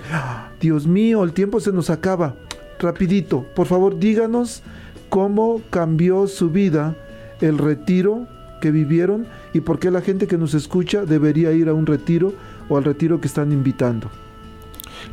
Dios 0.59 0.88
mío, 0.88 1.24
el 1.24 1.34
tiempo 1.34 1.59
se 1.59 1.72
nos 1.72 1.89
acaba. 1.89 2.36
Rapidito, 2.80 3.45
por 3.55 3.68
favor 3.68 3.97
díganos 3.97 4.61
cómo 5.09 5.61
cambió 5.70 6.28
su 6.28 6.49
vida 6.49 6.95
el 7.39 7.57
retiro 7.57 8.28
que 8.64 8.72
vivieron 8.72 9.26
y 9.53 9.59
por 9.59 9.78
qué 9.78 9.91
la 9.91 9.99
gente 9.99 10.26
que 10.26 10.38
nos 10.38 10.53
escucha 10.53 11.05
debería 11.05 11.51
ir 11.51 11.68
a 11.68 11.74
un 11.74 11.86
retiro 11.86 12.34
o 12.70 12.78
al 12.78 12.86
retiro 12.86 13.20
que 13.20 13.28
están 13.28 13.51
invitando. 13.51 14.09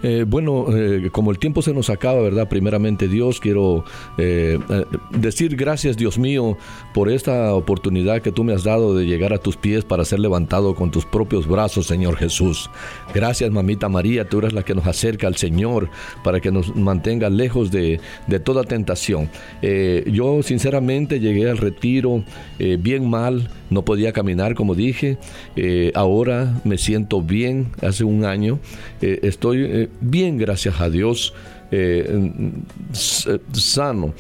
Eh, 0.02 0.24
bueno, 0.26 0.66
eh, 0.74 1.10
como 1.10 1.30
el 1.30 1.38
tiempo 1.38 1.62
se 1.62 1.72
nos 1.72 1.90
acaba, 1.90 2.20
¿verdad? 2.20 2.48
Primeramente 2.48 3.08
Dios, 3.08 3.40
quiero 3.40 3.84
eh, 4.18 4.58
decir 5.10 5.56
gracias 5.56 5.96
Dios 5.96 6.18
mío 6.18 6.56
por 6.94 7.10
esta 7.10 7.54
oportunidad 7.54 8.22
que 8.22 8.32
tú 8.32 8.44
me 8.44 8.52
has 8.52 8.64
dado 8.64 8.94
de 8.94 9.06
llegar 9.06 9.32
a 9.32 9.38
tus 9.38 9.56
pies 9.56 9.84
para 9.84 10.04
ser 10.04 10.20
levantado 10.20 10.74
con 10.74 10.90
tus 10.90 11.04
propios 11.04 11.46
brazos, 11.46 11.86
Señor 11.86 12.16
Jesús. 12.16 12.70
Gracias, 13.14 13.50
mamita 13.50 13.88
María, 13.88 14.28
tú 14.28 14.38
eres 14.38 14.52
la 14.52 14.62
que 14.62 14.74
nos 14.74 14.86
acerca 14.86 15.26
al 15.26 15.36
Señor 15.36 15.90
para 16.24 16.40
que 16.40 16.50
nos 16.50 16.74
mantenga 16.76 17.30
lejos 17.30 17.70
de, 17.70 18.00
de 18.26 18.40
toda 18.40 18.64
tentación. 18.64 19.30
Yo 19.60 20.42
sinceramente 20.42 21.20
llegué 21.20 21.50
al 21.50 21.58
retiro 21.58 22.24
bien 22.58 23.08
mal, 23.08 23.48
no 23.70 23.84
podía 23.84 24.12
caminar 24.12 24.54
como 24.54 24.74
dije, 24.74 25.18
Eh, 25.56 25.92
ahora 25.94 26.60
me 26.64 26.76
siento 26.78 27.22
bien, 27.22 27.68
hace 27.82 28.04
un 28.04 28.24
año, 28.24 28.58
eh, 29.00 29.20
estoy 29.22 29.64
eh, 29.64 29.88
bien 30.00 30.36
gracias 30.38 30.80
a 30.80 30.90
Dios. 30.90 31.32
s- 32.92 33.40
sano. 33.52 34.12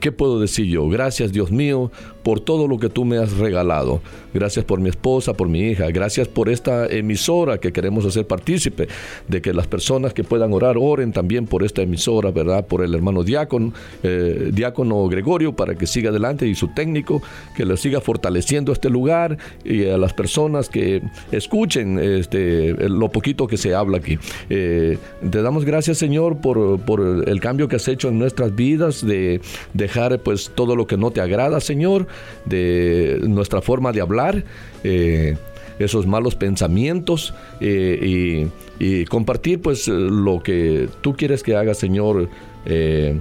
¿Qué 0.00 0.12
puedo 0.12 0.38
decir 0.38 0.66
yo? 0.66 0.88
Gracias 0.88 1.32
Dios 1.32 1.50
mío 1.50 1.90
por 2.22 2.40
todo 2.40 2.68
lo 2.68 2.78
que 2.78 2.88
tú 2.88 3.04
me 3.04 3.18
has 3.18 3.36
regalado. 3.36 4.00
Gracias 4.34 4.64
por 4.64 4.80
mi 4.80 4.88
esposa, 4.88 5.34
por 5.34 5.48
mi 5.48 5.60
hija. 5.60 5.90
Gracias 5.90 6.28
por 6.28 6.48
esta 6.48 6.86
emisora 6.86 7.58
que 7.58 7.72
queremos 7.72 8.04
hacer 8.06 8.26
partícipe 8.26 8.88
de 9.28 9.42
que 9.42 9.52
las 9.52 9.66
personas 9.66 10.14
que 10.14 10.24
puedan 10.24 10.52
orar 10.52 10.76
oren 10.78 11.12
también 11.12 11.46
por 11.46 11.62
esta 11.62 11.82
emisora, 11.82 12.30
¿verdad? 12.30 12.66
Por 12.66 12.82
el 12.82 12.94
hermano 12.94 13.24
diácono, 13.24 13.72
eh, 14.02 14.50
diácono 14.52 15.06
Gregorio 15.08 15.54
para 15.54 15.74
que 15.74 15.86
siga 15.86 16.10
adelante 16.10 16.46
y 16.46 16.54
su 16.54 16.68
técnico 16.68 17.22
que 17.56 17.64
le 17.64 17.76
siga 17.76 18.00
fortaleciendo 18.00 18.72
este 18.72 18.88
lugar 18.88 19.36
y 19.64 19.86
a 19.86 19.98
las 19.98 20.12
personas 20.14 20.68
que 20.68 21.02
escuchen 21.30 21.98
este, 21.98 22.74
lo 22.88 23.10
poquito 23.10 23.46
que 23.46 23.56
se 23.56 23.74
habla 23.74 23.98
aquí. 23.98 24.18
Eh, 24.48 24.98
te 25.30 25.42
damos 25.42 25.64
gracias 25.64 25.98
Señor 25.98 26.40
por, 26.40 26.80
por 26.80 27.00
el 27.00 27.40
cambio 27.40 27.68
que 27.68 27.76
has 27.76 27.88
hecho 27.88 28.08
en 28.08 28.18
nuestras 28.18 28.54
vidas, 28.54 29.04
de 29.04 29.40
dejar 29.74 30.20
pues 30.20 30.50
todo 30.54 30.76
lo 30.76 30.86
que 30.86 30.96
no 30.96 31.10
te 31.10 31.20
agrada, 31.20 31.60
Señor, 31.60 32.06
de 32.44 33.20
nuestra 33.22 33.60
forma 33.62 33.92
de 33.92 34.00
hablar. 34.00 34.44
Eh, 34.84 35.36
esos 35.78 36.06
malos 36.06 36.36
pensamientos 36.36 37.34
eh, 37.60 38.48
y, 38.78 39.04
compartir 39.06 39.60
pues 39.60 39.88
lo 39.88 40.40
que 40.42 40.88
tú 41.00 41.14
quieres 41.14 41.42
que 41.42 41.56
haga 41.56 41.74
Señor 41.74 42.28
que 42.64 43.20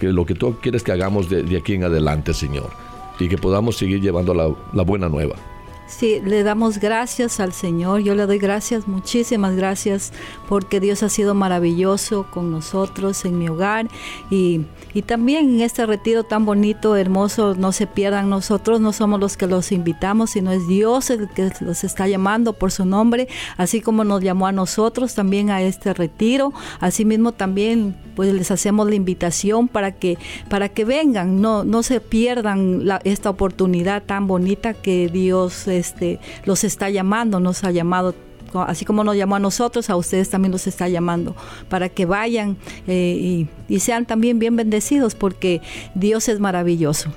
lo 0.00 0.26
que 0.26 0.34
tú 0.34 0.58
quieres 0.60 0.82
que 0.82 0.92
hagamos 0.92 1.28
de, 1.28 1.56
aquí 1.56 1.74
en 1.74 1.84
adelante 1.84 2.32
Señor 2.34 2.70
y 3.18 3.28
que 3.28 3.36
podamos 3.36 3.76
seguir 3.76 4.00
llevando 4.00 4.32
la 4.34 4.82
buena 4.82 5.08
nueva 5.08 5.36
Sí, 5.86 6.20
le 6.24 6.42
damos 6.42 6.78
gracias 6.78 7.38
al 7.38 7.52
Señor. 7.52 8.00
Yo 8.00 8.16
le 8.16 8.26
doy 8.26 8.38
gracias, 8.38 8.88
muchísimas 8.88 9.54
gracias, 9.54 10.12
porque 10.48 10.80
Dios 10.80 11.04
ha 11.04 11.08
sido 11.08 11.34
maravilloso 11.34 12.26
con 12.32 12.50
nosotros 12.50 13.24
en 13.24 13.38
mi 13.38 13.48
hogar 13.48 13.86
y, 14.28 14.62
y 14.94 15.02
también 15.02 15.48
en 15.48 15.60
este 15.60 15.86
retiro 15.86 16.24
tan 16.24 16.44
bonito, 16.44 16.96
hermoso. 16.96 17.54
No 17.54 17.70
se 17.70 17.86
pierdan 17.86 18.28
nosotros, 18.28 18.80
no 18.80 18.92
somos 18.92 19.20
los 19.20 19.36
que 19.36 19.46
los 19.46 19.70
invitamos, 19.70 20.30
sino 20.30 20.50
es 20.50 20.66
Dios 20.66 21.08
el 21.10 21.28
que 21.28 21.52
los 21.60 21.84
está 21.84 22.08
llamando 22.08 22.52
por 22.52 22.72
su 22.72 22.84
nombre, 22.84 23.28
así 23.56 23.80
como 23.80 24.02
nos 24.02 24.22
llamó 24.22 24.48
a 24.48 24.52
nosotros 24.52 25.14
también 25.14 25.50
a 25.50 25.62
este 25.62 25.94
retiro. 25.94 26.52
Asimismo 26.80 27.30
también 27.30 27.94
pues 28.16 28.32
les 28.32 28.50
hacemos 28.50 28.88
la 28.88 28.94
invitación 28.96 29.68
para 29.68 29.92
que 29.92 30.18
para 30.48 30.68
que 30.68 30.84
vengan, 30.84 31.40
no 31.40 31.64
no 31.64 31.82
se 31.84 32.00
pierdan 32.00 32.82
esta 33.04 33.30
oportunidad 33.30 34.02
tan 34.02 34.26
bonita 34.26 34.74
que 34.74 35.08
Dios 35.08 35.68
este, 35.78 36.18
los 36.44 36.64
está 36.64 36.90
llamando, 36.90 37.40
nos 37.40 37.64
ha 37.64 37.70
llamado 37.70 38.14
así 38.54 38.84
como 38.84 39.04
nos 39.04 39.16
llamó 39.16 39.36
a 39.36 39.38
nosotros, 39.38 39.90
a 39.90 39.96
ustedes 39.96 40.30
también 40.30 40.52
los 40.52 40.66
está 40.66 40.88
llamando, 40.88 41.36
para 41.68 41.88
que 41.88 42.06
vayan 42.06 42.56
eh, 42.86 43.46
y, 43.68 43.80
sean 43.80 44.06
también 44.06 44.38
bien 44.38 44.56
bendecidos, 44.56 45.14
porque 45.14 45.60
Dios 45.94 46.28
es 46.28 46.40
maravilloso. 46.40 47.12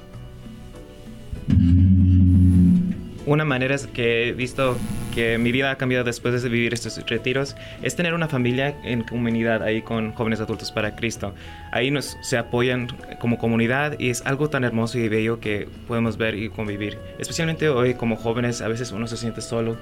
Una 3.26 3.45
manera 3.45 3.76
que 3.93 4.30
he 4.30 4.32
visto 4.34 4.76
que 5.20 5.38
mi 5.38 5.51
vida 5.51 5.70
ha 5.70 5.76
cambiado 5.76 6.05
después 6.05 6.41
de 6.41 6.47
vivir 6.47 6.74
estos 6.74 6.97
retiros 7.05 7.57
es 7.84 7.93
tener 7.93 8.13
una 8.13 8.30
familia 8.30 8.74
en 8.86 9.03
comunidad 9.03 9.61
ahí 9.63 9.82
con 9.82 10.13
jóvenes 10.13 10.39
adultos 10.39 10.72
para 10.72 10.95
Cristo. 10.95 11.34
Ahí 11.74 11.91
nos 11.91 12.17
se 12.22 12.38
apoyan 12.38 12.88
como 13.20 13.38
comunidad 13.38 13.99
y 13.99 14.11
es 14.11 14.26
algo 14.26 14.49
tan 14.49 14.63
hermoso 14.63 14.97
y 14.97 15.09
bello 15.09 15.41
que 15.41 15.67
podemos 15.89 16.15
ver 16.15 16.36
y 16.36 16.47
convivir. 16.47 16.97
Especialmente 17.17 17.67
hoy 17.67 17.95
como 17.95 18.15
jóvenes 18.15 18.61
a 18.61 18.70
veces 18.70 18.93
uno 18.93 19.07
se 19.07 19.17
siente 19.17 19.41
solo 19.41 19.76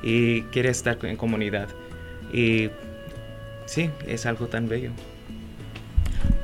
y 0.00 0.42
quiere 0.42 0.68
estar 0.68 0.96
en 1.04 1.16
comunidad. 1.16 1.66
Y 2.32 2.70
sí, 3.66 3.90
es 4.06 4.26
algo 4.26 4.46
tan 4.46 4.68
bello. 4.68 4.92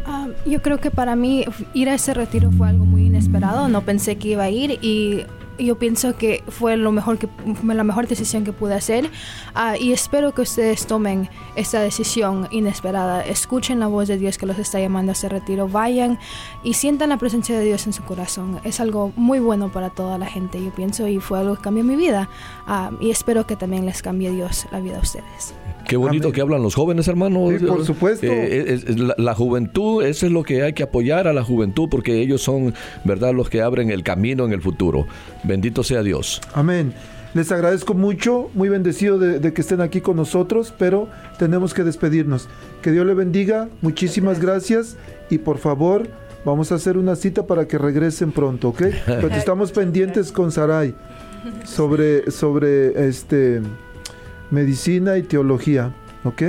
Ah, 0.07 0.27
yo 0.45 0.61
creo 0.61 0.79
que 0.79 0.91
para 0.91 1.15
mí 1.15 1.45
ir 1.73 1.89
a 1.89 1.95
ese 1.95 2.15
retiro 2.15 2.51
fue 2.51 2.69
algo 2.69 2.85
muy 2.85 3.07
inesperado. 3.07 3.69
No 3.69 3.83
pensé 3.83 4.17
que 4.17 4.31
iba 4.31 4.43
a 4.43 4.51
ir 4.51 4.81
y 4.83 5.25
yo 5.65 5.79
pienso 5.79 6.17
que 6.17 6.43
fue 6.49 6.77
lo 6.77 6.93
mejor 6.93 7.19
que, 7.19 7.29
la 7.65 7.85
mejor 7.85 8.07
decisión 8.07 8.45
que 8.45 8.53
pude 8.53 8.75
hacer 8.75 9.11
ah, 9.55 9.77
y 9.77 9.93
espero 9.93 10.33
que 10.33 10.43
ustedes 10.43 10.87
tomen 10.87 11.29
esta 11.57 11.81
decisión 11.81 12.49
inesperada. 12.51 13.25
Escuchen 13.25 13.81
la 13.81 13.87
voz 13.87 14.09
de 14.09 14.19
Dios 14.19 14.39
que 14.39 14.47
los 14.47 14.59
está 14.59 14.81
llamando 14.81 15.13
a 15.13 15.15
ese 15.15 15.29
retiro. 15.29 15.69
Vayan 15.69 16.19
y 16.63 16.75
sientan 16.75 17.11
la 17.11 17.17
presencia 17.17 17.59
de 17.59 17.65
Dios 17.65 17.87
en 17.87 17.93
su 17.93 18.03
corazón. 18.05 18.61
Es 18.65 18.81
algo 18.81 19.13
muy 19.17 19.39
bueno 19.39 19.71
para 19.71 19.91
toda 19.91 20.19
la 20.19 20.27
gente, 20.27 20.63
yo 20.63 20.71
pienso, 20.71 21.09
y 21.09 21.19
fue 21.19 21.39
algo 21.39 21.57
que 21.57 21.63
cambió 21.63 21.85
mi 21.85 21.97
vida. 21.97 22.29
Ah, 22.67 22.91
y 23.01 23.11
espero 23.11 23.47
que 23.47 23.57
también 23.57 23.87
les 23.87 24.03
cambie 24.03 24.31
Dios 24.31 24.67
la 24.71 24.81
vida 24.81 24.99
a 24.99 25.01
ustedes. 25.01 25.55
Qué 25.91 25.97
bonito 25.97 26.31
que 26.31 26.41
hablan 26.41 26.63
los 26.63 26.77
jóvenes, 26.77 27.09
hermano. 27.09 27.49
por 27.67 27.85
supuesto. 27.85 28.25
Eh, 28.29 28.79
la, 29.17 29.35
juventud, 29.35 30.05
eso 30.05 30.25
es 30.25 30.31
lo 30.31 30.45
que 30.45 30.63
hay 30.63 30.73
que 30.73 30.85
apoyar 30.85 31.27
a 31.27 31.33
la 31.33 31.43
juventud, 31.43 31.89
porque 31.91 32.21
ellos 32.21 32.43
son, 32.43 32.75
¿verdad?, 33.03 33.35
los 33.35 33.51
que 33.51 33.61
abren 33.61 33.91
el 33.91 34.05
camino 34.05 34.45
en 34.45 34.53
el 34.53 34.63
futuro. 34.63 35.09
Bendito 35.43 35.83
sea 35.83 36.05
Dios. 36.05 36.41
Amén. 36.55 36.95
Les 37.35 37.51
agradezco 37.51 37.95
mucho, 37.95 38.51
muy 38.55 38.69
bendecido 38.69 39.19
de, 39.19 39.53
que 39.53 39.61
estén 39.61 39.81
aquí 39.81 40.01
con 40.01 40.17
nosotros, 40.17 40.73
pero 40.79 41.09
tenemos 41.41 41.75
que 41.75 41.83
despedirnos. 41.83 42.49
Que 42.83 42.93
Dios 42.93 43.05
le 43.05 43.15
bendiga, 43.15 43.69
muchísimas 43.83 44.41
gracias 44.41 44.97
y 45.29 45.39
por 45.39 45.59
favor 45.59 46.07
vamos 46.45 46.71
a 46.71 46.77
hacer 46.77 46.99
una 46.99 47.17
cita 47.17 47.49
para 47.49 47.67
que 47.67 47.79
regresen 47.79 48.31
pronto, 48.31 48.69
¿ok? 48.69 48.83
Porque 49.21 49.39
estamos 49.39 49.73
pendientes 49.73 50.31
con 50.31 50.53
Sarai 50.53 50.95
sobre, 51.65 52.31
sobre 52.31 53.09
este 53.09 53.61
medicina 54.51 55.17
y 55.19 55.23
teología, 55.23 55.95
¿ok? 56.25 56.43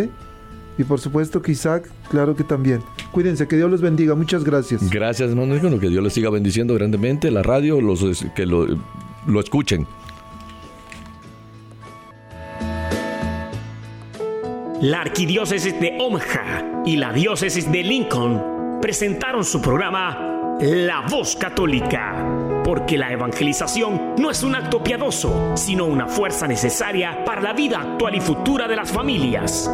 Y 0.78 0.84
por 0.84 1.00
supuesto 1.00 1.42
que 1.42 1.52
Isaac, 1.52 1.90
claro 2.10 2.36
que 2.36 2.44
también. 2.44 2.82
Cuídense, 3.12 3.48
que 3.48 3.56
Dios 3.56 3.70
los 3.70 3.82
bendiga. 3.82 4.16
Muchas 4.16 4.44
gracias. 4.44 4.90
Gracias, 4.90 5.30
hermano. 5.30 5.80
Que 5.80 5.90
Dios 5.90 6.04
les 6.04 6.14
siga 6.14 6.30
bendiciendo 6.30 6.74
grandemente. 6.74 7.30
La 7.30 7.44
radio, 7.44 7.82
los 7.82 8.04
que 8.36 8.46
lo, 8.46 8.66
lo 9.28 9.40
escuchen. 9.40 9.86
La 14.82 15.02
arquidiócesis 15.02 15.80
de 15.80 15.98
Omaha 16.00 16.84
y 16.86 16.96
la 16.96 17.14
diócesis 17.14 17.72
de 17.72 17.84
Lincoln 17.84 18.80
presentaron 18.82 19.44
su 19.46 19.62
programa 19.62 20.58
La 20.60 21.06
Voz 21.08 21.36
Católica 21.36 22.41
porque 22.64 22.98
la 22.98 23.12
evangelización 23.12 24.16
no 24.18 24.30
es 24.30 24.44
un 24.44 24.56
acto 24.56 24.84
piadoso, 24.84 25.54
sino 25.56 25.86
una 25.86 26.08
fuerza 26.08 26.48
necesaria 26.48 27.24
para 27.26 27.42
la 27.42 27.54
vida 27.54 27.82
actual 27.82 28.16
y 28.16 28.22
futura 28.22 28.68
de 28.68 28.76
las 28.76 28.92
familias. 28.92 29.70